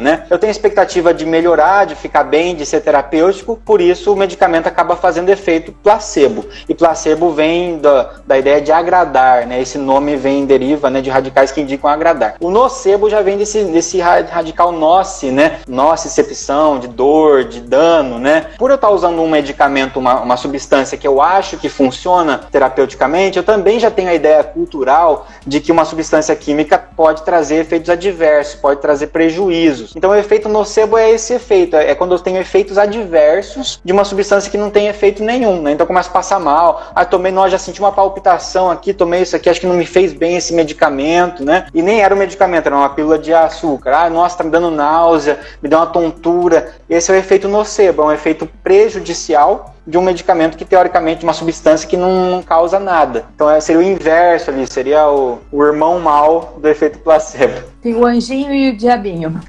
né? 0.00 0.24
Eu 0.28 0.38
tenho 0.38 0.50
expectativa 0.50 1.14
de 1.14 1.24
melhorar, 1.24 1.86
de 1.86 1.94
ficar 1.94 2.24
bem, 2.24 2.54
de 2.54 2.66
ser 2.66 2.80
terapêutico, 2.80 3.58
por 3.64 3.80
isso 3.80 4.12
o 4.12 4.16
medicamento 4.16 4.66
acaba 4.66 4.96
fazendo 4.96 5.30
efeito 5.30 5.72
placebo. 5.72 6.44
E 6.68 6.74
placebo 6.74 7.30
vem 7.30 7.78
da, 7.78 8.10
da 8.26 8.38
ideia 8.38 8.60
de 8.60 8.70
agradar, 8.70 9.46
né? 9.46 9.60
Esse 9.60 9.78
nome 9.78 10.16
vem, 10.16 10.44
deriva 10.44 10.90
né, 10.90 11.00
de 11.00 11.08
radicais 11.08 11.50
que 11.50 11.60
indicam 11.60 11.88
agradar. 11.88 12.34
O 12.40 12.50
nocebo 12.50 13.08
já 13.08 13.22
vem 13.22 13.38
desse, 13.38 13.64
desse 13.64 13.98
radical 14.00 14.72
noce, 14.72 15.30
né? 15.30 15.60
Nocicepção, 15.66 16.78
de 16.78 16.88
dor, 16.88 17.44
de 17.44 17.60
dano, 17.60 18.18
né? 18.18 18.48
Por 18.58 18.70
eu 18.70 18.74
estar 18.76 18.90
usando 18.90 19.20
um 19.22 19.28
medicamento, 19.28 19.98
uma, 19.98 20.20
uma 20.20 20.36
substância 20.36 20.98
que 20.98 21.06
eu 21.06 21.22
acho 21.22 21.56
que 21.56 21.68
funciona 21.68 22.40
terapeuticamente, 22.50 23.38
eu 23.38 23.44
também 23.44 23.80
já 23.80 23.90
tenho 23.90 24.10
a 24.10 24.14
ideia 24.14 24.44
cultural 24.44 25.26
de 25.46 25.60
que 25.60 25.72
uma 25.72 25.84
substância 25.84 26.34
química 26.36 26.78
pode 26.78 27.22
trazer 27.22 27.56
efeitos 27.56 27.88
adversos, 27.90 28.54
pode 28.56 28.80
trazer 28.80 29.08
prejuízos. 29.38 29.94
Então 29.94 30.10
o 30.10 30.14
efeito 30.14 30.48
nocebo 30.48 30.98
é 30.98 31.10
esse 31.10 31.32
efeito, 31.32 31.76
é 31.76 31.94
quando 31.94 32.12
eu 32.12 32.18
tenho 32.18 32.38
efeitos 32.38 32.76
adversos 32.76 33.80
de 33.84 33.92
uma 33.92 34.04
substância 34.04 34.50
que 34.50 34.58
não 34.58 34.70
tem 34.70 34.88
efeito 34.88 35.22
nenhum, 35.22 35.62
né? 35.62 35.72
Então 35.72 35.86
começa 35.86 36.08
a 36.08 36.12
passar 36.12 36.40
mal, 36.40 36.82
ah, 36.94 37.04
tomei, 37.04 37.30
nós 37.30 37.52
já 37.52 37.58
senti 37.58 37.80
uma 37.80 37.92
palpitação 37.92 38.70
aqui, 38.70 38.92
tomei 38.92 39.22
isso 39.22 39.36
aqui, 39.36 39.48
acho 39.48 39.60
que 39.60 39.66
não 39.66 39.76
me 39.76 39.86
fez 39.86 40.12
bem 40.12 40.36
esse 40.36 40.52
medicamento, 40.52 41.44
né? 41.44 41.66
E 41.72 41.82
nem 41.82 42.00
era 42.00 42.14
um 42.14 42.18
medicamento, 42.18 42.66
era 42.66 42.76
uma 42.76 42.90
pílula 42.90 43.18
de 43.18 43.32
açúcar. 43.32 43.92
Ah, 43.92 44.10
nossa, 44.10 44.38
tá 44.38 44.44
me 44.44 44.50
dando 44.50 44.70
náusea, 44.70 45.38
me 45.62 45.68
deu 45.68 45.78
uma 45.78 45.86
tontura. 45.86 46.72
Esse 46.90 47.10
é 47.10 47.14
o 47.14 47.18
efeito 47.18 47.48
nocebo, 47.48 48.02
é 48.02 48.06
um 48.06 48.12
efeito 48.12 48.48
prejudicial 48.62 49.74
de 49.86 49.96
um 49.96 50.02
medicamento 50.02 50.58
que, 50.58 50.66
teoricamente, 50.66 51.24
uma 51.24 51.32
substância 51.32 51.88
que 51.88 51.96
não, 51.96 52.30
não 52.30 52.42
causa 52.42 52.78
nada. 52.78 53.24
Então, 53.34 53.50
é, 53.50 53.58
seria 53.58 53.80
o 53.80 53.82
inverso 53.82 54.50
ali, 54.50 54.66
seria 54.66 55.08
o, 55.08 55.38
o 55.50 55.64
irmão 55.64 55.98
mal 55.98 56.58
do 56.58 56.68
efeito 56.68 56.98
placebo. 56.98 57.62
Tem 57.80 57.94
o 57.94 58.04
anjinho 58.04 58.52
e 58.52 58.70
o 58.70 58.76
diabinho. 58.76 59.40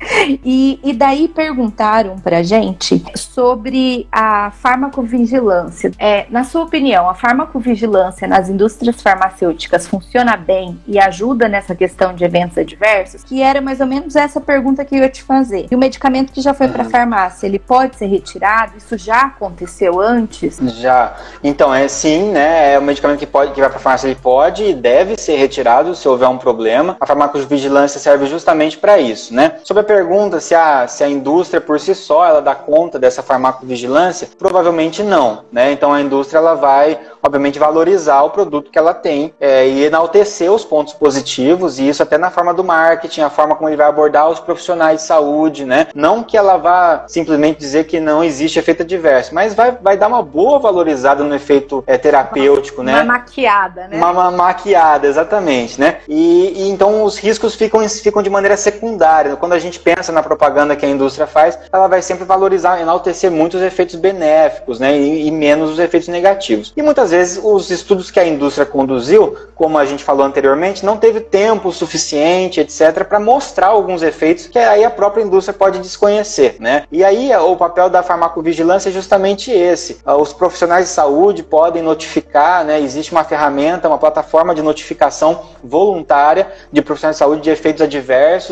E, 0.44 0.80
e 0.84 0.94
daí 0.94 1.28
perguntaram 1.28 2.18
pra 2.20 2.44
gente 2.44 3.04
sobre 3.16 4.08
a 4.12 4.52
farmacovigilância. 4.52 5.92
É, 5.98 6.28
na 6.30 6.44
sua 6.44 6.64
opinião, 6.64 7.10
a 7.10 7.14
farmacovigilância 7.14 8.28
nas 8.28 8.50
indústrias 8.50 9.02
farmacêuticas 9.02 9.88
funciona 9.88 10.38
bem 10.38 10.80
e 10.88 11.00
ajuda 11.00 11.48
nessa 11.48 11.76
questão 11.76 12.14
de 12.14 12.24
eventos 12.24 12.58
adversos? 12.58 13.24
Que 13.24 13.42
era 13.42 13.62
mais 13.62 13.80
ou 13.80 13.88
menos 13.88 14.16
essa 14.16 14.40
pergunta 14.40 14.86
que 14.86 14.96
eu 14.96 15.00
ia 15.00 15.10
te 15.10 15.24
fazer. 15.24 15.68
E 15.72 15.76
o 15.76 15.80
medicamento 15.80 16.32
que 16.32 16.42
já 16.42 16.54
foi 16.54 16.68
uhum. 16.68 16.74
para 16.74 16.86
farmácia, 16.86 17.48
ele 17.48 17.60
pode 17.60 17.96
ser 17.96 18.06
retirado? 18.06 18.74
Isso 18.78 18.98
já 18.98 19.22
aconteceu 19.22 20.00
antes? 20.00 20.60
Já. 20.80 21.16
Então, 21.44 21.74
é 21.74 21.88
sim, 21.88 22.32
né? 22.32 22.74
É 22.74 22.80
um 22.80 22.84
medicamento 22.84 23.20
que 23.20 23.26
pode 23.26 23.54
que 23.54 23.60
vai 23.60 23.70
para 23.70 23.80
farmácia, 23.80 24.08
ele 24.08 24.20
pode 24.22 24.64
e 24.64 24.74
deve 24.74 25.18
ser 25.18 25.36
retirado 25.36 25.96
se 25.96 26.08
houver 26.08 26.28
um 26.28 26.38
problema. 26.38 26.98
A 27.00 27.06
farmacovigilância 27.06 28.00
serve 28.00 28.19
justamente 28.26 28.78
para 28.78 29.00
isso, 29.00 29.34
né? 29.34 29.58
Sobre 29.64 29.82
a 29.82 29.86
pergunta 29.86 30.40
se 30.40 30.56
a, 30.56 30.88
se 30.88 31.04
a 31.04 31.10
indústria 31.10 31.62
por 31.62 31.80
si 31.80 31.94
só 31.96 32.26
ela 32.26 32.42
dá 32.42 32.56
conta 32.56 33.00
dessa 33.00 33.22
farmacovigilância, 33.22 34.30
provavelmente 34.38 35.04
não, 35.04 35.44
né? 35.52 35.72
Então 35.72 35.94
a 35.94 36.02
indústria 36.02 36.38
ela 36.38 36.56
vai 36.56 37.00
obviamente, 37.22 37.60
valorizar 37.60 38.22
o 38.24 38.30
produto 38.30 38.72
que 38.72 38.80
ela 38.80 38.94
tem 38.94 39.34
é, 39.40 39.68
e 39.68 39.84
enaltecer 39.84 40.52
os 40.52 40.64
pontos 40.64 40.94
positivos, 40.94 41.80
e 41.80 41.88
isso 41.88 42.02
até 42.02 42.18
na 42.18 42.32
forma 42.32 42.54
do 42.54 42.64
marketing, 42.64 43.22
a 43.22 43.30
forma 43.30 43.56
como 43.56 43.70
ele 43.70 43.78
vai 43.78 43.88
abordar 43.88 44.30
os 44.30 44.40
profissionais 44.40 45.02
de 45.02 45.08
saúde, 45.08 45.66
né? 45.66 45.88
Não 45.94 46.24
que 46.24 46.38
ela 46.38 46.58
vá 46.58 47.06
simplesmente 47.08 47.60
dizer 47.60 47.86
que 47.86 48.00
não 48.00 48.24
existe 48.24 48.58
efeito 48.58 48.84
adverso, 48.84 49.34
mas 49.36 49.54
vai, 49.54 49.72
vai 49.72 49.98
dar 49.98 50.08
uma 50.08 50.24
boa 50.24 50.60
valorizada 50.60 51.24
no 51.24 51.36
efeito 51.36 51.84
é, 51.86 51.98
terapêutico, 51.98 52.82
uma, 52.82 52.92
né? 52.92 53.02
Uma 53.02 53.14
maquiada, 53.14 53.88
né? 53.88 53.98
Uma, 53.98 54.12
uma 54.12 54.32
maquiada, 54.32 55.08
exatamente, 55.08 55.80
né? 55.80 55.98
E, 56.08 56.54
e, 56.56 56.70
então 56.70 57.04
os 57.04 57.18
riscos 57.18 57.56
ficam, 57.56 57.88
ficam 57.88 58.09
de 58.24 58.30
maneira 58.30 58.58
secundária. 58.58 59.36
Quando 59.36 59.54
a 59.54 59.60
gente 59.60 59.80
pensa 59.80 60.12
na 60.12 60.24
propaganda 60.24 60.76
que 60.76 60.86
a 60.86 60.90
indústria 60.90 61.28
faz, 61.28 61.58
ela 61.72 61.88
vai 61.88 62.02
sempre 62.02 62.26
valorizar, 62.26 62.82
enaltecer 62.82 63.32
muito 63.32 63.58
os 63.58 63.64
efeitos 63.64 63.96
benéficos, 63.96 64.80
né? 64.80 64.98
E, 64.98 65.28
e 65.28 65.32
menos 65.32 65.72
os 65.72 65.80
efeitos 65.80 66.10
negativos. 66.10 66.74
E 66.76 66.82
muitas 66.82 67.12
vezes 67.12 67.40
os 67.42 67.70
estudos 67.70 68.12
que 68.12 68.20
a 68.20 68.28
indústria 68.28 68.66
conduziu, 68.66 69.36
como 69.56 69.78
a 69.78 69.86
gente 69.86 70.04
falou 70.04 70.26
anteriormente, 70.26 70.86
não 70.86 70.98
teve 70.98 71.20
tempo 71.20 71.72
suficiente, 71.72 72.60
etc., 72.60 73.04
para 73.04 73.20
mostrar 73.20 73.68
alguns 73.68 74.02
efeitos 74.02 74.48
que 74.48 74.58
aí 74.58 74.84
a 74.84 74.90
própria 74.90 75.24
indústria 75.24 75.54
pode 75.54 75.80
desconhecer, 75.80 76.56
né? 76.60 76.84
E 76.92 77.04
aí 77.04 77.34
o 77.36 77.56
papel 77.56 77.90
da 77.90 78.02
farmacovigilância 78.02 78.90
é 78.90 78.92
justamente 78.92 79.52
esse. 79.52 80.00
Os 80.06 80.34
profissionais 80.34 80.86
de 80.86 80.92
saúde 80.92 81.44
podem 81.44 81.84
notificar, 81.84 82.66
né? 82.66 82.80
Existe 82.80 83.12
uma 83.12 83.24
ferramenta, 83.24 83.88
uma 83.88 83.98
plataforma 83.98 84.56
de 84.56 84.62
notificação 84.62 85.42
voluntária 85.64 86.48
de 86.72 86.82
profissionais 86.82 87.16
de 87.16 87.20
saúde 87.20 87.42
de 87.42 87.50
efeitos 87.50 87.82
adversos, 87.82 87.99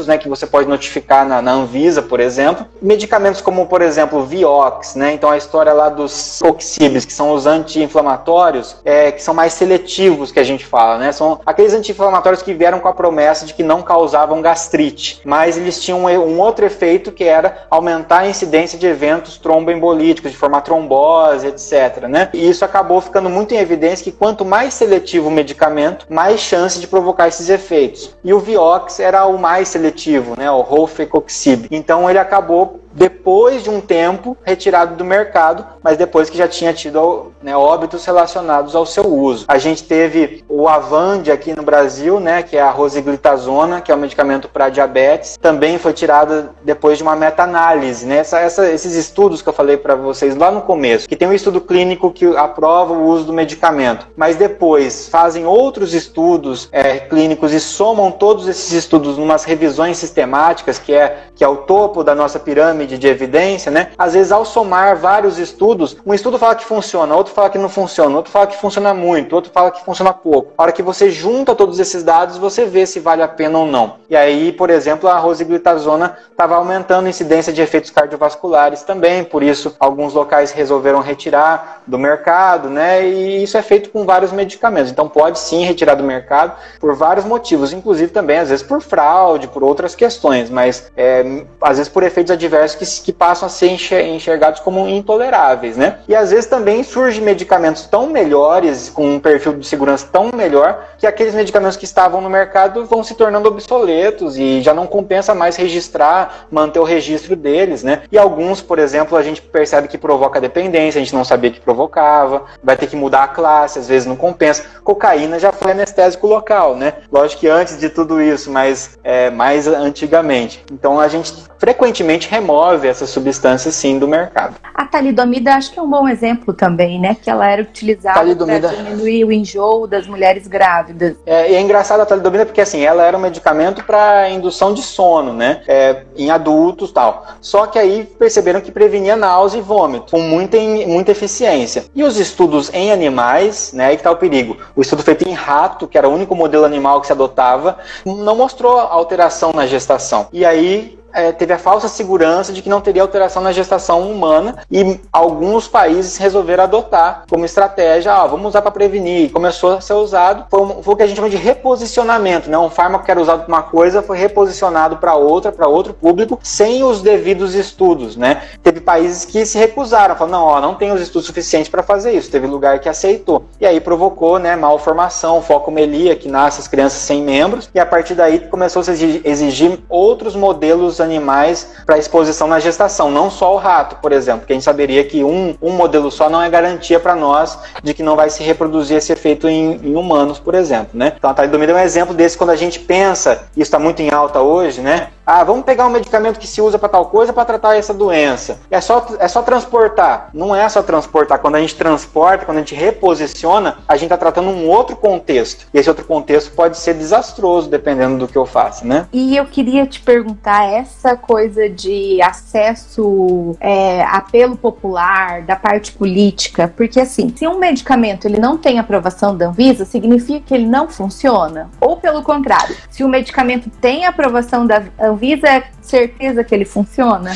né? 0.08 0.18
Que 0.18 0.30
você 0.30 0.46
pode 0.46 0.68
notificar 0.68 1.28
na, 1.28 1.42
na 1.42 1.52
Anvisa, 1.52 2.02
por 2.02 2.20
exemplo. 2.20 2.66
Medicamentos 2.82 3.42
como, 3.42 3.66
por 3.68 3.82
exemplo, 3.82 4.26
Vioxx, 4.26 4.96
né? 4.96 5.14
Então 5.14 5.30
a 5.30 5.38
história 5.38 5.74
lá 5.74 5.90
dos 5.90 6.42
Oxibis, 6.42 7.06
que 7.06 7.14
são 7.14 7.32
os 7.32 7.46
anti-inflamatórios 7.46 8.78
é, 8.84 9.12
que 9.12 9.22
são 9.22 9.34
mais 9.34 9.54
seletivos, 9.54 10.32
que 10.32 10.40
a 10.40 10.44
gente 10.44 10.66
fala, 10.66 10.98
né? 10.98 11.12
São 11.12 11.40
aqueles 11.46 11.74
anti-inflamatórios 11.74 12.42
que 12.42 12.54
vieram 12.54 12.80
com 12.80 12.88
a 12.88 12.94
promessa 12.94 13.46
de 13.46 13.54
que 13.54 13.64
não 13.64 13.82
causavam 13.82 14.42
gastrite, 14.42 15.22
mas 15.24 15.58
eles 15.58 15.82
tinham 15.82 16.06
um, 16.06 16.08
um 16.08 16.40
outro 16.40 16.66
efeito 16.66 17.12
que 17.12 17.24
era 17.24 17.66
aumentar 17.70 18.20
a 18.20 18.28
incidência 18.28 18.78
de 18.78 18.88
eventos 18.88 19.38
tromboembolíticos, 19.38 20.32
de 20.32 20.38
formar 20.38 20.62
trombose, 20.62 21.48
etc. 21.48 22.08
Né? 22.08 22.30
E 22.34 22.50
isso 22.50 22.64
acabou 22.64 23.02
ficando 23.02 23.30
muito 23.30 23.54
em 23.54 23.58
evidência 23.58 24.04
que 24.04 24.12
quanto 24.12 24.46
mais 24.46 24.74
seletivo 24.74 25.28
o 25.28 25.32
medicamento, 25.32 26.06
mais 26.10 26.40
chance 26.40 26.80
de 26.80 26.88
provocar 26.88 27.28
esses 27.28 27.50
efeitos. 27.50 28.16
E 28.24 28.34
o 28.34 28.40
Vioxx 28.40 29.00
era 29.00 29.26
o 29.26 29.37
mais 29.38 29.68
seletivo, 29.68 30.36
né? 30.38 30.50
O 30.52 30.62
Rofecoxib. 30.62 31.68
Então 31.72 32.10
ele 32.10 32.20
acabou 32.20 32.82
depois 32.98 33.64
de 33.64 33.70
um 33.70 33.80
tempo 33.80 34.36
retirado 34.44 34.96
do 34.96 35.06
mercado, 35.06 35.64
mas 35.84 35.98
depois 35.98 36.32
que 36.32 36.38
já 36.38 36.48
tinha 36.48 36.74
tido 36.74 37.32
né, 37.44 37.56
óbitos 37.56 38.04
relacionados 38.04 38.76
ao 38.76 38.88
seu 38.88 39.06
uso. 39.06 39.46
A 39.48 39.60
gente 39.60 39.84
teve 39.84 40.44
o 40.50 40.68
Avand 40.68 41.24
aqui 41.32 41.56
no 41.56 41.62
Brasil, 41.62 42.20
né, 42.20 42.42
que 42.42 42.58
é 42.58 42.62
a 42.62 42.72
rosiglitazona, 42.72 43.82
que 43.82 43.92
é 43.92 43.96
um 43.96 44.00
medicamento 44.00 44.50
para 44.50 44.70
diabetes, 44.70 45.38
também 45.40 45.78
foi 45.78 45.94
tirado 45.94 46.50
depois 46.64 46.98
de 46.98 47.04
uma 47.04 47.16
meta-análise. 47.16 48.04
Né? 48.08 48.18
Essa, 48.18 48.40
essa, 48.40 48.68
esses 48.68 48.96
estudos 48.96 49.44
que 49.44 49.50
eu 49.50 49.54
falei 49.54 49.78
para 49.78 49.94
vocês 49.94 50.36
lá 50.36 50.50
no 50.50 50.64
começo, 50.64 51.08
que 51.08 51.16
tem 51.16 51.28
um 51.28 51.34
estudo 51.34 51.62
clínico 51.62 52.12
que 52.12 52.26
aprova 52.36 52.94
o 52.94 53.06
uso 53.06 53.26
do 53.26 53.34
medicamento, 53.34 54.08
mas 54.18 54.36
depois 54.36 55.08
fazem 55.08 55.46
outros 55.46 55.94
estudos 55.94 56.68
é, 56.72 56.98
clínicos 56.98 57.54
e 57.54 57.60
somam 57.60 58.10
todos 58.12 58.48
esses 58.48 58.72
estudos 58.72 59.20
numas 59.28 59.44
revisões 59.44 59.98
sistemáticas, 59.98 60.80
que 60.80 60.94
é, 60.94 61.18
que 61.36 61.44
é 61.44 61.48
o 61.48 61.58
topo 61.58 62.02
da 62.02 62.16
nossa 62.16 62.40
pirâmide 62.40 62.98
de 62.98 63.08
evidência, 63.08 63.70
né? 63.70 63.92
Às 63.98 64.14
vezes, 64.14 64.32
ao 64.32 64.46
somar 64.46 64.96
vários 64.96 65.38
estudos, 65.38 65.98
um 66.06 66.14
estudo 66.14 66.40
fala 66.40 66.56
que 66.56 66.64
funciona, 66.64 67.14
outro 67.14 67.34
fala 67.34 67.50
que 67.50 67.58
não 67.58 67.68
funciona, 67.68 68.16
outro 68.16 68.32
fala 68.32 68.48
que 68.48 68.56
funciona 68.56 68.94
muito, 68.94 69.36
outro 69.36 69.52
fala 69.52 69.70
que 69.70 69.84
funciona 69.84 70.14
pouco. 70.14 70.54
A 70.58 70.64
hora 70.64 70.72
que 70.72 70.82
você 70.82 71.12
junta 71.12 71.54
todos 71.54 71.78
esses 71.78 72.04
dados, 72.04 72.38
você 72.38 72.66
vê 72.66 72.86
se 72.86 73.02
vale 73.02 73.22
a 73.22 73.28
pena 73.28 73.60
ou 73.60 73.66
não. 73.66 73.98
E 74.10 74.16
aí, 74.16 74.54
por 74.54 74.70
exemplo, 74.70 75.10
a 75.10 75.18
rosiglitazona 75.18 76.18
estava 76.32 76.56
aumentando 76.56 77.08
a 77.08 77.10
incidência 77.10 77.52
de 77.52 77.62
efeitos 77.62 77.92
cardiovasculares 77.92 78.84
também, 78.84 79.26
por 79.26 79.44
isso 79.44 79.76
alguns 79.80 80.14
locais 80.14 80.52
resolveram 80.52 81.02
retirar 81.02 81.82
do 81.86 82.00
mercado, 82.00 82.70
né? 82.70 83.06
E 83.06 83.44
isso 83.44 83.58
é 83.58 83.62
feito 83.62 83.90
com 83.90 84.06
vários 84.06 84.32
medicamentos. 84.32 84.90
Então 84.90 85.10
pode 85.10 85.40
sim 85.40 85.66
retirar 85.66 85.96
do 85.96 86.04
mercado 86.04 86.54
por 86.80 86.96
vários 86.96 87.26
motivos, 87.26 87.74
inclusive 87.74 88.12
também 88.12 88.40
às 88.40 88.50
vezes 88.50 88.66
por 88.66 88.82
fraude, 88.82 89.17
por 89.48 89.64
outras 89.64 89.96
questões, 89.96 90.50
mas 90.50 90.92
é, 90.96 91.44
às 91.62 91.78
vezes 91.78 91.92
por 91.92 92.04
efeitos 92.04 92.32
adversos 92.32 93.00
que, 93.00 93.06
que 93.06 93.14
passam 93.14 93.48
a 93.48 93.50
ser 93.50 93.70
enxergados 93.70 94.60
como 94.60 94.88
intoleráveis, 94.88 95.78
né? 95.78 96.00
E 96.08 96.16
às 96.16 96.32
vezes 96.32 96.46
também 96.46 96.84
surgem 96.84 97.24
medicamentos 97.24 97.86
tão 97.86 98.08
melhores, 98.08 98.90
com 98.90 99.16
um 99.16 99.20
perfil 99.20 99.54
de 99.54 99.68
segurança 99.68 100.08
tão 100.12 100.30
melhor, 100.34 100.88
que 100.98 101.08
aqueles 101.08 101.34
medicamentos 101.34 101.78
que 101.78 101.86
estavam 101.86 102.22
no 102.22 102.30
mercado 102.30 102.86
vão 102.86 103.04
se 103.04 103.16
tornando 103.16 103.48
obsoletos 103.48 104.38
e 104.38 104.62
já 104.62 104.74
não 104.74 104.88
compensa 104.88 105.34
mais 105.34 105.56
registrar, 105.56 106.48
manter 106.52 106.80
o 106.80 106.84
registro 106.84 107.36
deles, 107.36 107.84
né? 107.84 108.04
E 108.12 108.18
alguns, 108.18 108.62
por 108.62 108.80
exemplo, 108.80 109.18
a 109.18 109.24
gente 109.24 109.42
percebe 109.42 109.88
que 109.88 109.98
provoca 109.98 110.42
dependência, 110.42 111.00
a 111.00 111.04
gente 111.04 111.16
não 111.16 111.24
sabia 111.24 111.52
que 111.52 111.60
provocava, 111.60 112.46
vai 112.64 112.78
ter 112.78 112.88
que 112.88 112.96
mudar 112.96 113.24
a 113.24 113.28
classe, 113.28 113.80
às 113.80 113.88
vezes 113.88 114.08
não 114.08 114.16
compensa. 114.16 114.66
Cocaína 114.84 115.40
já 115.40 115.52
foi 115.52 115.72
anestésico 115.72 116.28
local, 116.28 116.76
né? 116.76 116.94
Lógico 117.12 117.42
que 117.42 117.48
antes 117.48 117.78
de 117.78 117.90
tudo 117.90 118.22
isso, 118.22 118.52
mas 118.52 118.98
é, 119.08 119.30
mais 119.30 119.66
antigamente. 119.68 120.62
Então 120.70 121.00
a 121.00 121.08
gente 121.08 121.34
frequentemente 121.58 122.30
remove 122.30 122.90
essas 122.90 123.10
substâncias 123.10 123.74
sim 123.74 123.98
do 123.98 124.06
mercado. 124.06 124.56
A 124.76 124.86
talidomida 124.86 125.54
acho 125.54 125.72
que 125.72 125.80
é 125.80 125.82
um 125.82 125.90
bom 125.90 126.10
exemplo 126.10 126.54
também, 126.54 127.00
né? 127.00 127.16
Que 127.16 127.30
ela 127.30 127.48
era 127.48 127.62
utilizada 127.62 128.20
talidomida... 128.20 128.68
para 128.68 128.78
diminuir 128.78 129.24
o 129.24 129.32
enjoo 129.32 129.88
das 129.88 130.06
mulheres 130.06 130.46
grávidas. 130.46 131.16
É, 131.26 131.52
e 131.52 131.56
é 131.56 131.62
engraçado 131.62 132.02
a 132.02 132.06
talidomida 132.06 132.46
porque 132.46 132.60
assim, 132.60 132.82
ela 132.82 133.02
era 133.02 133.18
um 133.18 133.22
medicamento 133.22 133.82
para 133.82 134.30
indução 134.30 134.74
de 134.74 134.84
sono, 134.84 135.32
né? 135.32 135.62
É, 135.70 136.04
em 136.18 136.30
adultos 136.30 136.92
tal. 136.92 137.26
Só 137.40 137.66
que 137.66 137.80
aí 137.80 138.04
perceberam 138.20 138.60
que 138.60 138.74
prevenia 138.74 139.16
náusea 139.16 139.60
e 139.60 139.62
vômito 139.62 140.12
com 140.12 140.20
muita, 140.20 140.58
muita 140.86 141.12
eficiência. 141.12 141.86
E 141.96 142.04
os 142.04 142.20
estudos 142.20 142.70
em 142.74 142.92
animais, 142.92 143.72
né? 143.72 143.86
Aí 143.86 143.96
que 143.96 144.04
tá 144.04 144.12
o 144.12 144.18
perigo. 144.18 144.58
O 144.76 144.82
estudo 144.82 145.02
feito 145.02 145.26
em 145.26 145.34
rato, 145.34 145.88
que 145.88 145.98
era 145.98 146.10
o 146.10 146.14
único 146.14 146.36
modelo 146.36 146.66
animal 146.66 147.00
que 147.00 147.08
se 147.08 147.14
adotava, 147.14 147.78
não 148.06 148.36
mostrou 148.36 148.97
alteração 148.98 149.52
na 149.54 149.66
gestação. 149.66 150.28
E 150.32 150.46
aí 150.46 150.98
é, 151.18 151.32
teve 151.32 151.52
a 151.52 151.58
falsa 151.58 151.88
segurança 151.88 152.54
de 152.54 152.62
que 152.62 152.70
não 152.70 152.80
teria 152.80 153.02
alteração 153.02 153.42
na 153.42 153.52
gestação 153.52 154.10
humana 154.10 154.58
e 154.72 155.00
alguns 155.12 155.68
países 155.68 156.16
resolveram 156.18 156.64
adotar 156.64 157.24
como 157.28 157.44
estratégia, 157.44 158.14
ah, 158.14 158.28
vamos 158.28 158.50
usar 158.50 158.62
para 158.62 158.70
prevenir. 158.70 159.32
Começou 159.32 159.78
a 159.78 159.82
ser 159.82 159.94
usado, 159.94 160.46
foi, 160.48 160.62
um, 160.62 160.84
foi, 160.84 160.94
o 160.94 160.98
que 160.98 161.02
a 161.02 161.08
gente 161.08 161.16
chama 161.16 161.30
de 161.30 161.38
reposicionamento, 161.38 162.50
né? 162.50 162.58
Um 162.58 162.70
fármaco 162.70 163.04
que 163.04 163.10
era 163.10 163.20
usado 163.20 163.46
para 163.46 163.48
uma 163.48 163.64
coisa 163.64 164.04
foi 164.04 164.16
reposicionado 164.18 164.98
para 164.98 165.16
outra, 165.16 165.52
para 165.52 165.68
outro 165.68 165.92
público, 165.92 166.40
sem 166.44 166.84
os 166.84 167.02
devidos 167.02 167.56
estudos, 167.56 168.16
né? 168.16 168.44
Teve 168.62 168.80
países 168.80 169.26
que 169.26 169.44
se 169.44 169.58
recusaram, 169.58 170.16
falaram, 170.16 170.40
não, 170.40 170.46
ó, 170.46 170.62
não 170.62 170.76
tem 170.76 170.92
os 170.92 171.02
estudos 171.02 171.26
suficientes 171.26 171.70
para 171.70 171.82
fazer 171.82 172.12
isso. 172.12 172.30
Teve 172.30 172.46
lugar 172.46 172.80
que 172.80 172.88
aceitou. 172.88 173.46
E 173.60 173.66
aí 173.66 173.80
provocou, 173.80 174.38
né, 174.38 174.56
malformação, 174.56 175.42
focomelia, 175.42 176.16
que 176.16 176.30
nasce 176.30 176.62
as 176.62 176.68
crianças 176.68 177.00
sem 177.00 177.24
membros, 177.24 177.70
e 177.74 177.80
a 177.80 177.86
partir 177.86 178.14
daí 178.14 178.40
começou 178.40 178.82
a 178.82 178.84
se 178.84 179.22
exigir 179.26 179.80
outros 179.90 180.36
modelos 180.36 181.02
animais 181.08 181.68
para 181.86 181.98
exposição 181.98 182.48
na 182.48 182.60
gestação, 182.60 183.10
não 183.10 183.32
só 183.32 183.54
o 183.54 183.58
rato, 183.58 183.96
por 183.98 184.12
exemplo, 184.12 184.46
que 184.46 184.54
a 184.54 184.56
gente 184.56 184.64
saberia 184.64 185.04
que 185.04 185.24
um, 185.24 185.56
um 185.62 185.72
modelo 185.72 186.12
só 186.12 186.30
não 186.30 186.42
é 186.42 186.50
garantia 186.50 187.00
para 187.00 187.16
nós 187.16 187.58
de 187.84 187.94
que 187.94 188.04
não 188.04 188.16
vai 188.16 188.30
se 188.30 188.44
reproduzir 188.44 188.98
esse 188.98 189.12
efeito 189.12 189.48
em, 189.48 189.80
em 189.84 189.96
humanos, 189.96 190.40
por 190.40 190.54
exemplo, 190.54 190.92
né? 190.94 191.14
Então 191.18 191.30
a 191.30 191.34
talidomida 191.34 191.72
é 191.72 191.76
um 191.76 191.80
exemplo 191.80 192.14
desse 192.14 192.38
quando 192.38 192.52
a 192.52 192.56
gente 192.56 192.80
pensa, 192.80 193.48
isso 193.56 193.64
está 193.64 193.80
muito 193.80 194.02
em 194.02 194.12
alta 194.12 194.40
hoje, 194.40 194.82
né? 194.82 195.10
Ah, 195.30 195.44
vamos 195.44 195.66
pegar 195.66 195.86
um 195.86 195.90
medicamento 195.90 196.40
que 196.40 196.48
se 196.48 196.62
usa 196.62 196.80
para 196.80 196.88
tal 196.88 197.08
coisa 197.08 197.34
para 197.34 197.44
tratar 197.44 197.76
essa 197.76 197.94
doença. 197.94 198.62
É 198.72 198.80
só, 198.80 199.06
é 199.20 199.28
só 199.28 199.42
transportar. 199.42 200.30
Não 200.34 200.56
é 200.56 200.70
só 200.70 200.82
transportar. 200.82 201.40
Quando 201.40 201.56
a 201.56 201.60
gente 201.60 201.76
transporta, 201.76 202.46
quando 202.46 202.60
a 202.60 202.62
gente 202.62 202.74
reposiciona, 202.74 203.80
a 203.86 203.96
gente 203.98 204.06
está 204.06 204.16
tratando 204.16 204.48
um 204.48 204.70
outro 204.70 204.96
contexto. 204.96 205.68
E 205.74 205.80
esse 205.80 205.90
outro 205.90 206.06
contexto 206.06 206.54
pode 206.54 206.78
ser 206.78 206.94
desastroso, 206.94 207.70
dependendo 207.70 208.20
do 208.20 208.26
que 208.26 208.38
eu 208.38 208.46
faço, 208.46 208.88
né? 208.88 209.06
E 209.12 209.36
eu 209.36 209.44
queria 209.46 209.86
te 209.86 210.00
perguntar 210.00 210.64
essa 210.64 211.18
coisa 211.18 211.68
de 211.68 212.22
acesso, 212.22 213.58
é, 213.60 214.04
apelo 214.04 214.56
popular, 214.56 215.42
da 215.42 215.58
parte 215.58 215.92
política, 215.92 216.72
porque 216.78 217.02
assim, 217.02 217.34
se 217.36 217.46
um 217.46 217.60
medicamento 217.60 218.26
ele 218.26 218.40
não 218.40 218.58
tem 218.58 218.80
aprovação 218.80 219.36
da 219.36 219.48
Anvisa, 219.48 219.84
significa 219.84 220.40
que 220.46 220.54
ele 220.54 220.68
não 220.68 220.88
funciona? 220.88 221.70
Ou 221.82 221.98
pelo 221.98 222.24
contrário, 222.24 222.78
se 222.90 223.04
o 223.04 223.10
medicamento 223.10 223.70
tem 223.70 224.06
aprovação 224.06 224.66
da 224.66 224.84
Anvisa, 224.98 225.17
Anvisa 225.18 225.48
é 225.48 225.64
certeza 225.82 226.44
que 226.44 226.54
ele 226.54 226.64
funciona? 226.64 227.32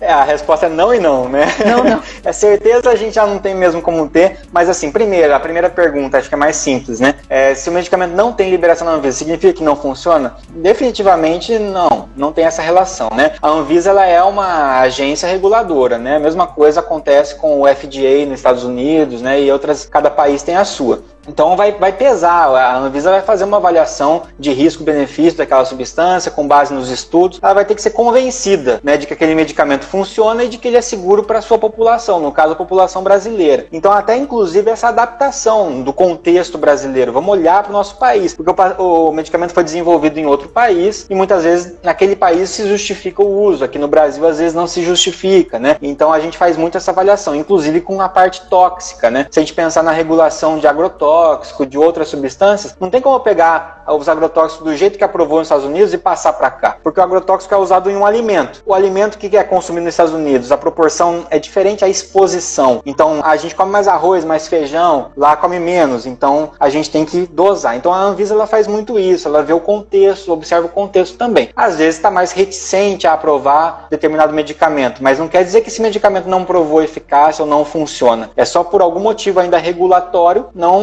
É, 0.00 0.10
a 0.10 0.24
resposta 0.24 0.66
é 0.66 0.68
não 0.68 0.94
e 0.94 0.98
não, 0.98 1.28
né? 1.28 1.46
Não, 1.64 1.84
não. 1.84 2.02
É 2.24 2.32
certeza 2.32 2.90
a 2.90 2.96
gente 2.96 3.14
já 3.14 3.26
não 3.26 3.38
tem 3.38 3.54
mesmo 3.54 3.82
como 3.82 4.08
ter, 4.08 4.40
mas 4.50 4.68
assim, 4.68 4.90
primeiro, 4.90 5.34
a 5.34 5.38
primeira 5.38 5.68
pergunta, 5.68 6.18
acho 6.18 6.28
que 6.28 6.34
é 6.34 6.38
mais 6.38 6.56
simples, 6.56 6.98
né? 6.98 7.16
É, 7.28 7.54
se 7.54 7.68
o 7.68 7.72
medicamento 7.72 8.12
não 8.12 8.32
tem 8.32 8.50
liberação 8.50 8.86
na 8.86 8.94
Anvisa, 8.94 9.18
significa 9.18 9.52
que 9.52 9.62
não 9.62 9.76
funciona? 9.76 10.36
Definitivamente 10.48 11.58
não, 11.58 12.08
não 12.16 12.32
tem 12.32 12.44
essa 12.44 12.62
relação, 12.62 13.10
né? 13.14 13.32
A 13.42 13.48
Anvisa 13.48 13.90
ela 13.90 14.06
é 14.06 14.22
uma 14.22 14.80
agência 14.80 15.28
reguladora, 15.28 15.98
né? 15.98 16.16
A 16.16 16.20
mesma 16.20 16.46
coisa 16.46 16.80
acontece 16.80 17.34
com 17.36 17.60
o 17.60 17.66
FDA 17.68 18.24
nos 18.26 18.38
Estados 18.38 18.64
Unidos, 18.64 19.20
né? 19.20 19.40
E 19.40 19.52
outras, 19.52 19.84
cada 19.84 20.10
país 20.10 20.42
tem 20.42 20.56
a 20.56 20.64
sua. 20.64 21.02
Então 21.26 21.56
vai, 21.56 21.72
vai 21.72 21.92
pesar, 21.92 22.48
a 22.48 22.78
Anvisa 22.78 23.10
vai 23.10 23.22
fazer 23.22 23.44
uma 23.44 23.58
avaliação 23.58 24.22
de 24.38 24.52
risco-benefício 24.52 25.38
daquela 25.38 25.64
substância 25.64 26.30
com 26.30 26.46
base 26.46 26.74
nos 26.74 26.90
estudos. 26.90 27.38
Ela 27.42 27.54
vai 27.54 27.64
ter 27.64 27.74
que 27.74 27.82
ser 27.82 27.90
convencida 27.90 28.80
né, 28.82 28.96
de 28.96 29.06
que 29.06 29.12
aquele 29.12 29.34
medicamento 29.34 29.84
funciona 29.84 30.44
e 30.44 30.48
de 30.48 30.58
que 30.58 30.68
ele 30.68 30.76
é 30.76 30.82
seguro 30.82 31.22
para 31.22 31.38
a 31.38 31.42
sua 31.42 31.58
população, 31.58 32.20
no 32.20 32.32
caso 32.32 32.52
a 32.52 32.56
população 32.56 33.02
brasileira. 33.02 33.66
Então 33.72 33.92
até 33.92 34.16
inclusive 34.16 34.70
essa 34.70 34.88
adaptação 34.88 35.82
do 35.82 35.92
contexto 35.92 36.58
brasileiro. 36.58 37.12
Vamos 37.12 37.30
olhar 37.30 37.62
para 37.62 37.70
o 37.70 37.72
nosso 37.72 37.96
país, 37.96 38.34
porque 38.34 38.50
o, 38.50 39.08
o, 39.08 39.12
medicamento 39.12 39.52
foi 39.52 39.62
desenvolvido 39.62 40.18
em 40.18 40.26
outro 40.26 40.48
país 40.48 41.06
e 41.08 41.14
muitas 41.14 41.44
vezes 41.44 41.74
naquele 41.82 42.16
país 42.16 42.50
se 42.50 42.66
justifica 42.66 43.22
o 43.22 43.42
uso. 43.44 43.64
Aqui 43.64 43.78
no 43.78 43.88
Brasil 43.88 44.26
às 44.26 44.38
vezes 44.38 44.54
não 44.54 44.66
se 44.66 44.82
justifica, 44.82 45.58
né? 45.58 45.76
Então 45.80 46.12
a 46.12 46.18
gente 46.18 46.36
faz 46.36 46.56
muito 46.56 46.76
essa 46.76 46.90
avaliação, 46.90 47.34
inclusive 47.34 47.80
com 47.80 48.00
a 48.00 48.08
parte 48.08 48.42
tóxica, 48.48 49.10
né? 49.10 49.26
Se 49.30 49.38
a 49.38 49.42
gente 49.42 49.54
pensar 49.54 49.82
na 49.82 49.92
regulação 49.92 50.58
de 50.58 50.66
agrotóxicos 50.66 51.11
agrotóxico, 51.12 51.66
de 51.66 51.78
outras 51.78 52.08
substâncias, 52.08 52.76
não 52.80 52.90
tem 52.90 53.00
como 53.00 53.20
pegar 53.20 53.81
os 53.86 54.08
agrotóxicos 54.08 54.64
do 54.64 54.76
jeito 54.76 54.98
que 54.98 55.04
aprovou 55.04 55.38
nos 55.38 55.46
Estados 55.46 55.64
Unidos 55.64 55.92
e 55.92 55.98
passar 55.98 56.32
para 56.34 56.50
cá, 56.50 56.76
porque 56.82 57.00
o 57.00 57.02
agrotóxico 57.02 57.54
é 57.54 57.58
usado 57.58 57.90
em 57.90 57.96
um 57.96 58.06
alimento. 58.06 58.62
O 58.64 58.74
alimento 58.74 59.18
que 59.18 59.36
é 59.36 59.44
consumido 59.44 59.84
nos 59.84 59.94
Estados 59.94 60.12
Unidos, 60.12 60.52
a 60.52 60.56
proporção 60.56 61.26
é 61.30 61.38
diferente 61.38 61.84
à 61.84 61.88
exposição. 61.88 62.82
Então 62.86 63.20
a 63.24 63.36
gente 63.36 63.54
come 63.54 63.70
mais 63.70 63.88
arroz, 63.88 64.24
mais 64.24 64.46
feijão, 64.46 65.10
lá 65.16 65.36
come 65.36 65.58
menos. 65.58 66.06
Então 66.06 66.50
a 66.58 66.68
gente 66.68 66.90
tem 66.90 67.04
que 67.04 67.26
dosar. 67.26 67.76
Então 67.76 67.92
a 67.92 67.98
Anvisa 67.98 68.34
ela 68.34 68.46
faz 68.46 68.66
muito 68.66 68.98
isso, 68.98 69.26
ela 69.26 69.42
vê 69.42 69.52
o 69.52 69.60
contexto, 69.60 70.32
observa 70.32 70.66
o 70.66 70.70
contexto 70.70 71.16
também. 71.16 71.50
Às 71.56 71.76
vezes 71.76 71.96
está 71.96 72.10
mais 72.10 72.32
reticente 72.32 73.06
a 73.06 73.14
aprovar 73.14 73.86
determinado 73.90 74.32
medicamento, 74.32 75.02
mas 75.02 75.18
não 75.18 75.28
quer 75.28 75.44
dizer 75.44 75.60
que 75.62 75.68
esse 75.68 75.82
medicamento 75.82 76.28
não 76.28 76.44
provou 76.44 76.82
eficácia 76.82 77.42
ou 77.42 77.48
não 77.48 77.64
funciona. 77.64 78.30
É 78.36 78.44
só 78.44 78.62
por 78.62 78.80
algum 78.80 79.00
motivo 79.00 79.40
ainda 79.40 79.58
regulatório 79.58 80.46
não 80.54 80.82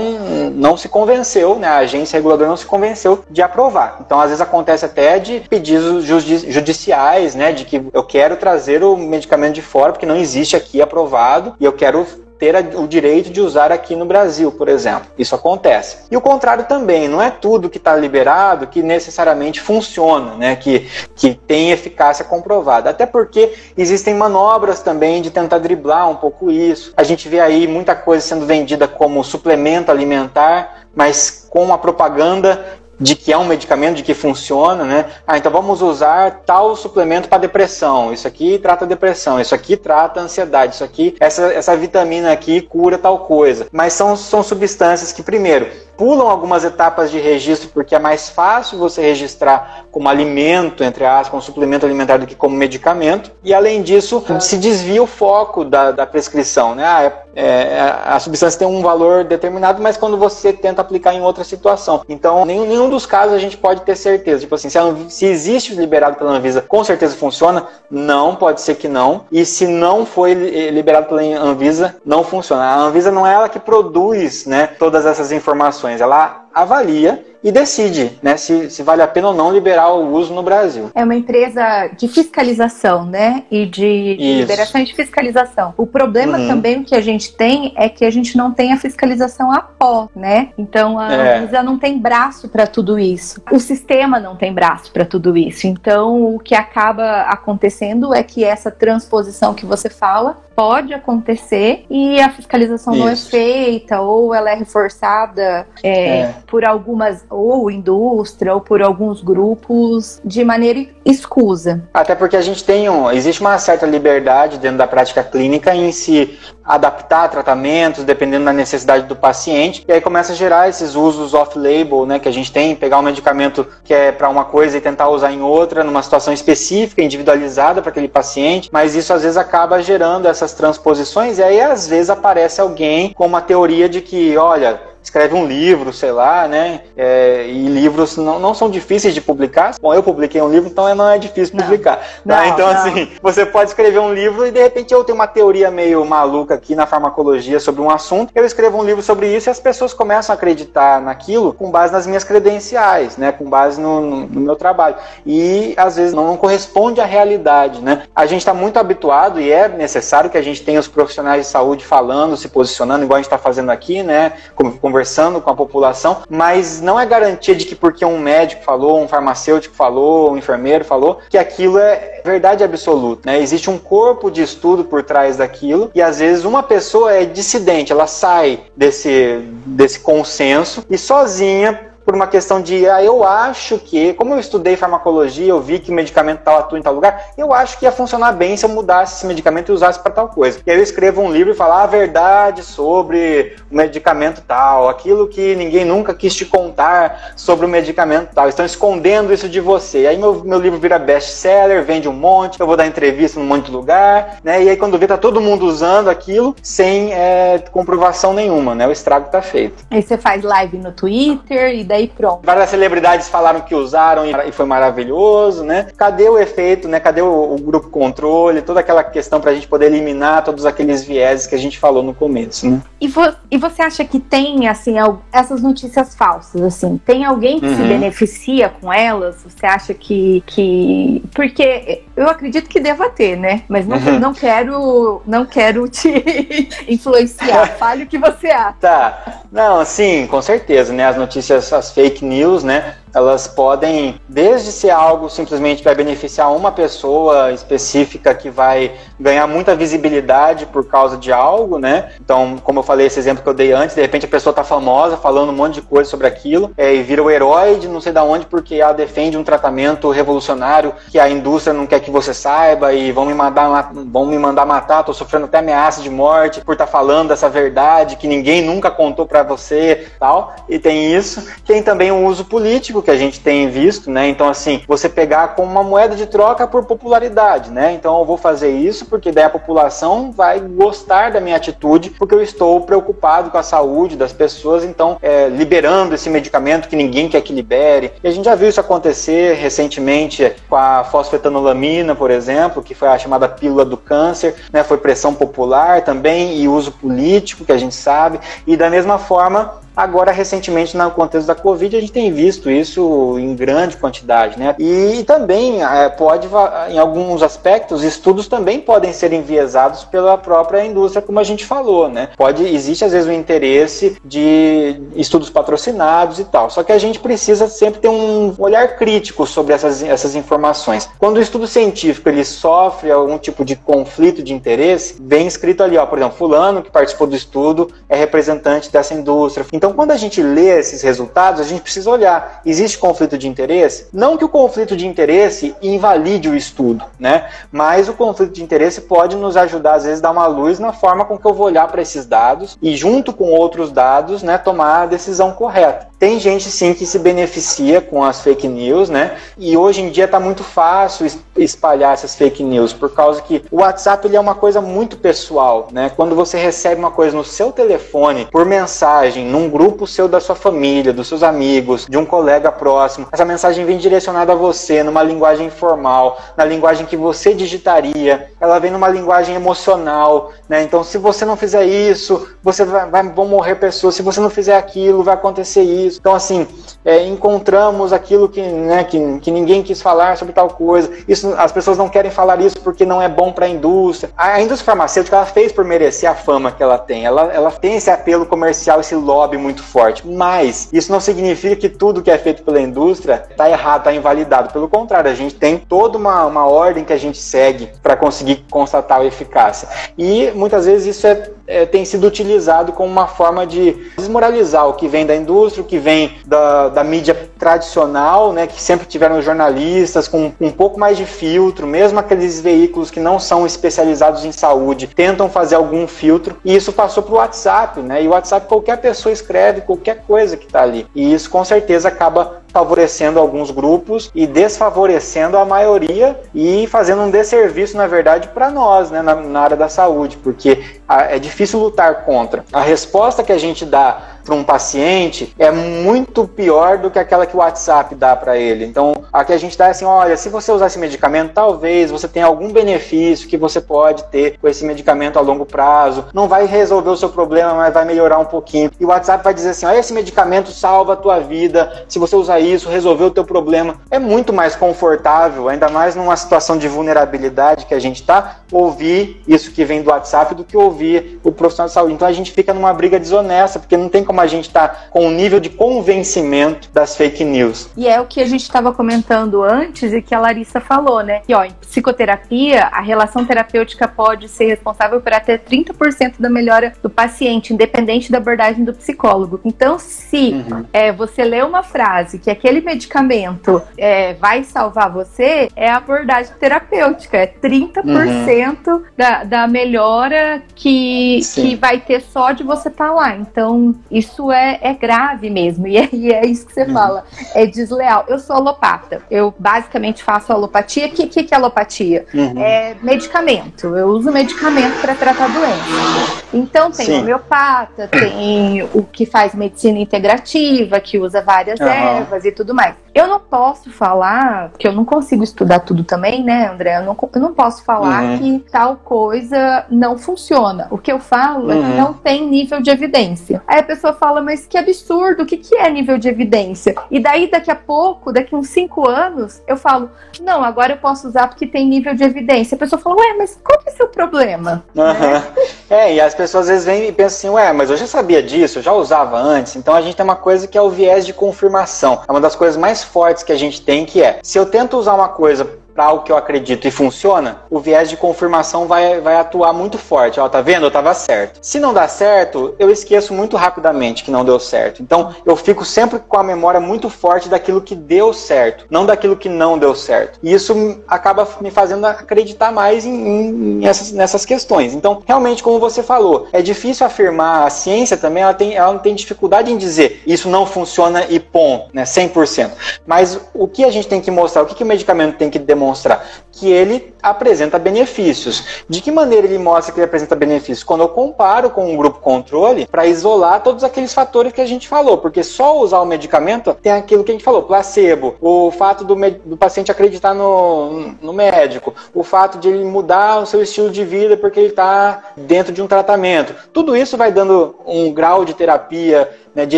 não 0.54 0.76
se 0.76 0.90
convenceu, 0.90 1.56
né, 1.56 1.68
a 1.68 1.78
agência 1.78 2.18
reguladora 2.18 2.50
não 2.50 2.58
se 2.58 2.66
convenceu 2.66 2.89
de 3.30 3.42
aprovar. 3.42 3.98
Então, 4.06 4.20
às 4.20 4.28
vezes 4.28 4.42
acontece 4.42 4.86
até 4.86 5.20
de 5.20 5.42
pedidos 5.50 6.06
judiciais, 6.06 7.36
né, 7.36 7.52
de 7.52 7.66
que 7.66 7.82
eu 7.94 8.04
quero 8.04 8.38
trazer 8.38 8.84
o 8.84 8.96
medicamento 8.98 9.56
de 9.56 9.62
fora 9.62 9.92
porque 9.92 10.06
não 10.06 10.16
existe 10.16 10.56
aqui 10.56 10.82
aprovado 10.82 11.56
e 11.60 11.66
eu 11.66 11.74
quero 11.74 12.06
ter 12.40 12.56
o 12.78 12.88
direito 12.88 13.30
de 13.30 13.42
usar 13.42 13.70
aqui 13.70 13.96
no 13.96 14.06
Brasil, 14.06 14.50
por 14.50 14.70
exemplo. 14.70 15.08
Isso 15.18 15.36
acontece. 15.36 15.98
E 16.10 16.16
o 16.16 16.22
contrário 16.22 16.64
também, 16.64 17.08
não 17.08 17.22
é 17.22 17.30
tudo 17.30 17.70
que 17.70 17.78
está 17.78 17.96
liberado 17.96 18.68
que 18.68 18.82
necessariamente 18.82 19.60
funciona, 19.60 20.36
né? 20.36 20.56
que, 20.56 20.90
que 21.16 21.34
tem 21.34 21.72
eficácia 21.72 22.24
comprovada. 22.24 22.90
Até 22.90 23.06
porque 23.06 23.54
existem 23.78 24.16
manobras 24.16 24.82
também 24.82 25.22
de 25.22 25.30
tentar 25.30 25.58
driblar 25.58 26.10
um 26.10 26.16
pouco 26.16 26.50
isso. 26.50 26.94
A 26.96 27.04
gente 27.04 27.28
vê 27.28 27.42
aí 27.42 27.68
muita 27.68 27.94
coisa 27.94 28.26
sendo 28.26 28.46
vendida 28.46 28.88
como 28.88 29.22
suplemento 29.22 29.92
alimentar, 29.92 30.86
mas 30.96 31.39
com 31.50 31.74
a 31.74 31.78
propaganda 31.78 32.80
de 33.00 33.16
que 33.16 33.32
é 33.32 33.38
um 33.38 33.46
medicamento, 33.46 33.98
de 33.98 34.04
que 34.04 34.14
funciona, 34.14 34.84
né? 34.84 35.06
Ah, 35.26 35.38
então 35.38 35.52
vamos 35.52 35.82
usar 35.82 36.42
tal 36.46 36.76
suplemento 36.76 37.30
para 37.30 37.38
depressão. 37.38 38.12
Isso 38.12 38.28
aqui 38.28 38.60
trata 38.60 38.86
depressão, 38.86 39.40
isso 39.40 39.56
aqui 39.56 39.78
trata 39.78 40.20
ansiedade, 40.20 40.76
isso 40.76 40.84
aqui, 40.84 41.16
essa, 41.20 41.54
essa 41.54 41.76
vitamina 41.78 42.32
aqui 42.32 42.60
cura 42.60 42.98
tal 42.98 43.20
coisa. 43.20 43.68
Mas 43.72 43.94
são, 43.94 44.18
são 44.18 44.44
substâncias 44.44 45.14
que, 45.14 45.24
primeiro, 45.24 45.68
pulam 46.00 46.30
algumas 46.30 46.64
etapas 46.64 47.12
de 47.12 47.20
registro 47.20 47.70
porque 47.74 47.94
é 47.94 48.00
mais 48.00 48.30
fácil 48.30 48.80
você 48.80 49.02
registrar 49.02 49.84
como 49.92 50.08
alimento, 50.08 50.82
entre 50.82 51.06
aspas, 51.06 51.28
como 51.28 51.42
suplemento 51.42 51.86
alimentar 51.86 52.16
do 52.16 52.26
que 52.26 52.36
como 52.36 52.56
medicamento. 52.56 53.30
E 53.44 53.54
além 53.54 53.82
disso, 53.82 54.24
se 54.40 54.58
desvia 54.58 55.04
o 55.04 55.06
foco 55.06 55.66
da, 55.66 55.92
da 55.92 56.08
prescrição, 56.08 56.74
né? 56.74 56.86
Ah, 56.86 57.04
é 57.04 57.12
é, 57.40 57.80
a 58.04 58.20
substância 58.20 58.60
tem 58.60 58.68
um 58.68 58.82
valor 58.82 59.24
determinado, 59.24 59.82
mas 59.82 59.96
quando 59.96 60.18
você 60.18 60.52
tenta 60.52 60.82
aplicar 60.82 61.14
em 61.14 61.22
outra 61.22 61.46
situação. 61.46 62.04
Então, 62.10 62.44
nenhum, 62.44 62.66
nenhum 62.66 62.90
dos 62.90 63.06
casos 63.06 63.34
a 63.34 63.40
gente 63.40 63.56
pode 63.56 63.82
ter 63.82 63.96
certeza. 63.96 64.42
Tipo 64.42 64.56
assim, 64.56 64.70
se, 64.70 64.78
se 65.08 65.26
existe 65.26 65.74
liberado 65.74 66.18
pela 66.18 66.32
Anvisa, 66.32 66.62
com 66.62 66.84
certeza 66.84 67.16
funciona? 67.16 67.66
Não, 67.90 68.36
pode 68.36 68.60
ser 68.60 68.76
que 68.76 68.90
não. 68.90 69.26
E 69.32 69.46
se 69.46 69.68
não 69.68 70.06
foi 70.06 70.34
liberado 70.34 71.08
pela 71.08 71.22
Anvisa, 71.22 71.96
não 72.06 72.26
funciona. 72.26 72.64
A 72.64 72.76
Anvisa 72.76 73.10
não 73.10 73.26
é 73.26 73.34
ela 73.34 73.48
que 73.48 73.60
produz 73.60 74.46
né, 74.46 74.68
todas 74.68 75.06
essas 75.06 75.32
informações, 75.32 75.89
ela 75.98 76.46
avalia 76.54 77.24
e 77.44 77.52
decide 77.52 78.12
né, 78.22 78.36
se, 78.36 78.70
se 78.70 78.84
vale 78.84 79.02
a 79.02 79.08
pena 79.08 79.30
ou 79.30 79.34
não 79.34 79.52
liberar 79.52 79.94
o 79.94 80.14
uso 80.14 80.34
no 80.34 80.44
Brasil. 80.44 80.92
É 80.94 81.04
uma 81.04 81.16
empresa 81.16 81.88
de 81.98 82.08
fiscalização, 82.08 83.06
né? 83.06 83.44
E 83.50 83.66
de, 83.66 84.18
de 84.18 84.34
liberação 84.40 84.82
e 84.82 84.86
de 84.86 84.94
fiscalização. 84.94 85.74
O 85.78 85.88
problema 85.88 86.38
uhum. 86.38 86.48
também 86.48 86.84
que 86.84 86.96
a 86.96 87.02
gente 87.02 87.34
tem 87.34 87.74
é 87.78 87.88
que 87.88 88.04
a 88.04 88.12
gente 88.12 88.38
não 88.38 88.52
tem 88.52 88.74
a 88.74 88.78
fiscalização 88.78 89.52
a 89.52 89.62
pó, 89.62 90.10
né? 90.16 90.50
Então 90.58 91.00
a 91.00 91.14
é. 91.14 91.38
Anvisa 91.38 91.64
não 91.64 91.80
tem 91.80 91.98
braço 91.98 92.50
para 92.50 92.68
tudo 92.68 93.00
isso. 93.00 93.42
O 93.52 93.60
sistema 93.60 94.20
não 94.20 94.36
tem 94.36 94.54
braço 94.54 94.92
para 94.92 95.06
tudo 95.06 95.38
isso. 95.38 95.66
Então 95.66 96.36
o 96.36 96.40
que 96.40 96.56
acaba 96.56 97.22
acontecendo 97.22 98.14
é 98.14 98.22
que 98.22 98.44
essa 98.44 98.70
transposição 98.70 99.54
que 99.54 99.66
você 99.66 99.90
fala 99.90 100.38
pode 100.60 100.94
acontecer 100.94 101.86
e 101.90 102.20
a 102.20 102.30
fiscalização 102.32 102.94
Isso. 102.94 103.02
não 103.02 103.10
é 103.10 103.16
feita 103.16 104.02
ou 104.02 104.36
ela 104.36 104.52
é 104.52 104.56
reforçada 104.56 105.66
é, 105.82 106.20
é. 106.20 106.36
por 106.46 106.66
algumas 106.66 107.24
ou 107.30 107.72
indústria 107.72 108.54
ou 108.54 108.60
por 108.60 108.82
alguns 108.82 109.22
grupos 109.22 110.20
de 110.26 110.44
maneira 110.44 110.86
escusa. 111.06 111.88
Até 111.94 112.14
porque 112.14 112.36
a 112.36 112.42
gente 112.42 112.62
tem 112.66 112.90
um, 112.90 113.10
existe 113.10 113.40
uma 113.40 113.58
certa 113.58 113.86
liberdade 113.86 114.58
dentro 114.58 114.80
da 114.80 114.86
prática 114.86 115.24
clínica 115.24 115.74
em 115.74 115.94
se 115.94 116.38
adaptar 116.62 117.30
tratamentos 117.30 118.04
dependendo 118.04 118.46
da 118.46 118.54
necessidade 118.54 119.06
do 119.06 119.16
paciente 119.16 119.84
e 119.88 119.94
aí 119.94 120.02
começa 120.02 120.34
a 120.34 120.36
gerar 120.36 120.68
esses 120.68 120.94
usos 120.94 121.34
off-label, 121.34 122.06
né, 122.06 122.20
que 122.20 122.28
a 122.28 122.32
gente 122.32 122.52
tem, 122.52 122.76
pegar 122.76 123.00
um 123.00 123.02
medicamento 123.02 123.66
que 123.84 123.94
é 123.94 124.12
para 124.12 124.28
uma 124.28 124.44
coisa 124.44 124.78
e 124.78 124.82
tentar 124.82 125.08
usar 125.08 125.32
em 125.32 125.42
outra 125.42 125.86
numa 125.86 126.04
situação 126.04 126.34
específica, 126.34 127.02
individualizada 127.02 127.82
para 127.82 127.90
aquele 127.90 128.10
paciente, 128.10 128.70
mas 128.72 128.94
isso 128.94 129.14
às 129.14 129.24
vezes 129.24 129.38
acaba 129.38 129.82
gerando 129.82 130.28
essas 130.28 130.49
essas 130.50 130.54
transposições, 130.54 131.38
e 131.38 131.44
aí 131.44 131.62
às 131.62 131.88
vezes 131.88 132.10
aparece 132.10 132.60
alguém 132.60 133.14
com 133.14 133.26
uma 133.26 133.42
teoria 133.42 133.88
de 133.88 134.02
que, 134.02 134.36
olha, 134.38 134.82
escreve 135.10 135.36
um 135.36 135.46
livro, 135.46 135.92
sei 135.92 136.12
lá, 136.12 136.48
né? 136.48 136.82
É, 136.96 137.46
e 137.48 137.68
livros 137.68 138.16
não, 138.16 138.40
não 138.40 138.54
são 138.54 138.70
difíceis 138.70 139.14
de 139.14 139.22
publicar. 139.22 139.76
Bom, 139.82 139.94
eu 139.94 140.04
publiquei 140.04 140.42
um 140.42 140.50
livro, 140.50 140.70
então 140.70 140.94
não 140.96 141.10
é 141.10 141.18
difícil 141.18 141.56
não. 141.56 141.64
publicar. 141.64 141.98
Tá? 141.98 142.04
Não, 142.24 142.46
Então, 142.46 142.72
não. 142.72 142.80
assim, 142.80 143.12
você 143.22 143.46
pode 143.46 143.72
escrever 143.72 144.00
um 144.00 144.14
livro 144.14 144.46
e 144.46 144.52
de 144.52 144.62
repente 144.62 144.94
eu 144.94 145.04
tenho 145.04 145.16
uma 145.16 145.28
teoria 145.28 145.72
meio 145.72 146.06
maluca 146.06 146.54
aqui 146.54 146.76
na 146.76 146.86
farmacologia 146.86 147.60
sobre 147.60 147.82
um 147.82 147.90
assunto. 147.90 148.32
Eu 148.34 148.46
escrevo 148.46 148.78
um 148.78 148.84
livro 148.84 149.02
sobre 149.02 149.36
isso 149.36 149.50
e 149.50 149.52
as 149.52 149.60
pessoas 149.60 149.94
começam 149.94 150.34
a 150.34 150.38
acreditar 150.38 151.02
naquilo 151.02 151.54
com 151.54 151.72
base 151.72 151.92
nas 151.92 152.06
minhas 152.06 152.24
credenciais, 152.24 153.18
né? 153.18 153.32
Com 153.32 153.50
base 153.50 153.82
no, 153.82 154.02
no, 154.02 154.28
no 154.28 154.42
meu 154.42 154.56
trabalho. 154.56 154.96
E 155.26 155.74
às 155.76 155.98
vezes 155.98 156.14
não, 156.14 156.28
não 156.28 156.38
corresponde 156.38 157.02
à 157.02 157.06
realidade, 157.06 157.82
né? 157.82 158.04
A 158.16 158.26
gente 158.26 158.42
está 158.42 158.54
muito 158.54 158.78
habituado 158.78 159.42
e 159.42 159.52
é 159.52 159.68
necessário 159.68 160.30
que 160.30 160.38
a 160.38 160.42
gente 160.42 160.62
tenha 160.62 160.80
os 160.80 160.88
profissionais 160.88 161.46
de 161.46 161.52
saúde 161.52 161.84
falando, 161.84 162.38
se 162.38 162.48
posicionando, 162.48 163.04
igual 163.04 163.16
a 163.16 163.20
gente 163.20 163.26
está 163.26 163.38
fazendo 163.38 163.72
aqui, 163.72 164.04
né? 164.04 164.34
Como, 164.56 164.78
conversando 165.00 165.40
com 165.40 165.50
a 165.50 165.56
população, 165.56 166.24
mas 166.30 166.82
não 166.82 167.00
é 167.00 167.06
garantia 167.06 167.56
de 167.56 167.64
que 167.64 167.74
porque 167.74 168.04
um 168.04 168.20
médico 168.20 168.64
falou, 168.64 169.02
um 169.02 169.08
farmacêutico 169.08 169.74
falou, 169.74 170.32
um 170.32 170.38
enfermeiro 170.38 170.84
falou, 170.84 171.20
que 171.30 171.38
aquilo 171.38 171.80
é 171.80 172.22
verdade 172.26 172.66
absoluta. 172.66 173.32
Né? 173.32 173.42
Existe 173.42 173.70
um 173.70 173.78
corpo 173.78 174.30
de 174.30 174.42
estudo 174.42 174.84
por 174.84 175.02
trás 175.02 175.38
daquilo 175.38 175.90
e 175.96 176.02
às 176.02 176.20
vezes 176.20 176.44
uma 176.44 176.62
pessoa 176.62 177.14
é 177.14 177.24
dissidente, 177.24 177.94
ela 177.94 178.08
sai 178.08 178.60
desse, 178.76 179.42
desse 179.66 180.02
consenso 180.02 180.84
e 180.90 180.98
sozinha 180.98 181.89
por 182.10 182.16
uma 182.16 182.26
questão 182.26 182.60
de, 182.60 182.90
ah, 182.90 183.04
eu 183.04 183.24
acho 183.24 183.78
que, 183.78 184.16
como 184.16 184.34
eu 184.34 184.40
estudei 184.40 184.76
farmacologia, 184.76 185.46
eu 185.46 185.62
vi 185.62 185.78
que 185.78 185.92
o 185.92 185.94
medicamento 185.94 186.40
tal 186.40 186.58
atua 186.58 186.80
em 186.80 186.82
tal 186.82 186.96
lugar, 186.96 187.28
eu 187.38 187.54
acho 187.54 187.78
que 187.78 187.86
ia 187.86 187.92
funcionar 187.92 188.32
bem 188.32 188.58
se 188.58 188.66
eu 188.66 188.70
mudasse 188.70 189.18
esse 189.18 189.28
medicamento 189.28 189.72
e 189.72 189.76
usasse 189.76 190.00
para 190.00 190.12
tal 190.12 190.28
coisa. 190.28 190.60
E 190.66 190.72
aí 190.72 190.78
eu 190.78 190.82
escrevo 190.82 191.22
um 191.22 191.32
livro 191.32 191.54
e 191.54 191.56
falo 191.56 191.74
ah, 191.74 191.84
a 191.84 191.86
verdade 191.86 192.64
sobre 192.64 193.56
o 193.72 193.76
medicamento 193.76 194.42
tal, 194.42 194.90
aquilo 194.90 195.28
que 195.28 195.56
ninguém 195.56 195.86
nunca 195.86 196.12
quis 196.12 196.36
te 196.36 196.46
contar 196.46 197.34
sobre 197.36 197.68
o 197.68 197.70
medicamento 197.70 198.34
tal. 198.34 198.50
Estão 198.50 198.66
escondendo 198.66 199.32
isso 199.32 199.48
de 199.48 199.60
você. 199.60 200.02
E 200.02 200.08
aí 200.08 200.18
meu, 200.18 200.44
meu 200.44 200.58
livro 200.58 200.80
vira 200.80 200.98
best-seller, 200.98 201.84
vende 201.84 202.10
um 202.10 202.14
monte, 202.14 202.60
eu 202.60 202.66
vou 202.66 202.76
dar 202.76 202.88
entrevista 202.88 203.40
num 203.40 203.46
monte 203.46 203.66
de 203.66 203.72
lugar, 203.72 204.40
né? 204.44 204.64
E 204.64 204.70
aí 204.70 204.78
quando 204.78 204.98
vê, 204.98 205.06
tá 205.06 205.16
todo 205.16 205.40
mundo 205.40 205.68
usando 205.68 206.10
aquilo 206.10 206.56
sem 206.64 207.14
é, 207.14 207.64
comprovação 207.72 208.34
nenhuma, 208.34 208.74
né? 208.74 208.88
O 208.88 208.92
estrago 208.92 209.30
tá 209.30 209.44
feito. 209.44 209.86
Aí 209.92 210.02
você 210.02 210.18
faz 210.18 210.42
live 210.42 210.80
no 210.80 210.92
Twitter 210.92 211.76
e 211.76 211.84
daí 211.84 211.99
aí 212.00 212.08
pronto. 212.08 212.42
Várias 212.44 212.70
celebridades 212.70 213.30
falaram 213.30 213.62
que 213.62 213.76
usaram 213.76 214.26
e 214.26 214.52
foi 214.52 214.66
maravilhoso, 214.66 215.64
né? 215.64 215.88
Cadê 215.96 216.30
o 216.30 216.38
efeito, 216.38 216.88
né? 216.88 217.00
Cadê 217.00 217.22
o, 217.22 217.56
o 217.56 217.58
grupo 217.58 217.90
controle, 217.90 218.62
toda 218.62 218.80
aquela 218.80 219.04
questão 219.04 219.40
para 219.40 219.52
a 219.52 219.54
gente 219.54 219.68
poder 219.68 219.86
eliminar 219.88 220.44
todos 220.44 220.66
aqueles 220.66 221.04
vieses 221.04 221.48
que 221.48 221.56
a 221.56 221.60
gente 221.60 221.78
falou 221.78 222.04
no 222.04 222.14
começo, 222.14 222.70
né? 222.70 222.82
E, 223.00 223.08
vo 223.08 223.22
e 223.50 223.58
você 223.58 223.82
acha 223.82 224.04
que 224.04 224.20
tem, 224.20 224.68
assim, 224.68 224.96
essas 225.32 225.62
notícias 225.62 226.16
falsas, 226.16 226.62
assim, 226.62 227.00
tem 227.06 227.26
alguém 227.26 227.60
que 227.60 227.68
uhum. 227.68 227.76
se 227.76 227.84
beneficia 227.84 228.70
com 228.70 228.92
elas? 228.92 229.38
Você 229.44 229.66
acha 229.66 229.94
que, 229.94 230.44
que... 230.46 231.24
Porque 231.34 232.04
eu 232.20 232.28
acredito 232.28 232.68
que 232.68 232.82
deva 232.82 233.10
ter, 233.10 233.38
né? 233.38 233.64
Mas 233.70 233.88
não, 233.88 233.96
uhum. 233.96 234.20
não 234.20 234.34
quero 234.34 235.22
não 235.26 235.46
quero 235.46 235.88
te 235.88 236.10
influenciar. 236.86 237.66
Fale 237.80 238.04
o 238.04 238.08
que 238.08 238.18
você 238.18 238.48
acha. 238.48 238.76
Tá. 238.82 239.42
Não, 239.50 239.86
sim, 239.86 240.28
com 240.28 240.42
certeza, 240.42 240.92
né? 240.92 241.06
As 241.06 241.16
notícias, 241.16 241.72
as 241.72 241.92
fake 241.92 242.26
news, 242.26 242.62
né? 242.62 242.96
Elas 243.14 243.48
podem, 243.48 244.20
desde 244.28 244.72
ser 244.72 244.92
algo 244.92 245.30
simplesmente 245.30 245.84
vai 245.84 245.96
beneficiar 245.96 246.54
uma 246.56 246.72
pessoa 246.72 247.52
específica 247.52 248.34
que 248.34 248.50
vai 248.50 248.92
ganhar 249.20 249.48
muita 249.48 249.76
visibilidade 249.76 250.66
por 250.66 250.86
causa 250.88 251.18
de 251.18 251.32
algo, 251.32 251.78
né? 251.78 252.12
Então, 252.20 252.58
como 252.64 252.80
eu 252.80 252.84
falei, 252.84 253.08
esse 253.08 253.20
exemplo 253.20 253.44
que 253.44 253.50
eu 253.50 253.54
dei 253.54 253.72
antes, 253.72 253.96
de 253.96 254.02
repente 254.02 254.26
a 254.26 254.30
pessoa 254.30 254.54
tá 254.54 254.64
famosa, 254.64 255.18
falando 255.18 255.50
um 255.50 255.56
monte 255.56 255.76
de 255.76 255.82
coisa 255.82 256.10
sobre 256.10 256.28
aquilo, 256.28 256.72
é, 256.78 256.94
e 256.94 257.04
vira 257.04 257.24
o 257.24 257.30
herói 257.30 257.78
de 257.78 257.88
não 257.88 258.02
sei 258.02 258.12
da 258.12 258.24
onde 258.24 258.46
porque 258.46 258.76
ela 258.76 258.94
defende 258.94 259.38
um 259.38 259.44
tratamento 259.44 260.10
revolucionário 260.10 260.94
que 261.10 261.20
a 261.20 261.30
indústria 261.30 261.74
não 261.74 261.88
quer 261.88 262.00
que 262.00 262.12
você 262.12 262.34
saiba 262.34 262.94
e 262.94 263.12
vão 263.12 263.26
me 263.26 263.34
mandar, 263.34 263.92
vão 263.94 264.26
me 264.26 264.38
mandar 264.38 264.66
matar, 264.66 265.04
tô 265.04 265.14
sofrendo 265.14 265.46
até 265.46 265.60
ameaça 265.60 266.02
de 266.02 266.10
morte 266.10 266.62
por 266.62 266.74
estar 266.74 266.86
tá 266.86 266.92
falando 266.92 267.30
dessa 267.30 267.50
verdade 267.50 268.16
que 268.16 268.28
ninguém 268.28 268.62
nunca 268.62 268.92
contou 268.92 269.26
para 269.26 269.44
você, 269.44 270.08
tal. 270.20 270.56
E 270.68 270.80
tem 270.80 271.14
isso. 271.14 271.48
Tem 271.66 271.82
também 271.82 272.12
o 272.12 272.26
uso 272.26 272.46
político 272.46 272.99
que 273.02 273.12
a 273.12 273.18
gente 273.18 273.40
tem 273.40 273.70
visto, 273.70 274.10
né? 274.10 274.28
Então, 274.28 274.48
assim, 274.48 274.82
você 274.88 275.10
pegar 275.10 275.50
como 275.50 275.72
uma 275.72 275.84
moeda 275.84 276.16
de 276.16 276.26
troca 276.26 276.68
por 276.68 276.86
popularidade, 276.86 277.72
né? 277.72 277.94
Então, 277.94 278.20
eu 278.20 278.26
vou 278.26 278.38
fazer 278.38 278.72
isso 278.72 279.06
porque 279.06 279.32
daí 279.32 279.46
a 279.46 279.50
população 279.50 280.32
vai 280.32 280.60
gostar 280.60 281.32
da 281.32 281.40
minha 281.40 281.56
atitude, 281.56 282.12
porque 282.12 282.36
eu 282.36 282.42
estou 282.42 282.82
preocupado 282.82 283.50
com 283.50 283.58
a 283.58 283.64
saúde 283.64 284.16
das 284.16 284.34
pessoas, 284.34 284.84
então, 284.84 285.18
é, 285.22 285.48
liberando 285.48 286.16
esse 286.16 286.30
medicamento 286.30 286.88
que 286.88 286.96
ninguém 286.96 287.30
quer 287.30 287.42
que 287.42 287.54
libere. 287.54 288.14
E 288.24 288.28
a 288.28 288.32
gente 288.32 288.46
já 288.46 288.56
viu 288.56 288.70
isso 288.70 288.80
acontecer 288.80 289.56
recentemente 289.56 290.54
com 290.70 290.76
a 290.76 291.04
fosfetanolamina, 291.04 292.16
por 292.16 292.32
exemplo, 292.32 292.84
que 292.84 292.96
foi 292.96 293.08
a 293.08 293.18
chamada 293.18 293.48
pílula 293.48 293.86
do 293.86 293.98
câncer, 293.98 294.56
né? 294.72 294.84
Foi 294.84 294.98
pressão 294.98 295.34
popular 295.34 296.04
também 296.04 296.60
e 296.60 296.68
uso 296.68 296.92
político, 296.92 297.66
que 297.66 297.72
a 297.72 297.78
gente 297.78 297.96
sabe. 297.96 298.40
E 298.66 298.76
da 298.76 298.90
mesma 298.90 299.18
forma, 299.18 299.80
Agora, 300.00 300.32
recentemente, 300.32 300.96
no 300.96 301.12
contexto 301.12 301.46
da 301.46 301.54
Covid, 301.54 301.98
a 301.98 302.00
gente 302.00 302.14
tem 302.14 302.32
visto 302.32 302.72
isso 302.72 303.38
em 303.38 303.54
grande 303.54 303.98
quantidade, 303.98 304.58
né? 304.58 304.74
E 304.80 305.26
também 305.26 305.84
é, 305.84 306.08
pode, 306.08 306.48
em 306.90 306.98
alguns 306.98 307.44
aspectos, 307.44 308.02
estudos 308.02 308.48
também 308.48 308.80
podem 308.80 309.12
ser 309.12 309.34
enviesados 309.34 310.06
pela 310.06 310.38
própria 310.38 310.86
indústria, 310.86 311.22
como 311.22 311.38
a 311.38 311.44
gente 311.44 311.66
falou, 311.66 312.08
né? 312.08 312.30
Pode, 312.38 312.64
existe 312.64 313.04
às 313.04 313.12
vezes 313.12 313.28
o 313.28 313.34
interesse 313.34 314.16
de 314.24 315.02
estudos 315.18 315.50
patrocinados 315.50 316.40
e 316.40 316.46
tal. 316.46 316.70
Só 316.70 316.82
que 316.82 316.94
a 316.94 316.98
gente 316.98 317.20
precisa 317.20 317.68
sempre 317.68 318.00
ter 318.00 318.10
um 318.10 318.56
olhar 318.58 318.96
crítico 318.96 319.46
sobre 319.46 319.74
essas, 319.74 320.02
essas 320.02 320.34
informações. 320.34 321.10
Quando 321.20 321.36
o 321.36 321.42
estudo 321.42 321.68
científico 321.68 322.30
ele 322.30 322.46
sofre 322.46 323.12
algum 323.12 323.38
tipo 323.38 323.66
de 323.66 323.76
conflito 323.76 324.42
de 324.42 324.54
interesse, 324.54 325.18
vem 325.20 325.46
escrito 325.46 325.84
ali, 325.84 325.98
ó, 325.98 326.06
por 326.06 326.20
exemplo, 326.20 326.38
fulano 326.38 326.82
que 326.82 326.90
participou 326.90 327.28
do 327.28 327.36
estudo 327.36 327.90
é 328.08 328.16
representante 328.16 328.90
dessa 328.90 329.14
indústria. 329.14 329.66
Então 329.74 329.89
Então, 329.90 329.96
quando 329.96 330.12
a 330.12 330.18
gente 330.18 330.40
lê 330.40 330.78
esses 330.78 331.02
resultados, 331.02 331.60
a 331.60 331.64
gente 331.64 331.82
precisa 331.82 332.12
olhar: 332.12 332.62
existe 332.64 333.00
conflito 333.00 333.40
de 333.40 333.48
interesse? 333.48 334.08
Não 334.14 334.38
que 334.38 334.46
o 334.46 334.50
conflito 334.50 334.96
de 334.96 335.08
interesse 335.08 335.76
invalide 335.82 336.48
o 336.48 336.56
estudo, 336.56 337.04
né? 337.20 337.48
Mas 337.72 338.08
o 338.08 338.14
conflito 338.14 338.54
de 338.54 338.62
interesse 338.62 339.02
pode 339.02 339.36
nos 339.36 339.58
ajudar, 339.58 339.96
às 339.96 340.04
vezes, 340.04 340.20
a 340.20 340.24
dar 340.24 340.32
uma 340.32 340.46
luz 340.46 340.78
na 340.78 340.94
forma 340.94 341.26
com 341.26 341.40
que 341.40 341.46
eu 341.48 341.56
vou 341.56 341.66
olhar 341.66 341.88
para 341.88 342.04
esses 342.04 342.28
dados 342.28 342.78
e, 342.80 342.96
junto 342.96 343.34
com 343.34 343.46
outros 343.46 343.92
dados, 343.92 344.44
né, 344.44 344.60
tomar 344.60 345.02
a 345.02 345.06
decisão 345.08 345.54
correta. 345.54 346.08
Tem 346.20 346.38
gente 346.38 346.70
sim 346.70 346.94
que 346.94 347.06
se 347.06 347.18
beneficia 347.18 348.02
com 348.02 348.22
as 348.22 348.42
fake 348.42 348.68
news, 348.68 349.10
né? 349.10 349.38
E 349.58 349.78
hoje 349.78 350.02
em 350.02 350.10
dia 350.10 350.26
está 350.26 350.38
muito 350.38 350.66
fácil 350.66 351.26
espalhar 351.56 352.14
essas 352.14 352.36
fake 352.36 352.62
news, 352.62 352.92
por 352.92 353.14
causa 353.14 353.42
que 353.42 353.64
o 353.72 353.78
WhatsApp 353.78 354.28
ele 354.28 354.36
é 354.36 354.40
uma 354.40 354.54
coisa 354.54 354.82
muito 354.82 355.16
pessoal, 355.18 355.88
né? 355.94 356.12
Quando 356.14 356.36
você 356.36 356.58
recebe 356.58 357.00
uma 357.00 357.10
coisa 357.10 357.38
no 357.38 357.46
seu 357.46 357.72
telefone, 357.72 358.50
por 358.52 358.66
mensagem, 358.66 359.46
num 359.46 359.69
grupo 359.70 360.06
seu 360.06 360.28
da 360.28 360.40
sua 360.40 360.56
família, 360.56 361.14
dos 361.14 361.28
seus 361.28 361.44
amigos, 361.44 362.06
de 362.10 362.18
um 362.18 362.26
colega 362.26 362.72
próximo, 362.72 363.28
essa 363.32 363.46
mensagem 363.46 363.86
vem 363.86 363.98
direcionada 363.98 364.54
a 364.54 364.56
você, 364.56 365.04
numa 365.04 365.24
linguagem 365.24 365.68
informal, 365.68 366.40
na 366.58 366.66
linguagem 366.66 367.06
que 367.06 367.16
você 367.16 367.54
digitaria, 367.54 368.52
ela 368.60 368.80
vem 368.80 368.92
numa 368.92 369.08
linguagem 369.08 369.56
emocional, 369.56 370.52
né? 370.68 370.84
Então, 370.84 371.04
se 371.04 371.18
você 371.18 371.46
não 371.46 371.56
fizer 371.56 371.86
isso, 371.86 372.48
você 372.64 372.84
vai, 372.86 373.10
vai 373.10 373.24
vão 373.24 373.48
morrer 373.48 373.76
pessoas. 373.76 374.16
Se 374.16 374.22
você 374.22 374.40
não 374.40 374.50
fizer 374.50 374.76
aquilo, 374.76 375.24
vai 375.24 375.34
acontecer 375.34 375.82
isso. 375.82 376.20
Então, 376.20 376.34
assim, 376.34 376.68
é, 377.06 377.26
encontramos 377.26 378.12
aquilo 378.12 378.50
que, 378.50 378.62
né, 378.62 379.04
que, 379.04 379.40
que 379.40 379.52
ninguém 379.52 379.82
quis 379.84 380.02
falar 380.02 380.38
sobre 380.38 380.54
tal 380.54 380.70
coisa. 380.70 381.12
Isso, 381.28 381.54
as 381.58 381.72
pessoas 381.72 381.98
não 381.98 382.10
querem 382.10 382.32
falar 382.32 382.60
isso 382.62 382.80
porque 382.82 383.06
não 383.06 383.22
é 383.22 383.30
bom 383.30 383.52
para 383.52 383.66
a 383.66 383.70
indústria. 383.70 384.32
A 384.38 384.62
indústria 384.62 384.86
farmacêutica 384.86 385.36
ela 385.36 385.46
fez 385.46 385.72
por 385.72 385.86
merecer 385.86 386.30
a 386.30 386.36
fama 386.36 386.72
que 386.72 386.84
ela 386.84 386.98
tem. 386.98 387.26
Ela, 387.26 387.52
ela 387.54 387.72
tem 387.72 387.96
esse 387.96 388.10
apelo 388.10 388.46
comercial, 388.46 389.00
esse 389.00 389.16
lobby 389.16 389.58
muito 389.60 389.84
forte. 389.84 390.28
Mas 390.28 390.90
isso 390.92 391.12
não 391.12 391.20
significa 391.20 391.76
que 391.76 391.90
tudo 391.90 392.22
que 392.22 392.32
é 392.32 392.38
feito 392.38 392.64
pela 392.64 392.82
indústria 392.82 393.44
está 393.50 393.70
errado, 393.70 394.00
está 394.00 394.14
invalidado. 394.14 394.74
Pelo 394.74 394.88
contrário, 394.88 395.30
a 395.30 395.36
gente 395.36 395.56
tem 395.56 395.78
toda 395.78 396.18
uma, 396.18 396.46
uma 396.46 396.66
ordem 396.66 397.04
que 397.04 397.14
a 397.14 397.18
gente 397.18 397.38
segue 397.38 397.90
para 398.02 398.16
conseguir 398.16 398.66
constatar 398.72 399.22
a 399.22 399.26
eficácia. 399.26 399.88
E 400.18 400.52
muitas 400.52 400.86
vezes 400.86 401.18
isso 401.18 401.28
é, 401.28 401.52
é, 401.70 401.86
tem 401.86 402.04
sido 402.04 402.26
utilizado 402.26 402.92
como 402.92 403.10
uma 403.10 403.28
forma 403.28 403.66
de 403.66 404.12
desmoralizar 404.18 404.88
o 404.88 404.94
que 404.94 405.08
vem 405.08 405.26
da 405.26 405.36
indústria, 405.36 405.84
o 405.84 405.88
que 405.88 406.00
vem 406.00 406.38
da, 406.46 406.90
da 406.90 407.04
mídia 407.04 407.50
tradicional, 407.60 408.52
né, 408.52 408.66
que 408.66 408.82
sempre 408.82 409.06
tiveram 409.06 409.40
jornalistas 409.42 410.28
com 410.28 410.52
um 410.60 410.72
pouco 410.72 411.00
mais 411.00 411.16
de 411.16 411.26
filtro, 411.26 411.86
mesmo 411.86 412.20
aqueles 412.20 412.60
veículos 412.60 413.12
que 413.12 413.20
não 413.20 413.40
são 413.40 413.68
especializados 413.68 414.44
em 414.44 414.52
saúde, 414.52 415.08
tentam 415.08 415.48
fazer 415.48 415.76
algum 415.76 416.08
filtro, 416.08 416.58
e 416.66 416.76
isso 416.76 416.92
passou 416.92 417.22
para 417.22 417.34
o 417.34 417.38
WhatsApp, 417.38 418.00
né? 418.00 418.24
E 418.24 418.28
o 418.28 418.32
WhatsApp 418.32 418.68
qualquer 418.68 418.98
pessoa 418.98 419.32
escreve 419.32 419.82
qualquer 419.82 420.24
coisa 420.26 420.58
que 420.58 420.66
está 420.66 420.82
ali. 420.82 421.06
E 421.14 421.34
isso 421.34 421.50
com 421.50 421.64
certeza 421.64 422.08
acaba 422.08 422.59
favorecendo 422.72 423.40
alguns 423.40 423.72
grupos 423.72 424.32
e 424.34 424.46
desfavorecendo 424.46 425.58
a 425.58 425.66
maioria 425.66 426.40
e 426.54 426.88
fazendo 426.88 427.24
um 427.24 427.30
desserviço, 427.30 427.98
na 427.98 428.08
verdade, 428.08 428.48
para 428.50 428.70
nós, 428.70 429.12
né, 429.12 429.22
na, 429.22 429.36
na, 429.36 429.60
área 429.62 429.78
da 429.78 429.90
saúde, 429.90 430.38
porque 430.38 430.84
a, 431.08 431.24
é 431.36 431.40
difícil 431.40 431.80
lutar 431.80 432.26
contra. 432.26 432.64
A 432.72 432.82
resposta 432.82 433.44
que 433.44 433.52
a 433.52 433.58
gente 433.58 433.86
dá 433.86 434.39
para 434.44 434.56
um 434.56 434.64
paciente 434.64 435.54
é 435.58 435.72
muito 435.72 436.48
pior 436.48 436.98
do 436.98 437.12
que 437.12 437.20
aquela 437.20 437.46
que 437.46 437.56
o 437.56 437.60
WhatsApp 437.60 438.16
dá 438.16 438.36
para 438.36 438.58
ele. 438.58 438.86
Então, 438.86 439.24
aqui 439.32 439.54
a 439.54 439.58
gente 439.58 439.78
dá 439.78 439.88
assim, 439.88 440.06
olha, 440.06 440.36
se 440.38 440.50
você 440.50 440.72
usar 440.72 440.88
esse 440.88 441.00
medicamento, 441.00 441.54
talvez 441.54 442.12
você 442.12 442.28
tenha 442.28 442.46
algum 442.46 442.72
benefício 442.72 443.48
que 443.48 443.58
você 443.58 443.82
pode 443.82 444.24
ter 444.26 444.58
com 444.60 444.68
esse 444.68 444.86
medicamento 444.86 445.38
a 445.38 445.42
longo 445.42 445.66
prazo. 445.66 446.26
Não 446.34 446.48
vai 446.48 446.66
resolver 446.66 447.10
o 447.10 447.18
seu 447.18 447.30
problema, 447.30 447.74
mas 447.74 447.94
vai 447.94 448.06
melhorar 448.06 448.40
um 448.40 448.46
pouquinho. 448.46 448.92
E 449.00 449.06
o 449.06 449.10
WhatsApp 449.10 449.44
vai 449.44 449.54
dizer 449.54 449.70
assim, 449.70 449.86
olha, 449.86 449.98
esse 449.98 450.14
medicamento 450.14 450.72
salva 450.72 451.14
a 451.14 451.16
tua 451.16 451.40
vida. 451.40 452.06
Se 452.08 452.20
você 452.20 452.36
usar 452.36 452.60
isso, 452.60 452.90
resolver 452.90 453.26
o 453.26 453.32
teu 453.32 453.44
problema. 453.44 453.96
É 454.10 454.20
muito 454.20 454.54
mais 454.54 454.76
confortável, 454.76 455.70
ainda 455.70 455.90
mais 455.90 456.16
numa 456.16 456.36
situação 456.36 456.78
de 456.78 456.88
vulnerabilidade 456.88 457.86
que 457.86 457.94
a 457.94 458.00
gente 458.00 458.22
está, 458.22 458.60
ouvir 458.72 459.42
isso 459.48 459.72
que 459.72 459.86
vem 459.86 460.02
do 460.02 460.10
WhatsApp 460.10 460.56
do 460.56 460.64
que 460.64 460.78
ouvir 460.78 461.40
o 461.44 461.52
profissional 461.52 461.88
de 461.88 461.94
saúde. 461.94 462.14
Então 462.14 462.28
a 462.28 462.32
gente 462.32 462.52
fica 462.52 462.74
numa 462.74 462.94
briga 462.94 463.20
desonesta, 463.20 463.80
porque 463.80 463.98
não 463.98 464.10
tem 464.10 464.24
como 464.24 464.39
como 464.40 464.42
a 464.42 464.48
gente 464.48 464.68
está 464.68 464.88
com 465.10 465.28
o 465.28 465.32
nível 465.32 465.60
de 465.60 465.70
convencimento 465.70 466.90
das 466.94 467.16
fake 467.16 467.44
news. 467.44 467.90
E 467.98 468.08
é 468.08 468.22
o 468.22 468.26
que 468.26 468.40
a 468.42 468.46
gente 468.46 468.62
estava 468.62 468.94
comentando 468.94 469.64
antes 469.64 470.14
e 470.14 470.22
que 470.22 470.34
a 470.34 470.40
Larissa 470.40 470.80
falou, 470.80 471.22
né? 471.22 471.42
Que 471.46 471.54
ó, 471.54 471.64
em 471.64 471.72
psicoterapia, 471.72 472.86
a 472.86 473.02
relação 473.02 473.46
terapêutica 473.46 474.08
pode 474.08 474.48
ser 474.48 474.66
responsável 474.66 475.20
por 475.20 475.34
até 475.34 475.58
30% 475.58 476.36
da 476.40 476.50
melhora 476.50 476.94
do 477.02 477.10
paciente, 477.10 477.74
independente 477.74 478.32
da 478.32 478.38
abordagem 478.38 478.86
do 478.86 478.94
psicólogo. 478.94 479.60
Então, 479.66 480.00
se 480.00 480.64
uhum. 480.70 480.86
é, 480.94 481.12
você 481.12 481.44
lê 481.44 481.62
uma 481.62 481.84
frase 481.84 482.40
que 482.40 482.50
aquele 482.50 482.82
medicamento 482.82 483.82
é, 483.98 484.34
vai 484.36 484.64
salvar 484.64 485.12
você, 485.12 485.68
é 485.76 485.90
a 485.90 485.98
abordagem 485.98 486.54
terapêutica, 486.60 487.38
é 487.38 487.48
30% 487.48 488.88
uhum. 488.88 489.04
da, 489.18 489.44
da 489.44 489.68
melhora 489.68 490.62
que, 490.76 491.42
que 491.54 491.76
vai 491.76 492.00
ter 492.00 492.22
só 492.22 492.52
de 492.52 492.64
você 492.64 492.88
estar 492.88 493.08
tá 493.08 493.14
lá. 493.14 493.36
Então, 493.36 493.96
isso 494.20 494.52
é, 494.52 494.80
é 494.82 494.94
grave 494.94 495.50
mesmo, 495.50 495.88
e 495.88 495.98
é, 495.98 496.10
e 496.12 496.32
é 496.32 496.46
isso 496.46 496.66
que 496.66 496.74
você 496.74 496.84
uhum. 496.84 496.94
fala, 496.94 497.24
é 497.56 497.66
desleal. 497.66 498.26
Eu 498.28 498.40
sou 498.40 498.56
alopata, 498.56 499.22
eu 499.32 499.54
basicamente 499.58 500.24
faço 500.24 500.52
alopatia. 500.54 501.08
O 501.08 501.12
que, 501.12 501.28
que, 501.28 501.44
que 501.44 501.54
é 501.54 501.58
alopatia? 501.58 502.26
Uhum. 502.34 502.62
É 502.62 502.96
medicamento, 503.02 503.96
eu 503.96 504.08
uso 504.08 504.32
medicamento 504.32 505.02
para 505.02 505.16
tratar 505.16 505.48
doença. 505.48 506.40
Então 506.54 506.92
tem 506.92 507.06
Sim. 507.08 507.20
homeopata, 507.20 508.08
tem 508.08 508.84
o 508.94 509.04
que 509.04 509.26
faz 509.26 509.54
medicina 509.56 510.00
integrativa, 510.00 511.00
que 511.00 511.18
usa 511.18 511.42
várias 511.42 511.80
uhum. 511.80 511.88
ervas 511.88 512.46
e 512.46 512.52
tudo 512.52 512.74
mais. 512.74 512.96
Eu 513.14 513.28
não 513.28 513.40
posso 513.40 513.90
falar, 513.92 514.70
porque 514.70 514.88
eu 514.88 514.94
não 514.94 515.04
consigo 515.04 515.44
estudar 515.44 515.80
tudo 515.80 516.04
também, 516.04 516.44
né, 516.44 516.68
André? 516.68 516.98
Eu 516.98 517.04
não, 517.04 517.18
eu 517.34 517.42
não 517.42 517.54
posso 517.54 517.84
falar 517.84 518.24
uhum. 518.24 518.38
que 518.38 518.66
tal 518.72 518.98
coisa 518.98 519.86
não 519.90 520.18
funciona. 520.18 520.88
O 520.90 520.98
que 520.98 521.12
eu 521.12 521.20
falo 521.20 521.72
é 521.72 521.76
que 521.76 521.82
uhum. 521.82 521.98
não 521.98 522.14
tem 522.14 522.48
nível 522.48 522.82
de 522.82 522.90
evidência. 522.90 523.62
Aí 523.68 523.80
a 523.80 523.84
pessoa 523.84 524.09
fala, 524.14 524.42
mas 524.42 524.66
que 524.66 524.78
absurdo, 524.78 525.44
o 525.44 525.46
que, 525.46 525.58
que 525.58 525.76
é 525.76 525.90
nível 525.90 526.18
de 526.18 526.28
evidência? 526.28 526.96
E 527.10 527.20
daí, 527.20 527.50
daqui 527.50 527.72
a 527.72 527.76
pouco, 527.76 528.32
daqui 528.32 528.56
uns 528.56 528.70
cinco 528.70 529.08
anos, 529.08 529.62
eu 529.68 529.78
falo, 529.78 530.10
não, 530.42 530.64
agora 530.64 530.94
eu 530.94 530.98
posso 530.98 531.28
usar 531.28 531.48
porque 531.48 531.66
tem 531.66 531.88
nível 531.88 532.14
de 532.14 532.24
evidência. 532.24 532.76
A 532.76 532.80
pessoa 532.80 533.02
fala, 533.02 533.18
ué, 533.18 533.36
mas 533.38 533.60
qual 533.64 533.80
que 533.80 533.90
é 533.90 533.94
o 533.94 533.96
seu 533.96 534.08
problema? 534.08 534.84
Uhum. 534.96 535.70
É, 535.90 536.14
e 536.14 536.22
as 536.22 536.36
pessoas 536.36 536.66
às 536.66 536.70
vezes 536.70 536.86
vêm 536.86 537.08
e 537.08 537.12
pensam 537.12 537.38
assim, 537.38 537.50
ué, 537.50 537.74
mas 537.74 537.90
eu 537.90 537.98
já 537.98 538.06
sabia 538.06 538.44
disso, 538.44 538.80
eu 538.80 538.84
já 538.84 538.94
usava 538.94 539.38
antes. 539.38 539.76
Então 539.76 539.96
a 539.96 540.02
gente 540.02 540.16
tem 540.16 540.24
uma 540.24 540.36
coisa 540.36 540.68
que 540.68 540.78
é 540.78 540.82
o 540.82 540.90
viés 540.90 541.26
de 541.26 541.34
confirmação. 541.34 542.22
É 542.28 542.32
uma 542.32 542.42
das 542.42 542.56
coisas 542.56 542.78
mais 542.78 543.04
fortes 543.04 543.44
que 543.44 543.52
a 543.52 543.58
gente 543.58 543.82
tem, 543.82 544.06
que 544.06 544.22
é, 544.22 544.40
se 544.44 544.58
eu 544.58 544.66
tento 544.66 544.98
usar 544.98 545.14
uma 545.16 545.30
coisa 545.30 545.79
para 546.00 546.06
algo 546.06 546.24
que 546.24 546.32
eu 546.32 546.38
acredito 546.38 546.88
e 546.88 546.92
funciona, 546.92 547.64
o 547.70 547.78
viés 547.78 548.10
de 548.10 548.16
confirmação 548.16 548.88
vai, 548.88 549.20
vai 549.20 549.36
atuar 549.36 549.74
muito 549.74 549.98
forte. 549.98 550.40
Ó, 550.40 550.48
tá 550.48 550.62
vendo? 550.62 550.86
Eu 550.86 550.92
tava 550.92 551.14
certo. 551.14 551.60
Se 551.62 551.78
não 551.78 551.94
dá 551.94 552.08
certo, 552.08 552.74
eu 552.80 552.90
esqueço 552.90 553.34
muito 553.34 553.58
rapidamente 553.58 554.24
que 554.24 554.32
não 554.32 554.46
deu 554.46 554.58
certo. 554.62 555.04
Então, 555.04 555.36
eu 555.46 555.58
fico 555.58 555.84
sempre 555.84 556.18
com 556.20 556.40
a 556.40 556.44
memória 556.44 556.80
muito 556.80 557.10
forte 557.10 557.50
daquilo 557.50 557.82
que 557.82 557.96
deu 557.96 558.32
certo, 558.32 558.86
não 558.90 559.06
daquilo 559.06 559.36
que 559.36 559.50
não 559.50 559.78
deu 559.78 559.94
certo. 559.94 560.40
E 560.42 560.54
isso 560.54 561.02
acaba 561.06 561.46
me 561.60 561.70
fazendo 561.70 562.06
acreditar 562.06 562.72
mais 562.72 563.06
em, 563.06 563.12
em, 563.12 563.52
nessas, 563.80 564.14
nessas 564.14 564.46
questões. 564.46 564.94
Então, 564.94 565.22
realmente, 565.28 565.62
como 565.62 565.82
você 565.82 566.02
falou, 566.02 566.48
é 566.54 566.62
difícil 566.62 567.06
afirmar, 567.06 567.68
a 567.68 567.70
ciência 567.70 568.16
também, 568.16 568.44
ela 568.44 568.54
tem, 568.54 568.74
ela 568.74 568.98
tem 569.00 569.14
dificuldade 569.14 569.70
em 569.70 569.76
dizer 569.76 570.24
isso 570.26 570.48
não 570.48 570.66
funciona 570.66 571.26
e 571.28 571.42
pom, 571.42 571.90
né, 571.92 572.04
100%. 572.04 572.72
Mas 573.06 573.38
o 573.54 573.68
que 573.68 573.84
a 573.84 573.92
gente 573.92 574.08
tem 574.08 574.22
que 574.22 574.32
mostrar, 574.32 574.62
o 574.62 574.66
que, 574.66 574.76
que 574.76 574.84
o 574.84 574.88
medicamento 574.88 575.36
tem 575.36 575.50
que 575.50 575.60
demonstrar 575.60 575.89
demonstrar 575.90 576.26
que 576.52 576.70
ele 576.70 577.14
apresenta 577.22 577.80
benefícios. 577.80 578.84
De 578.88 579.02
que 579.02 579.12
maneira 579.12 579.48
ele 579.48 579.58
mostra 579.58 579.94
que 579.94 580.00
ele 580.00 580.06
apresenta 580.06 580.36
benefícios? 580.36 580.84
Quando 580.84 581.02
eu 581.02 581.10
comparo 581.10 581.70
com 581.70 581.90
um 581.92 581.96
grupo 581.96 582.20
controle 582.20 582.86
para 582.86 583.06
isolar 583.06 583.64
todos 583.64 583.84
aqueles 583.84 584.14
fatores 584.14 584.52
que 584.52 584.60
a 584.60 584.66
gente 584.66 584.88
falou, 584.88 585.18
porque 585.20 585.42
só 585.42 585.78
usar 585.80 586.00
o 586.02 586.06
medicamento 586.06 586.74
tem 586.74 586.92
aquilo 586.92 587.24
que 587.24 587.32
a 587.32 587.34
gente 587.34 587.44
falou, 587.44 587.64
placebo, 587.64 588.36
o 588.42 588.72
fato 588.72 589.06
do, 589.06 589.16
do 589.46 589.58
paciente 589.58 589.92
acreditar 589.92 590.34
no, 590.34 591.14
no 591.22 591.32
médico, 591.32 591.94
o 592.14 592.24
fato 592.24 592.58
de 592.58 592.68
ele 592.68 592.84
mudar 592.84 593.40
o 593.40 593.46
seu 593.46 593.62
estilo 593.62 593.90
de 593.90 594.04
vida 594.04 594.36
porque 594.36 594.60
ele 594.60 594.70
está 594.70 595.32
dentro 595.38 595.72
de 595.72 595.82
um 595.82 595.88
tratamento. 595.88 596.54
Tudo 596.74 596.96
isso 596.96 597.16
vai 597.16 597.32
dando 597.32 597.76
um 597.86 598.12
grau 598.12 598.44
de 598.44 598.54
terapia 598.54 599.30
né, 599.54 599.66
de 599.66 599.78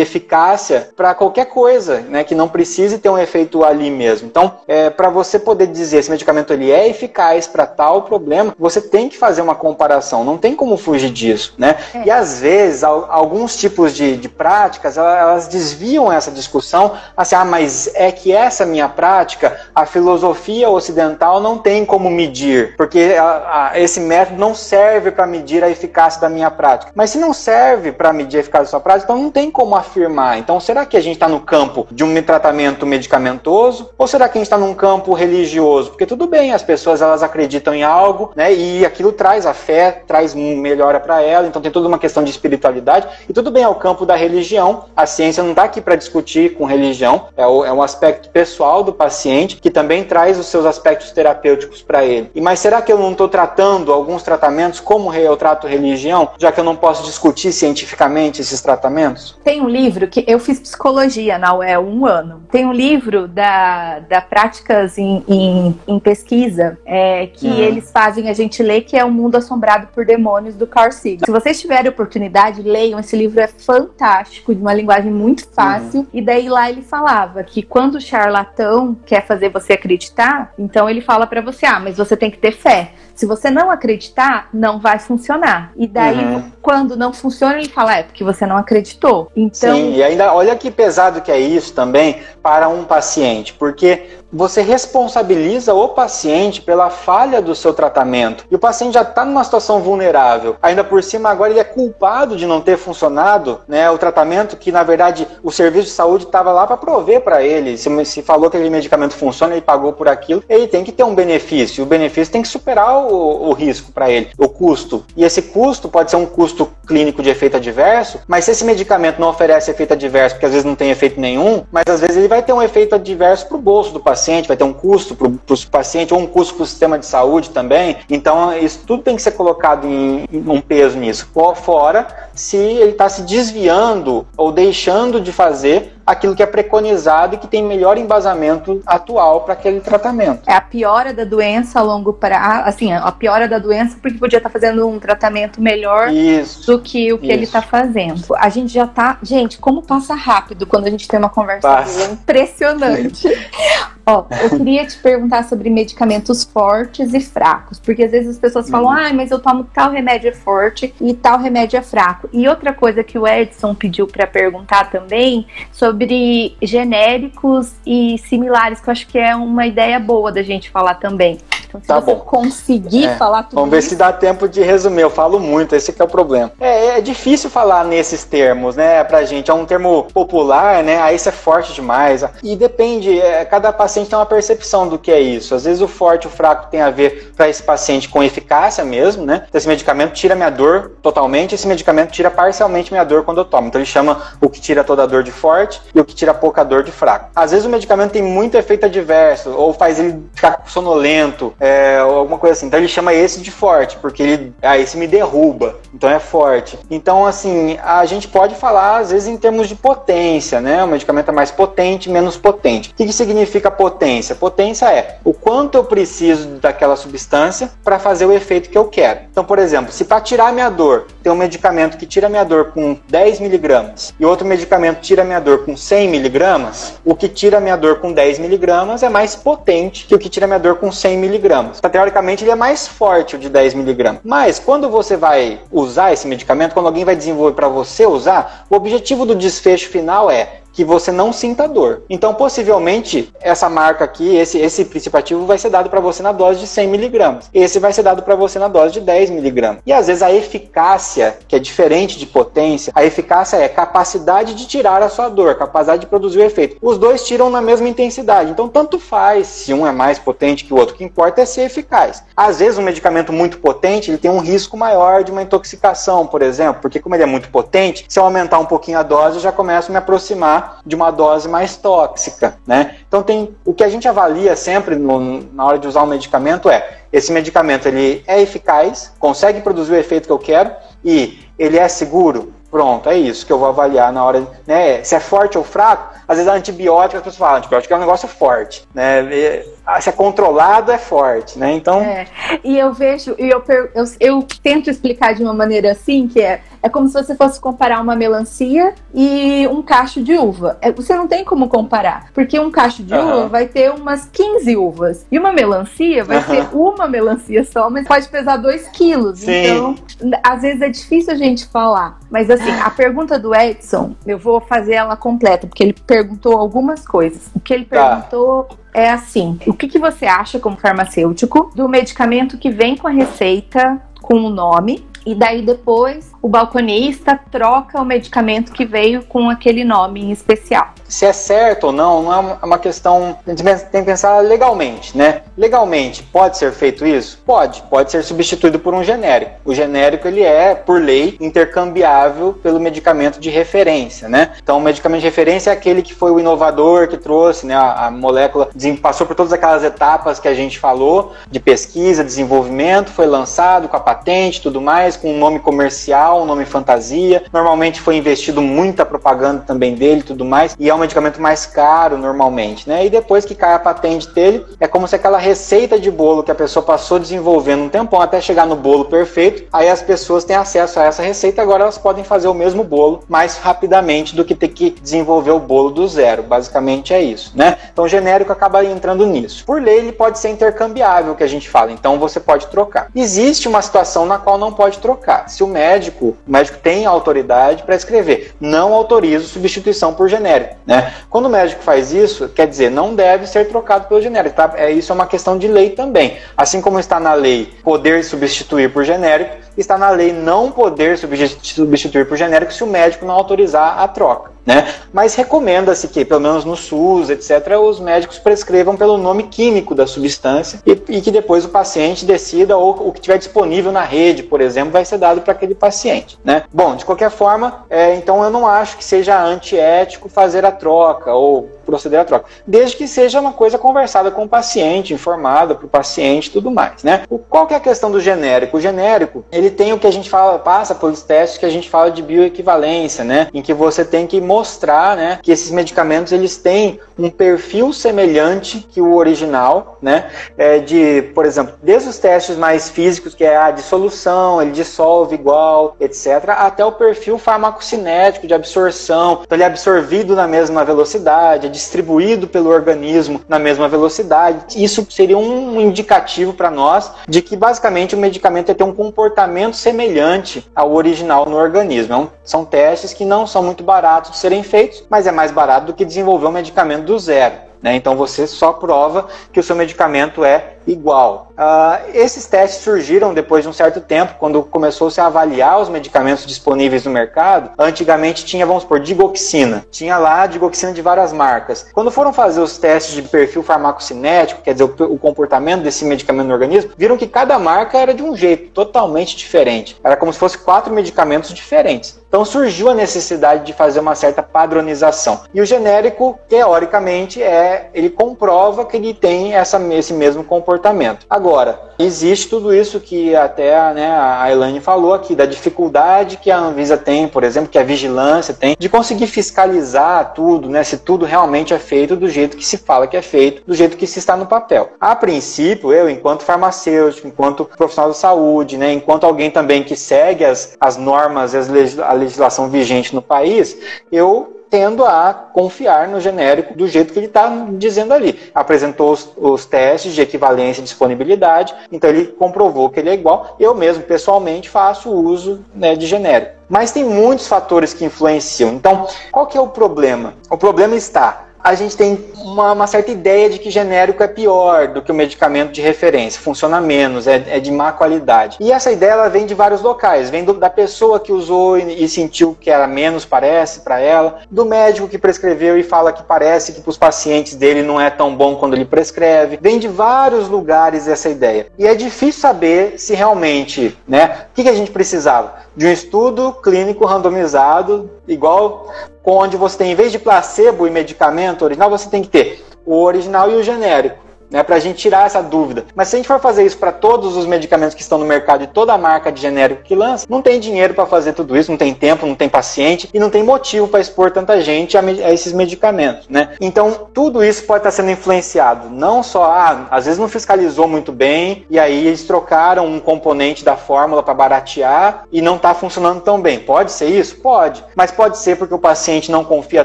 eficácia 0.00 0.90
para 0.96 1.14
qualquer 1.14 1.46
coisa, 1.46 2.00
né, 2.00 2.24
que 2.24 2.34
não 2.34 2.48
precise 2.48 2.98
ter 2.98 3.08
um 3.08 3.18
efeito 3.18 3.64
ali 3.64 3.90
mesmo. 3.90 4.28
Então, 4.28 4.58
é, 4.68 4.90
para 4.90 5.10
você 5.10 5.38
poder 5.38 5.66
dizer 5.66 6.01
esse 6.02 6.10
medicamento 6.10 6.52
ele 6.52 6.70
é 6.70 6.88
eficaz 6.88 7.46
para 7.46 7.66
tal 7.66 8.02
problema, 8.02 8.54
você 8.58 8.80
tem 8.80 9.08
que 9.08 9.16
fazer 9.16 9.40
uma 9.40 9.54
comparação, 9.54 10.24
não 10.24 10.36
tem 10.36 10.54
como 10.54 10.76
fugir 10.76 11.10
disso, 11.10 11.54
né? 11.56 11.76
É. 11.94 12.04
E 12.04 12.10
às 12.10 12.40
vezes, 12.40 12.84
alguns 12.84 13.56
tipos 13.56 13.94
de, 13.94 14.16
de 14.16 14.28
práticas, 14.28 14.98
elas 14.98 15.48
desviam 15.48 16.12
essa 16.12 16.30
discussão, 16.30 16.92
assim, 17.16 17.34
ah, 17.34 17.44
mas 17.44 17.88
é 17.94 18.10
que 18.10 18.32
essa 18.32 18.66
minha 18.66 18.88
prática, 18.88 19.60
a 19.74 19.86
filosofia 19.86 20.68
ocidental 20.68 21.40
não 21.40 21.58
tem 21.58 21.84
como 21.84 22.10
medir, 22.10 22.76
porque 22.76 23.16
a, 23.18 23.70
a, 23.70 23.80
esse 23.80 24.00
método 24.00 24.38
não 24.38 24.54
serve 24.54 25.10
para 25.10 25.26
medir 25.26 25.62
a 25.62 25.70
eficácia 25.70 26.20
da 26.20 26.28
minha 26.28 26.50
prática. 26.50 26.92
Mas 26.94 27.10
se 27.10 27.18
não 27.18 27.32
serve 27.32 27.92
para 27.92 28.12
medir 28.12 28.38
a 28.38 28.40
eficácia 28.40 28.64
da 28.64 28.70
sua 28.70 28.80
prática, 28.80 29.12
então 29.12 29.22
não 29.22 29.30
tem 29.30 29.50
como 29.50 29.76
afirmar. 29.76 30.38
Então, 30.38 30.58
será 30.60 30.84
que 30.84 30.96
a 30.96 31.00
gente 31.00 31.14
está 31.14 31.28
no 31.28 31.40
campo 31.40 31.86
de 31.90 32.04
um 32.04 32.22
tratamento 32.22 32.86
medicamentoso 32.86 33.90
ou 33.98 34.06
será 34.06 34.28
que 34.28 34.38
a 34.38 34.40
gente 34.40 34.46
está 34.46 34.58
num 34.58 34.74
campo 34.74 35.12
religioso? 35.12 35.81
Porque 35.88 36.06
tudo 36.06 36.26
bem, 36.26 36.52
as 36.52 36.62
pessoas 36.62 37.02
elas 37.02 37.22
acreditam 37.22 37.74
em 37.74 37.82
algo, 37.82 38.32
né? 38.36 38.52
E 38.52 38.84
aquilo 38.84 39.12
traz 39.12 39.46
a 39.46 39.54
fé, 39.54 40.02
traz 40.06 40.34
melhora 40.34 41.00
para 41.00 41.22
ela. 41.22 41.46
Então 41.46 41.62
tem 41.62 41.70
toda 41.70 41.88
uma 41.88 41.98
questão 41.98 42.22
de 42.22 42.30
espiritualidade 42.30 43.08
e 43.28 43.32
tudo 43.32 43.50
bem 43.50 43.64
é 43.64 43.68
o 43.68 43.74
campo 43.74 44.06
da 44.06 44.16
religião. 44.16 44.84
A 44.96 45.06
ciência 45.06 45.42
não 45.42 45.50
está 45.50 45.64
aqui 45.64 45.80
para 45.80 45.96
discutir 45.96 46.54
com 46.54 46.64
religião. 46.64 47.26
É, 47.36 47.46
o, 47.46 47.64
é 47.64 47.72
um 47.72 47.82
aspecto 47.82 48.28
pessoal 48.30 48.82
do 48.82 48.92
paciente 48.92 49.56
que 49.56 49.70
também 49.70 50.04
traz 50.04 50.38
os 50.38 50.46
seus 50.46 50.66
aspectos 50.66 51.10
terapêuticos 51.10 51.82
para 51.82 52.04
ele. 52.04 52.30
E 52.34 52.40
mas 52.40 52.58
será 52.58 52.82
que 52.82 52.92
eu 52.92 52.98
não 52.98 53.12
estou 53.12 53.28
tratando 53.28 53.92
alguns 53.92 54.22
tratamentos 54.22 54.80
como 54.80 55.12
eu 55.14 55.36
trato 55.36 55.66
religião, 55.66 56.30
já 56.38 56.52
que 56.52 56.60
eu 56.60 56.64
não 56.64 56.76
posso 56.76 57.04
discutir 57.04 57.52
cientificamente 57.52 58.40
esses 58.40 58.60
tratamentos? 58.60 59.36
Tem 59.44 59.60
um 59.60 59.68
livro 59.68 60.06
que 60.08 60.24
eu 60.26 60.38
fiz 60.38 60.60
psicologia 60.60 61.38
na 61.38 61.54
UEL 61.54 61.82
um 61.82 62.06
ano. 62.06 62.42
Tem 62.50 62.66
um 62.66 62.72
livro 62.72 63.26
da, 63.28 64.00
da 64.00 64.20
práticas 64.20 64.98
em, 64.98 65.22
em, 65.28 65.71
em 65.86 65.98
pesquisa 65.98 66.78
é, 66.84 67.26
que 67.26 67.46
uhum. 67.46 67.58
eles 67.58 67.90
fazem 67.90 68.28
a 68.28 68.32
gente 68.32 68.62
ler, 68.62 68.82
que 68.82 68.96
é 68.96 69.04
O 69.04 69.10
Mundo 69.10 69.36
Assombrado 69.36 69.88
por 69.94 70.04
Demônios, 70.04 70.54
do 70.54 70.66
Carl 70.66 70.92
Sagan. 70.92 71.24
Se 71.24 71.30
vocês 71.30 71.60
tiverem 71.60 71.90
oportunidade, 71.90 72.62
leiam. 72.62 72.98
Esse 72.98 73.16
livro 73.16 73.40
é 73.40 73.46
fantástico, 73.46 74.54
de 74.54 74.60
uma 74.60 74.74
linguagem 74.74 75.10
muito 75.10 75.48
fácil. 75.48 76.00
Uhum. 76.00 76.06
E 76.12 76.22
daí 76.22 76.48
lá 76.48 76.68
ele 76.68 76.82
falava 76.82 77.42
que 77.42 77.62
quando 77.62 77.96
o 77.96 78.00
charlatão 78.00 78.96
quer 79.06 79.26
fazer 79.26 79.48
você 79.48 79.74
acreditar, 79.74 80.52
então 80.58 80.88
ele 80.88 81.00
fala 81.00 81.26
para 81.26 81.40
você, 81.40 81.66
ah, 81.66 81.80
mas 81.80 81.96
você 81.96 82.16
tem 82.16 82.30
que 82.30 82.38
ter 82.38 82.52
fé. 82.52 82.92
Se 83.14 83.26
você 83.26 83.50
não 83.50 83.70
acreditar, 83.70 84.48
não 84.52 84.80
vai 84.80 84.98
funcionar. 84.98 85.72
E 85.76 85.86
daí, 85.86 86.24
uhum. 86.24 86.50
quando 86.60 86.96
não 86.96 87.12
funciona, 87.12 87.58
ele 87.58 87.68
fala, 87.68 87.98
é 87.98 88.02
porque 88.02 88.24
você 88.24 88.46
não 88.46 88.56
acreditou. 88.56 89.30
Então... 89.36 89.76
Sim, 89.76 89.94
e 89.94 90.02
ainda, 90.02 90.32
olha 90.32 90.56
que 90.56 90.70
pesado 90.70 91.20
que 91.20 91.30
é 91.30 91.38
isso 91.38 91.74
também 91.74 92.20
para 92.42 92.68
um 92.68 92.84
paciente, 92.84 93.54
porque 93.54 94.21
você 94.32 94.62
responsabiliza 94.62 95.74
o 95.74 95.88
paciente 95.88 96.62
pela 96.62 96.88
falha 96.88 97.42
do 97.42 97.54
seu 97.54 97.74
tratamento. 97.74 98.44
E 98.50 98.54
o 98.54 98.58
paciente 98.58 98.94
já 98.94 99.02
está 99.02 99.24
numa 99.24 99.44
situação 99.44 99.80
vulnerável. 99.80 100.56
Ainda 100.62 100.82
por 100.82 101.02
cima, 101.02 101.28
agora 101.28 101.50
ele 101.50 101.60
é 101.60 101.64
culpado 101.64 102.36
de 102.36 102.46
não 102.46 102.60
ter 102.60 102.78
funcionado 102.78 103.60
né, 103.68 103.90
o 103.90 103.98
tratamento 103.98 104.56
que, 104.56 104.72
na 104.72 104.82
verdade, 104.82 105.28
o 105.42 105.52
serviço 105.52 105.86
de 105.86 105.92
saúde 105.92 106.24
estava 106.24 106.52
lá 106.52 106.66
para 106.66 106.76
prover 106.76 107.20
para 107.20 107.42
ele. 107.42 107.76
Se, 107.76 108.04
se 108.04 108.22
falou 108.22 108.50
que 108.50 108.56
aquele 108.56 108.70
medicamento 108.70 109.14
funciona, 109.14 109.52
ele 109.52 109.60
pagou 109.60 109.92
por 109.92 110.08
aquilo, 110.08 110.42
ele 110.48 110.66
tem 110.66 110.82
que 110.82 110.92
ter 110.92 111.04
um 111.04 111.14
benefício. 111.14 111.84
O 111.84 111.86
benefício 111.86 112.32
tem 112.32 112.42
que 112.42 112.48
superar 112.48 112.96
o, 112.96 113.50
o 113.50 113.52
risco 113.52 113.92
para 113.92 114.10
ele, 114.10 114.30
o 114.38 114.48
custo. 114.48 115.04
E 115.16 115.24
esse 115.24 115.42
custo 115.42 115.88
pode 115.88 116.10
ser 116.10 116.16
um 116.16 116.26
custo 116.26 116.70
clínico 116.92 117.22
de 117.22 117.30
efeito 117.30 117.56
adverso, 117.56 118.20
mas 118.28 118.44
se 118.44 118.50
esse 118.50 118.64
medicamento 118.64 119.18
não 119.18 119.28
oferece 119.28 119.70
efeito 119.70 119.94
adverso, 119.94 120.34
porque 120.34 120.44
às 120.44 120.52
vezes 120.52 120.66
não 120.66 120.74
tem 120.74 120.90
efeito 120.90 121.18
nenhum, 121.18 121.64
mas 121.72 121.84
às 121.88 122.00
vezes 122.00 122.18
ele 122.18 122.28
vai 122.28 122.42
ter 122.42 122.52
um 122.52 122.60
efeito 122.60 122.94
adverso 122.94 123.48
para 123.48 123.56
o 123.56 123.60
bolso 123.60 123.92
do 123.92 124.00
paciente 124.00 124.46
vai 124.46 124.56
ter 124.56 124.64
um 124.64 124.74
custo 124.74 125.16
para 125.16 125.26
o 125.26 125.38
paciente 125.70 126.12
ou 126.12 126.20
um 126.20 126.26
custo 126.26 126.54
para 126.54 126.64
o 126.64 126.66
sistema 126.66 126.98
de 126.98 127.06
saúde 127.06 127.48
também. 127.48 127.96
Então, 128.10 128.56
isso 128.58 128.80
tudo 128.86 129.02
tem 129.02 129.16
que 129.16 129.22
ser 129.22 129.32
colocado 129.32 129.86
em, 129.86 130.26
em 130.30 130.44
um 130.46 130.60
peso 130.60 130.98
nisso. 130.98 131.28
Fora 131.54 132.30
se 132.34 132.56
ele 132.56 132.92
está 132.92 133.08
se 133.08 133.22
desviando 133.22 134.26
ou 134.36 134.52
deixando 134.52 135.20
de 135.20 135.32
fazer 135.32 135.96
aquilo 136.06 136.34
que 136.34 136.42
é 136.42 136.46
preconizado 136.46 137.34
e 137.34 137.38
que 137.38 137.46
tem 137.46 137.62
melhor 137.62 137.96
embasamento 137.96 138.82
atual 138.84 139.42
para 139.42 139.54
aquele 139.54 139.80
tratamento. 139.80 140.42
É 140.48 140.54
a 140.54 140.60
piora 140.60 141.12
da 141.12 141.24
doença 141.24 141.78
a 141.78 141.82
longo 141.82 142.12
prazo, 142.12 142.68
assim, 142.68 142.92
a 142.92 143.12
piora 143.12 143.48
da 143.48 143.58
doença 143.58 143.96
porque 144.00 144.18
podia 144.18 144.38
estar 144.38 144.48
tá 144.48 144.52
fazendo 144.52 144.86
um 144.88 144.98
tratamento 144.98 145.60
melhor 145.60 146.12
isso, 146.12 146.66
do 146.66 146.80
que 146.80 147.12
o 147.12 147.18
que 147.18 147.26
isso. 147.26 147.34
ele 147.34 147.44
está 147.44 147.62
fazendo. 147.62 148.22
A 148.36 148.48
gente 148.48 148.72
já 148.72 148.84
está, 148.84 149.18
gente, 149.22 149.58
como 149.58 149.82
passa 149.82 150.14
rápido 150.14 150.66
quando 150.66 150.86
a 150.86 150.90
gente 150.90 151.06
tem 151.06 151.18
uma 151.18 151.30
conversa 151.30 151.68
passa. 151.68 152.12
impressionante. 152.12 153.28
Ó, 154.06 154.26
eu 154.42 154.50
queria 154.50 154.86
te 154.86 154.98
perguntar 154.98 155.44
sobre 155.44 155.70
medicamentos 155.70 156.44
fortes 156.44 157.14
e 157.14 157.20
fracos, 157.20 157.78
porque 157.78 158.04
às 158.04 158.10
vezes 158.10 158.30
as 158.30 158.38
pessoas 158.38 158.68
falam, 158.68 158.90
uhum. 158.90 158.96
ah, 158.96 159.12
mas 159.12 159.30
eu 159.30 159.38
tomo 159.38 159.64
tal 159.72 159.90
remédio 159.90 160.28
é 160.28 160.32
forte 160.32 160.92
e 161.00 161.14
tal 161.14 161.38
remédio 161.38 161.78
é 161.78 161.82
fraco. 161.82 162.28
E 162.32 162.48
outra 162.48 162.72
coisa 162.72 163.02
que 163.02 163.18
o 163.18 163.26
Edson 163.26 163.74
pediu 163.74 164.06
para 164.06 164.26
perguntar 164.26 164.90
também 164.90 165.46
sobre 165.70 166.02
sobre 166.02 166.56
genéricos 166.62 167.74
e 167.86 168.18
similares, 168.18 168.80
que 168.80 168.88
eu 168.88 168.92
acho 168.92 169.06
que 169.06 169.18
é 169.18 169.34
uma 169.36 169.66
ideia 169.66 169.98
boa 169.98 170.32
da 170.32 170.42
gente 170.42 170.70
falar 170.70 170.94
também. 170.94 171.38
Então, 171.74 171.80
se 171.80 171.86
tá 171.86 172.00
você 172.00 172.14
bom. 172.14 172.20
conseguir 172.20 173.06
é. 173.06 173.16
falar 173.16 173.44
tudo 173.44 173.54
Vamos 173.54 173.70
ver 173.70 173.82
se 173.82 173.96
dá 173.96 174.12
tempo 174.12 174.48
de 174.48 174.62
resumir. 174.62 175.02
Eu 175.02 175.10
falo 175.10 175.38
muito, 175.40 175.74
esse 175.74 175.94
é 175.96 176.04
o 176.04 176.08
problema. 176.08 176.52
É, 176.60 176.98
é 176.98 177.00
difícil 177.00 177.50
falar 177.50 177.84
nesses 177.84 178.24
termos, 178.24 178.76
né, 178.76 179.02
pra 179.04 179.24
gente. 179.24 179.50
É 179.50 179.54
um 179.54 179.64
termo 179.64 180.04
popular, 180.12 180.82
né? 180.82 181.00
Aí 181.00 181.16
isso 181.16 181.28
é 181.28 181.32
forte 181.32 181.72
demais. 181.72 182.24
E 182.42 182.56
depende, 182.56 183.20
é, 183.20 183.44
cada 183.44 183.72
paciente 183.72 184.08
tem 184.10 184.18
uma 184.18 184.26
percepção 184.26 184.88
do 184.88 184.98
que 184.98 185.10
é 185.10 185.20
isso. 185.20 185.54
Às 185.54 185.64
vezes 185.64 185.80
o 185.80 185.88
forte 185.88 186.24
e 186.24 186.26
o 186.26 186.30
fraco 186.30 186.70
tem 186.70 186.80
a 186.80 186.90
ver 186.90 187.32
para 187.36 187.48
esse 187.48 187.62
paciente 187.62 188.08
com 188.08 188.22
eficácia 188.22 188.84
mesmo, 188.84 189.24
né? 189.24 189.46
Esse 189.52 189.68
medicamento 189.68 190.12
tira 190.12 190.34
minha 190.34 190.50
dor 190.50 190.92
totalmente, 191.02 191.54
esse 191.54 191.66
medicamento 191.66 192.10
tira 192.10 192.30
parcialmente 192.30 192.92
minha 192.92 193.04
dor 193.04 193.24
quando 193.24 193.38
eu 193.38 193.44
tomo. 193.44 193.68
Então 193.68 193.80
ele 193.80 193.86
chama 193.86 194.22
o 194.40 194.48
que 194.48 194.60
tira 194.60 194.84
toda 194.84 195.02
a 195.02 195.06
dor 195.06 195.22
de 195.22 195.32
forte 195.32 195.80
e 195.94 196.00
o 196.00 196.04
que 196.04 196.14
tira 196.14 196.34
pouca 196.34 196.64
dor 196.64 196.82
de 196.82 196.92
fraco. 196.92 197.30
Às 197.34 197.50
vezes 197.50 197.66
o 197.66 197.68
medicamento 197.68 198.12
tem 198.12 198.22
muito 198.22 198.56
efeito 198.56 198.86
adverso 198.86 199.50
ou 199.50 199.72
faz 199.72 199.98
ele 199.98 200.22
ficar 200.34 200.62
sonolento, 200.66 201.54
é, 201.62 202.02
ou 202.02 202.16
alguma 202.16 202.38
coisa 202.38 202.54
assim. 202.54 202.66
Então 202.66 202.80
ele 202.80 202.88
chama 202.88 203.14
esse 203.14 203.40
de 203.40 203.52
forte, 203.52 203.96
porque 203.98 204.20
ele, 204.20 204.52
ah, 204.60 204.76
esse 204.76 204.96
me 204.96 205.06
derruba, 205.06 205.76
então 205.94 206.10
é 206.10 206.18
forte. 206.18 206.76
Então, 206.90 207.24
assim, 207.24 207.78
a 207.84 208.04
gente 208.04 208.26
pode 208.26 208.56
falar, 208.56 208.98
às 208.98 209.12
vezes, 209.12 209.28
em 209.28 209.36
termos 209.36 209.68
de 209.68 209.76
potência, 209.76 210.60
né? 210.60 210.82
O 210.82 210.88
medicamento 210.88 211.28
é 211.28 211.32
mais 211.32 211.52
potente, 211.52 212.10
menos 212.10 212.36
potente. 212.36 212.90
O 212.90 212.94
que, 212.94 213.06
que 213.06 213.12
significa 213.12 213.70
potência? 213.70 214.34
Potência 214.34 214.86
é 214.86 215.18
o 215.24 215.32
quanto 215.32 215.76
eu 215.76 215.84
preciso 215.84 216.48
daquela 216.56 216.96
substância 216.96 217.70
para 217.84 218.00
fazer 218.00 218.26
o 218.26 218.32
efeito 218.32 218.68
que 218.68 218.76
eu 218.76 218.86
quero. 218.86 219.20
Então, 219.30 219.44
por 219.44 219.60
exemplo, 219.60 219.92
se 219.92 220.04
para 220.04 220.20
tirar 220.20 220.52
minha 220.52 220.68
dor 220.68 221.06
tem 221.22 221.30
um 221.30 221.36
medicamento 221.36 221.96
que 221.96 222.06
tira 222.06 222.28
minha 222.28 222.42
dor 222.42 222.72
com 222.72 222.96
10 223.08 223.38
miligramas 223.38 224.12
e 224.18 224.24
outro 224.24 224.44
medicamento 224.46 225.00
tira 225.00 225.22
minha 225.22 225.40
dor 225.40 225.64
com 225.64 225.76
100 225.76 226.08
miligramas, 226.08 226.94
o 227.04 227.14
que 227.14 227.28
tira 227.28 227.60
minha 227.60 227.76
dor 227.76 228.00
com 228.00 228.12
10 228.12 228.40
miligramas 228.40 229.04
é 229.04 229.08
mais 229.08 229.36
potente 229.36 230.06
que 230.06 230.14
o 230.14 230.18
que 230.18 230.28
tira 230.28 230.46
minha 230.46 230.58
dor 230.58 230.76
com 230.76 230.90
100 230.90 231.18
miligramas 231.18 231.51
miligramas. 231.52 231.78
Então, 231.78 231.90
teoricamente, 231.90 232.44
ele 232.44 232.50
é 232.50 232.54
mais 232.54 232.86
forte 232.86 233.36
o 233.36 233.38
de 233.38 233.48
10 233.48 233.74
miligramas. 233.74 234.20
Mas 234.24 234.58
quando 234.58 234.88
você 234.88 235.16
vai 235.16 235.60
usar 235.70 236.12
esse 236.12 236.26
medicamento, 236.26 236.72
quando 236.72 236.86
alguém 236.86 237.04
vai 237.04 237.14
desenvolver 237.14 237.54
para 237.54 237.68
você 237.68 238.06
usar, 238.06 238.66
o 238.70 238.74
objetivo 238.74 239.26
do 239.26 239.34
desfecho 239.34 239.90
final 239.90 240.30
é 240.30 240.61
que 240.72 240.84
você 240.84 241.12
não 241.12 241.32
sinta 241.32 241.68
dor. 241.68 242.02
Então, 242.08 242.34
possivelmente, 242.34 243.32
essa 243.40 243.68
marca 243.68 244.04
aqui, 244.04 244.36
esse, 244.36 244.58
esse 244.58 244.84
princípio 244.84 245.18
ativo 245.18 245.46
vai 245.46 245.58
ser 245.58 245.70
dado 245.70 245.90
para 245.90 246.00
você 246.00 246.22
na 246.22 246.32
dose 246.32 246.60
de 246.60 246.66
100 246.66 246.88
miligramas. 246.88 247.50
Esse 247.52 247.78
vai 247.78 247.92
ser 247.92 248.02
dado 248.02 248.22
para 248.22 248.34
você 248.34 248.58
na 248.58 248.68
dose 248.68 248.94
de 248.94 249.00
10 249.00 249.30
miligramas. 249.30 249.82
E 249.84 249.92
às 249.92 250.06
vezes 250.06 250.22
a 250.22 250.32
eficácia, 250.32 251.38
que 251.46 251.54
é 251.54 251.58
diferente 251.58 252.18
de 252.18 252.26
potência, 252.26 252.92
a 252.94 253.04
eficácia 253.04 253.56
é 253.56 253.68
capacidade 253.68 254.54
de 254.54 254.66
tirar 254.66 255.02
a 255.02 255.08
sua 255.08 255.28
dor, 255.28 255.54
capacidade 255.56 256.00
de 256.00 256.06
produzir 256.06 256.38
o 256.38 256.44
efeito. 256.44 256.76
Os 256.80 256.98
dois 256.98 257.26
tiram 257.26 257.50
na 257.50 257.60
mesma 257.60 257.88
intensidade. 257.88 258.50
Então, 258.50 258.68
tanto 258.68 258.98
faz 258.98 259.46
se 259.46 259.74
um 259.74 259.86
é 259.86 259.92
mais 259.92 260.18
potente 260.18 260.64
que 260.64 260.72
o 260.72 260.76
outro. 260.76 260.94
O 260.94 260.98
que 260.98 261.04
importa 261.04 261.42
é 261.42 261.44
ser 261.44 261.62
eficaz. 261.62 262.24
Às 262.36 262.60
vezes, 262.60 262.78
um 262.78 262.82
medicamento 262.82 263.32
muito 263.32 263.58
potente, 263.58 264.10
ele 264.10 264.18
tem 264.18 264.30
um 264.30 264.40
risco 264.40 264.76
maior 264.76 265.22
de 265.22 265.30
uma 265.30 265.42
intoxicação, 265.42 266.26
por 266.26 266.42
exemplo, 266.42 266.80
porque 266.80 267.00
como 267.00 267.14
ele 267.14 267.22
é 267.22 267.26
muito 267.26 267.50
potente, 267.50 268.04
se 268.08 268.18
eu 268.18 268.24
aumentar 268.24 268.58
um 268.58 268.66
pouquinho 268.66 268.98
a 268.98 269.02
dose, 269.02 269.36
eu 269.36 269.42
já 269.42 269.52
começo 269.52 269.90
a 269.90 269.92
me 269.92 269.98
aproximar 269.98 270.61
de 270.84 270.94
uma 270.94 271.10
dose 271.10 271.48
mais 271.48 271.76
tóxica, 271.76 272.58
né? 272.66 272.96
Então 273.06 273.22
tem 273.22 273.54
o 273.64 273.72
que 273.72 273.84
a 273.84 273.88
gente 273.88 274.08
avalia 274.08 274.56
sempre 274.56 274.96
no, 274.96 275.42
na 275.52 275.64
hora 275.64 275.78
de 275.78 275.86
usar 275.86 276.02
um 276.02 276.06
medicamento 276.06 276.68
é 276.68 277.02
esse 277.12 277.30
medicamento 277.30 277.86
ele 277.86 278.24
é 278.26 278.40
eficaz, 278.40 279.12
consegue 279.18 279.60
produzir 279.60 279.92
o 279.92 279.96
efeito 279.96 280.26
que 280.26 280.32
eu 280.32 280.38
quero 280.38 280.70
e 281.04 281.38
ele 281.58 281.78
é 281.78 281.86
seguro. 281.86 282.54
Pronto, 282.70 283.06
é 283.10 283.18
isso 283.18 283.44
que 283.44 283.52
eu 283.52 283.58
vou 283.58 283.68
avaliar 283.68 284.10
na 284.10 284.24
hora, 284.24 284.46
né? 284.66 285.04
Se 285.04 285.14
é 285.14 285.20
forte 285.20 285.58
ou 285.58 285.64
fraco, 285.64 286.14
às 286.26 286.38
vezes 286.38 286.50
a 286.50 286.54
antibiótico, 286.54 287.18
as 287.18 287.22
pessoas 287.22 287.36
falam, 287.36 287.58
antibiótico 287.58 287.92
é 287.92 287.96
um 287.98 288.00
negócio 288.00 288.26
forte, 288.26 288.88
né? 288.94 289.62
Se 290.00 290.08
é 290.08 290.12
controlado 290.12 290.90
é 290.90 290.98
forte, 290.98 291.58
né? 291.58 291.72
Então. 291.72 292.00
É. 292.00 292.26
E 292.62 292.78
eu 292.78 292.92
vejo, 292.92 293.34
e 293.38 293.48
eu, 293.48 293.62
eu, 293.94 294.04
eu 294.20 294.46
tento 294.62 294.90
explicar 294.90 295.34
de 295.34 295.42
uma 295.42 295.54
maneira 295.54 295.92
assim, 295.92 296.28
que 296.28 296.40
é, 296.40 296.60
é 296.82 296.88
como 296.88 297.06
se 297.06 297.14
você 297.14 297.34
fosse 297.34 297.60
comparar 297.60 298.00
uma 298.00 298.14
melancia 298.14 298.94
e 299.14 299.66
um 299.68 299.82
cacho 299.82 300.22
de 300.22 300.34
uva. 300.34 300.78
É, 300.80 300.90
você 300.92 301.14
não 301.14 301.26
tem 301.26 301.44
como 301.44 301.68
comparar, 301.68 302.26
porque 302.34 302.58
um 302.58 302.70
cacho 302.70 303.02
de 303.02 303.14
uhum. 303.14 303.38
uva 303.38 303.48
vai 303.48 303.66
ter 303.66 303.90
umas 303.90 304.24
15 304.26 304.76
uvas. 304.76 305.26
E 305.30 305.38
uma 305.38 305.52
melancia 305.52 306.24
vai 306.24 306.38
uhum. 306.38 306.44
ter 306.44 306.68
uma 306.72 307.06
melancia 307.06 307.64
só, 307.64 307.88
mas 307.88 308.06
pode 308.06 308.28
pesar 308.28 308.56
2 308.56 308.88
quilos. 308.88 309.40
Sim. 309.40 309.52
Então, 309.52 309.94
às 310.42 310.62
vezes 310.62 310.80
é 310.82 310.88
difícil 310.88 311.32
a 311.32 311.36
gente 311.36 311.66
falar. 311.66 312.18
Mas 312.30 312.50
assim, 312.50 312.70
a 312.70 312.90
pergunta 312.90 313.38
do 313.38 313.54
Edson, 313.54 314.14
eu 314.26 314.38
vou 314.38 314.60
fazer 314.60 314.94
ela 314.94 315.16
completa, 315.16 315.66
porque 315.66 315.82
ele 315.82 315.94
perguntou 316.06 316.56
algumas 316.56 317.06
coisas. 317.06 317.48
O 317.54 317.60
que 317.60 317.74
ele 317.74 317.84
tá. 317.84 318.16
perguntou 318.16 318.81
é 318.92 319.10
assim: 319.10 319.58
o 319.66 319.72
que, 319.72 319.88
que 319.88 319.98
você 319.98 320.26
acha, 320.26 320.58
como 320.58 320.76
farmacêutico, 320.76 321.70
do 321.74 321.88
medicamento 321.88 322.58
que 322.58 322.70
vem 322.70 322.96
com 322.96 323.08
a 323.08 323.10
receita 323.10 324.00
com 324.20 324.34
o 324.34 324.50
nome 324.50 325.04
e 325.24 325.34
daí 325.34 325.62
depois 325.62 326.32
o 326.40 326.48
balconista 326.48 327.38
troca 327.50 328.00
o 328.00 328.04
medicamento 328.04 328.72
que 328.72 328.84
veio 328.84 329.22
com 329.24 329.48
aquele 329.48 329.84
nome 329.84 330.22
em 330.22 330.30
especial. 330.30 330.88
Se 331.08 331.26
é 331.26 331.32
certo 331.32 331.88
ou 331.88 331.92
não, 331.92 332.22
não 332.22 332.58
é 332.62 332.64
uma 332.64 332.78
questão. 332.78 333.36
A 333.46 333.50
gente 333.50 333.62
tem 333.90 334.00
que 334.00 334.06
pensar 334.06 334.38
legalmente, 334.40 335.16
né? 335.16 335.42
Legalmente, 335.56 336.22
pode 336.22 336.56
ser 336.56 336.72
feito 336.72 337.06
isso? 337.06 337.40
Pode. 337.44 337.82
Pode 337.82 338.10
ser 338.10 338.24
substituído 338.24 338.78
por 338.78 338.94
um 338.94 339.04
genérico. 339.04 339.52
O 339.64 339.74
genérico, 339.74 340.26
ele 340.26 340.42
é, 340.42 340.74
por 340.74 341.00
lei, 341.00 341.36
intercambiável 341.40 342.54
pelo 342.54 342.80
medicamento 342.80 343.38
de 343.38 343.50
referência, 343.50 344.28
né? 344.28 344.52
Então, 344.62 344.78
o 344.78 344.80
medicamento 344.80 345.20
de 345.20 345.26
referência 345.26 345.70
é 345.70 345.72
aquele 345.74 346.02
que 346.02 346.14
foi 346.14 346.30
o 346.30 346.40
inovador, 346.40 347.08
que 347.08 347.18
trouxe, 347.18 347.66
né? 347.66 347.74
A, 347.74 348.06
a 348.06 348.10
molécula, 348.10 348.70
passou 349.00 349.26
por 349.26 349.36
todas 349.36 349.52
aquelas 349.52 349.84
etapas 349.84 350.40
que 350.40 350.48
a 350.48 350.54
gente 350.54 350.78
falou, 350.78 351.32
de 351.50 351.60
pesquisa, 351.60 352.24
desenvolvimento, 352.24 353.10
foi 353.10 353.26
lançado 353.26 353.86
com 353.86 353.96
a 353.96 354.00
patente 354.00 354.62
tudo 354.62 354.80
mais, 354.80 355.11
com 355.16 355.32
um 355.32 355.38
nome 355.38 355.58
comercial 355.58 356.42
um 356.42 356.46
nome 356.46 356.64
fantasia. 356.64 357.44
Normalmente 357.52 358.00
foi 358.00 358.16
investido 358.16 358.60
muita 358.60 359.04
propaganda 359.04 359.64
também 359.66 359.94
dele 359.94 360.22
tudo 360.22 360.44
mais. 360.44 360.76
E 360.78 360.88
é 360.88 360.94
um 360.94 360.98
medicamento 360.98 361.40
mais 361.40 361.66
caro 361.66 362.16
normalmente, 362.16 362.88
né? 362.88 363.06
E 363.06 363.10
depois 363.10 363.44
que 363.44 363.54
cai 363.54 363.74
a 363.74 363.78
patente 363.78 364.28
dele, 364.30 364.64
é 364.80 364.86
como 364.86 365.06
se 365.06 365.16
aquela 365.16 365.38
receita 365.38 365.98
de 365.98 366.10
bolo 366.10 366.42
que 366.42 366.50
a 366.50 366.54
pessoa 366.54 366.84
passou 366.84 367.18
desenvolvendo 367.18 367.84
um 367.84 367.88
tempão 367.88 368.20
até 368.20 368.40
chegar 368.40 368.66
no 368.66 368.76
bolo 368.76 369.06
perfeito, 369.06 369.64
aí 369.72 369.88
as 369.88 370.02
pessoas 370.02 370.44
têm 370.44 370.56
acesso 370.56 371.00
a 371.00 371.04
essa 371.04 371.22
receita, 371.22 371.62
agora 371.62 371.82
elas 371.82 371.98
podem 371.98 372.24
fazer 372.24 372.48
o 372.48 372.54
mesmo 372.54 372.84
bolo 372.84 373.24
mais 373.28 373.58
rapidamente 373.58 374.34
do 374.34 374.44
que 374.44 374.54
ter 374.54 374.68
que 374.68 374.90
desenvolver 374.90 375.50
o 375.50 375.58
bolo 375.58 375.90
do 375.90 376.06
zero. 376.08 376.42
Basicamente 376.42 377.14
é 377.14 377.22
isso, 377.22 377.52
né? 377.54 377.78
Então 377.92 378.04
o 378.04 378.08
genérico 378.08 378.52
acaba 378.52 378.84
entrando 378.84 379.26
nisso. 379.26 379.64
Por 379.64 379.80
lei, 379.80 379.98
ele 379.98 380.12
pode 380.12 380.38
ser 380.38 380.50
intercambiável, 380.50 381.34
que 381.34 381.44
a 381.44 381.48
gente 381.48 381.68
fala, 381.68 381.92
então 381.92 382.18
você 382.18 382.40
pode 382.40 382.66
trocar. 382.66 383.08
Existe 383.14 383.68
uma 383.68 383.82
situação 383.82 384.26
na 384.26 384.38
qual 384.38 384.58
não 384.58 384.72
pode 384.72 384.98
trocar. 385.02 385.50
Se 385.50 385.62
o 385.62 385.66
médico 385.66 386.36
o 386.46 386.50
médico 386.50 386.78
tem 386.78 387.04
autoridade 387.04 387.82
para 387.82 387.94
escrever, 387.94 388.54
não 388.60 388.94
autorizo 388.94 389.48
substituição 389.48 390.14
por 390.14 390.28
genérico. 390.28 390.76
Né? 390.86 391.12
Quando 391.28 391.46
o 391.46 391.50
médico 391.50 391.82
faz 391.82 392.12
isso, 392.12 392.48
quer 392.48 392.66
dizer, 392.66 392.90
não 392.90 393.14
deve 393.14 393.46
ser 393.46 393.68
trocado 393.68 394.06
pelo 394.06 394.22
genérico. 394.22 394.56
Tá? 394.56 394.72
É, 394.76 394.90
isso 394.90 395.12
é 395.12 395.14
uma 395.14 395.26
questão 395.26 395.58
de 395.58 395.66
lei 395.66 395.90
também. 395.90 396.38
Assim 396.56 396.80
como 396.80 396.98
está 396.98 397.18
na 397.18 397.34
lei 397.34 397.74
poder 397.82 398.24
substituir 398.24 398.90
por 398.92 399.04
genérico, 399.04 399.56
está 399.76 399.96
na 399.96 400.10
lei 400.10 400.32
não 400.32 400.70
poder 400.70 401.18
substituir 401.18 402.26
por 402.26 402.36
genérico 402.36 402.72
se 402.72 402.84
o 402.84 402.86
médico 402.86 403.24
não 403.24 403.34
autorizar 403.34 403.98
a 403.98 404.08
troca. 404.08 404.52
Né? 404.64 404.94
Mas 405.12 405.34
recomenda-se 405.34 406.06
que, 406.08 406.24
pelo 406.24 406.40
menos 406.40 406.64
no 406.64 406.76
SUS, 406.76 407.30
etc., 407.30 407.76
os 407.80 407.98
médicos 407.98 408.38
prescrevam 408.38 408.96
pelo 408.96 409.18
nome 409.18 409.44
químico 409.44 409.94
da 409.94 410.06
substância 410.06 410.78
e, 410.86 410.92
e 411.08 411.20
que 411.20 411.32
depois 411.32 411.64
o 411.64 411.68
paciente 411.68 412.24
decida 412.24 412.76
ou 412.76 413.08
o 413.08 413.12
que 413.12 413.20
tiver 413.20 413.38
disponível 413.38 413.90
na 413.90 414.02
rede, 414.04 414.44
por 414.44 414.60
exemplo, 414.60 414.92
vai 414.92 415.04
ser 415.04 415.18
dado 415.18 415.40
para 415.40 415.52
aquele 415.52 415.74
paciente. 415.74 416.38
Né? 416.44 416.62
Bom, 416.72 416.94
de 416.94 417.04
qualquer 417.04 417.30
forma, 417.30 417.84
é, 417.90 418.14
então 418.14 418.42
eu 418.44 418.50
não 418.50 418.66
acho 418.66 418.96
que 418.96 419.04
seja 419.04 419.42
antiético 419.42 420.28
fazer 420.28 420.64
a 420.64 420.70
troca 420.70 421.32
ou 421.32 421.68
proceder 421.92 422.20
à 422.20 422.24
troca, 422.24 422.46
desde 422.66 422.96
que 422.96 423.06
seja 423.06 423.38
uma 423.38 423.52
coisa 423.52 423.76
conversada 423.76 424.30
com 424.30 424.44
o 424.44 424.48
paciente, 424.48 425.12
informada 425.12 425.74
para 425.74 425.84
o 425.84 425.88
paciente, 425.88 426.50
tudo 426.50 426.70
mais, 426.70 427.02
né? 427.02 427.24
O, 427.28 427.38
qual 427.38 427.66
que 427.66 427.74
é 427.74 427.76
a 427.76 427.80
questão 427.80 428.10
do 428.10 428.18
genérico? 428.18 428.78
O 428.78 428.80
genérico 428.80 429.44
ele 429.52 429.70
tem 429.70 429.92
o 429.92 429.98
que 429.98 430.06
a 430.06 430.10
gente 430.10 430.30
fala, 430.30 430.58
passa 430.58 430.94
pelos 430.94 431.22
testes 431.22 431.58
que 431.58 431.66
a 431.66 431.70
gente 431.70 431.90
fala 431.90 432.10
de 432.10 432.22
bioequivalência, 432.22 433.24
né? 433.24 433.48
Em 433.52 433.60
que 433.60 433.74
você 433.74 434.06
tem 434.06 434.26
que 434.26 434.40
mostrar, 434.40 435.16
né, 435.16 435.38
que 435.42 435.52
esses 435.52 435.70
medicamentos 435.70 436.32
eles 436.32 436.56
têm 436.56 436.98
um 437.18 437.28
perfil 437.28 437.92
semelhante 437.92 438.86
que 438.90 439.00
o 439.00 439.14
original, 439.14 439.98
né? 440.00 440.30
É 440.56 440.78
de, 440.78 441.30
por 441.34 441.44
exemplo, 441.44 441.74
desde 441.82 442.08
os 442.08 442.16
testes 442.16 442.56
mais 442.56 442.88
físicos, 442.88 443.34
que 443.34 443.44
é 443.44 443.56
a 443.56 443.70
dissolução, 443.70 444.62
ele 444.62 444.70
dissolve 444.70 445.34
igual, 445.34 445.94
etc., 446.00 446.54
até 446.56 446.82
o 446.82 446.92
perfil 446.92 447.36
farmacocinético 447.36 448.46
de 448.46 448.54
absorção, 448.54 449.40
então 449.42 449.56
ele 449.56 449.64
é 449.64 449.66
absorvido 449.66 450.34
na 450.34 450.48
mesma 450.48 450.84
velocidade, 450.84 451.66
é 451.66 451.70
distribuído 451.82 452.48
pelo 452.48 452.70
organismo 452.70 453.40
na 453.48 453.58
mesma 453.58 453.88
velocidade. 453.88 454.82
Isso 454.82 455.06
seria 455.10 455.36
um 455.36 455.80
indicativo 455.80 456.52
para 456.52 456.70
nós 456.70 457.10
de 457.28 457.42
que 457.42 457.56
basicamente 457.56 458.14
o 458.14 458.18
medicamento 458.18 458.70
é 458.70 458.74
ter 458.74 458.84
um 458.84 458.94
comportamento 458.94 459.76
semelhante 459.76 460.66
ao 460.74 460.92
original 460.92 461.46
no 461.46 461.56
organismo. 461.56 462.04
Então, 462.04 462.32
são 462.44 462.64
testes 462.64 463.12
que 463.12 463.24
não 463.24 463.46
são 463.46 463.62
muito 463.62 463.82
baratos 463.82 464.32
de 464.32 464.36
serem 464.38 464.62
feitos, 464.62 465.04
mas 465.08 465.26
é 465.26 465.32
mais 465.32 465.50
barato 465.50 465.86
do 465.86 465.94
que 465.94 466.04
desenvolver 466.04 466.46
um 466.46 466.52
medicamento 466.52 467.04
do 467.04 467.18
zero. 467.18 467.71
Né? 467.82 467.96
Então 467.96 468.16
você 468.16 468.46
só 468.46 468.72
prova 468.72 469.26
que 469.52 469.58
o 469.58 469.62
seu 469.62 469.74
medicamento 469.74 470.44
é 470.44 470.74
igual. 470.86 471.52
Uh, 471.52 472.10
esses 472.14 472.46
testes 472.46 472.82
surgiram 472.82 473.34
depois 473.34 473.62
de 473.62 473.68
um 473.68 473.72
certo 473.72 474.00
tempo, 474.00 474.34
quando 474.38 474.62
começou-se 474.62 475.20
a 475.20 475.26
avaliar 475.26 475.80
os 475.80 475.88
medicamentos 475.88 476.46
disponíveis 476.46 477.04
no 477.04 477.10
mercado. 477.10 477.70
Antigamente 477.78 478.44
tinha, 478.44 478.64
vamos 478.64 478.82
supor, 478.82 479.00
digoxina. 479.00 479.84
Tinha 479.90 480.18
lá 480.18 480.46
digoxina 480.46 480.92
de 480.92 481.02
várias 481.02 481.32
marcas. 481.32 481.86
Quando 481.92 482.10
foram 482.10 482.32
fazer 482.32 482.60
os 482.60 482.78
testes 482.78 483.14
de 483.14 483.22
perfil 483.22 483.62
farmacocinético, 483.62 484.62
quer 484.62 484.72
dizer, 484.72 484.84
o, 484.84 485.12
o 485.12 485.18
comportamento 485.18 485.82
desse 485.82 486.04
medicamento 486.04 486.46
no 486.46 486.54
organismo, 486.54 486.92
viram 486.96 487.16
que 487.16 487.26
cada 487.26 487.58
marca 487.58 487.98
era 487.98 488.14
de 488.14 488.22
um 488.22 488.36
jeito 488.36 488.70
totalmente 488.70 489.36
diferente. 489.36 489.96
Era 490.02 490.16
como 490.16 490.32
se 490.32 490.38
fosse 490.38 490.58
quatro 490.58 490.92
medicamentos 490.92 491.52
diferentes. 491.52 492.21
Então 492.32 492.46
surgiu 492.46 492.88
a 492.88 492.94
necessidade 492.94 493.66
de 493.66 493.74
fazer 493.74 494.00
uma 494.00 494.14
certa 494.14 494.42
padronização. 494.42 495.42
E 495.52 495.60
o 495.60 495.66
genérico, 495.66 496.38
teoricamente, 496.48 497.42
é 497.42 497.90
ele 497.92 498.08
comprova 498.08 498.86
que 498.86 498.96
ele 498.96 499.12
tem 499.12 499.52
essa, 499.52 499.78
esse 499.92 500.14
mesmo 500.14 500.42
comportamento. 500.42 501.26
Agora, 501.28 501.78
existe 501.98 502.48
tudo 502.48 502.74
isso 502.74 502.98
que 503.00 503.36
até 503.36 503.92
né, 503.92 504.10
a 504.10 504.50
Elaine 504.50 504.80
falou 504.80 505.12
aqui, 505.12 505.34
da 505.34 505.44
dificuldade 505.44 506.38
que 506.38 506.50
a 506.50 506.58
Anvisa 506.58 506.96
tem, 506.96 507.28
por 507.28 507.44
exemplo, 507.44 507.68
que 507.68 507.78
a 507.78 507.82
vigilância 507.82 508.54
tem, 508.54 508.76
de 508.78 508.88
conseguir 508.88 509.26
fiscalizar 509.26 510.32
tudo, 510.32 510.70
né, 510.70 510.82
se 510.82 510.96
tudo 510.96 511.26
realmente 511.26 511.74
é 511.74 511.78
feito 511.78 512.16
do 512.16 512.30
jeito 512.30 512.56
que 512.56 512.64
se 512.64 512.78
fala 512.78 513.06
que 513.06 513.16
é 513.16 513.22
feito, 513.22 513.62
do 513.66 513.74
jeito 513.74 513.94
que 513.94 514.06
se 514.06 514.18
está 514.18 514.38
no 514.38 514.46
papel. 514.46 514.92
A 514.98 515.14
princípio, 515.14 515.92
eu, 515.92 516.08
enquanto 516.08 516.44
farmacêutico, 516.44 517.28
enquanto 517.28 517.66
profissional 517.66 518.08
da 518.08 518.16
saúde, 518.16 518.78
né, 518.78 518.90
enquanto 518.90 519.24
alguém 519.24 519.50
também 519.50 519.82
que 519.82 519.96
segue 519.96 520.46
as, 520.46 520.74
as 520.80 520.96
normas 520.96 521.52
e 521.52 521.58
as 521.58 521.68
a 522.00 522.21
legislação 522.22 522.68
vigente 522.68 523.14
no 523.14 523.22
país, 523.22 523.76
eu 524.10 524.62
tendo 524.72 525.04
a 525.04 525.34
confiar 525.34 526.08
no 526.08 526.18
genérico 526.18 526.74
do 526.74 526.88
jeito 526.88 527.12
que 527.12 527.18
ele 527.18 527.26
está 527.26 527.66
dizendo 527.72 528.14
ali. 528.14 528.40
Apresentou 528.54 529.12
os, 529.12 529.30
os, 529.36 529.66
testes 529.66 530.14
de 530.14 530.22
equivalência 530.22 530.80
e 530.80 530.84
disponibilidade, 530.84 531.74
então 531.92 532.08
ele 532.08 532.28
comprovou 532.28 532.88
que 532.88 532.98
ele 532.98 533.10
é 533.10 533.12
igual. 533.12 533.54
Eu 533.60 533.74
mesmo, 533.74 534.02
pessoalmente, 534.02 534.70
faço 534.70 535.10
uso 535.10 535.62
né, 535.74 535.94
de 535.94 536.06
genérico. 536.06 536.52
Mas 536.70 536.90
tem 536.90 537.04
muitos 537.04 537.46
fatores 537.46 537.92
que 537.92 538.02
influenciam. 538.02 538.70
Então, 538.70 539.06
qual 539.30 539.46
que 539.46 539.58
é 539.58 539.60
o 539.60 539.68
problema? 539.68 540.32
O 540.48 540.56
problema 540.56 540.96
está 540.96 541.48
a 541.62 541.74
gente 541.74 541.96
tem 541.96 542.18
uma, 542.36 542.72
uma, 542.72 542.86
certa 542.86 543.10
ideia 543.10 543.48
de 543.48 543.58
que 543.58 543.70
genérico 543.70 544.22
é 544.22 544.28
pior 544.28 544.88
do 544.88 545.00
que 545.00 545.12
o 545.12 545.14
medicamento 545.14 545.72
de 545.72 545.80
referência, 545.80 546.40
funciona 546.40 546.80
menos, 546.80 547.26
é, 547.26 547.44
é 547.48 547.60
de 547.60 547.70
má 547.70 547.92
qualidade. 547.92 548.56
E 548.60 548.72
essa 548.72 548.90
ideia 548.90 549.12
ela 549.12 549.28
vem 549.28 549.46
de 549.46 549.54
vários 549.54 549.80
locais, 549.80 550.30
vem 550.30 550.44
do, 550.44 550.54
da 550.54 550.68
pessoa 550.68 551.20
que 551.20 551.32
usou 551.32 551.78
e, 551.78 552.04
e, 552.04 552.08
sentiu 552.08 552.56
que 552.58 552.70
era 552.70 552.86
menos, 552.86 553.24
parece, 553.24 553.80
para 553.80 554.00
ela, 554.00 554.40
do 554.50 554.64
médico 554.64 555.08
que 555.08 555.18
prescreveu 555.18 555.78
e 555.78 555.82
fala 555.82 556.12
que 556.12 556.22
parece 556.22 556.72
que 556.72 556.80
para 556.80 556.90
os 556.90 556.98
pacientes 556.98 557.54
dele 557.54 557.82
não 557.82 558.00
é 558.00 558.10
tão 558.10 558.34
bom 558.34 558.56
quando 558.56 558.74
ele 558.74 558.84
prescreve. 558.84 559.58
Vem 559.60 559.78
de 559.78 559.88
vários 559.88 560.48
lugares 560.48 561.06
essa 561.06 561.28
ideia. 561.28 561.68
E 561.78 561.86
é 561.86 561.94
difícil 561.94 562.40
saber 562.40 562.98
se 562.98 563.14
realmente, 563.14 563.96
né, 564.06 564.46
o 564.50 564.54
que, 564.54 564.64
que 564.64 564.68
a 564.68 564.74
gente 564.74 564.90
precisava? 564.90 565.54
De 565.76 565.86
um 565.86 565.92
estudo 565.92 566.52
clínico 566.52 567.04
randomizado, 567.04 568.10
igual 568.32 568.92
onde 569.24 569.56
você 569.56 569.78
tem, 569.78 569.92
em 569.92 569.94
vez 569.94 570.10
de 570.10 570.18
placebo 570.18 570.86
e 570.86 570.90
medicamento 570.90 571.62
original, 571.62 571.90
você 571.90 572.08
tem 572.08 572.22
que 572.22 572.28
ter 572.28 572.64
o 572.84 573.02
original 573.02 573.50
e 573.50 573.54
o 573.54 573.62
genérico. 573.62 574.31
Né, 574.52 574.62
para 574.62 574.76
a 574.76 574.78
gente 574.78 574.98
tirar 574.98 575.26
essa 575.26 575.42
dúvida. 575.42 575.86
Mas 575.94 576.08
se 576.08 576.16
a 576.16 576.18
gente 576.18 576.28
for 576.28 576.38
fazer 576.38 576.64
isso 576.64 576.76
para 576.76 576.92
todos 576.92 577.36
os 577.36 577.46
medicamentos 577.46 577.94
que 577.94 578.02
estão 578.02 578.18
no 578.18 578.26
mercado 578.26 578.62
e 578.62 578.66
toda 578.66 578.92
a 578.92 578.98
marca 578.98 579.32
de 579.32 579.40
genérico 579.40 579.82
que 579.82 579.94
lança, 579.94 580.26
não 580.28 580.42
tem 580.42 580.60
dinheiro 580.60 580.94
para 580.94 581.06
fazer 581.06 581.32
tudo 581.32 581.56
isso, 581.56 581.70
não 581.70 581.78
tem 581.78 581.94
tempo, 581.94 582.26
não 582.26 582.34
tem 582.34 582.48
paciente 582.48 583.08
e 583.12 583.18
não 583.18 583.30
tem 583.30 583.42
motivo 583.42 583.88
para 583.88 584.00
expor 584.00 584.30
tanta 584.30 584.60
gente 584.60 584.96
a, 584.96 585.00
a, 585.00 585.32
esses 585.32 585.52
medicamentos, 585.52 586.28
né? 586.28 586.50
Então, 586.60 587.08
tudo 587.14 587.42
isso 587.42 587.64
pode 587.64 587.80
estar 587.80 587.90
sendo 587.90 588.10
influenciado, 588.10 588.90
não 588.90 589.22
só, 589.22 589.44
ah, 589.44 589.86
às 589.90 590.04
vezes 590.04 590.20
não 590.20 590.28
fiscalizou 590.28 590.86
muito 590.86 591.10
bem 591.10 591.64
e 591.70 591.78
aí 591.78 592.06
eles 592.06 592.24
trocaram 592.24 592.86
um 592.86 593.00
componente 593.00 593.64
da 593.64 593.76
fórmula 593.76 594.22
para 594.22 594.34
baratear 594.34 595.24
e 595.32 595.40
não 595.40 595.56
está 595.56 595.74
funcionando 595.74 596.20
tão 596.20 596.40
bem. 596.40 596.58
Pode 596.58 596.92
ser 596.92 597.06
isso? 597.06 597.36
Pode. 597.36 597.82
Mas 597.94 598.10
pode 598.10 598.38
ser 598.38 598.56
porque 598.56 598.74
o 598.74 598.78
paciente 598.78 599.30
não 599.30 599.44
confia 599.44 599.84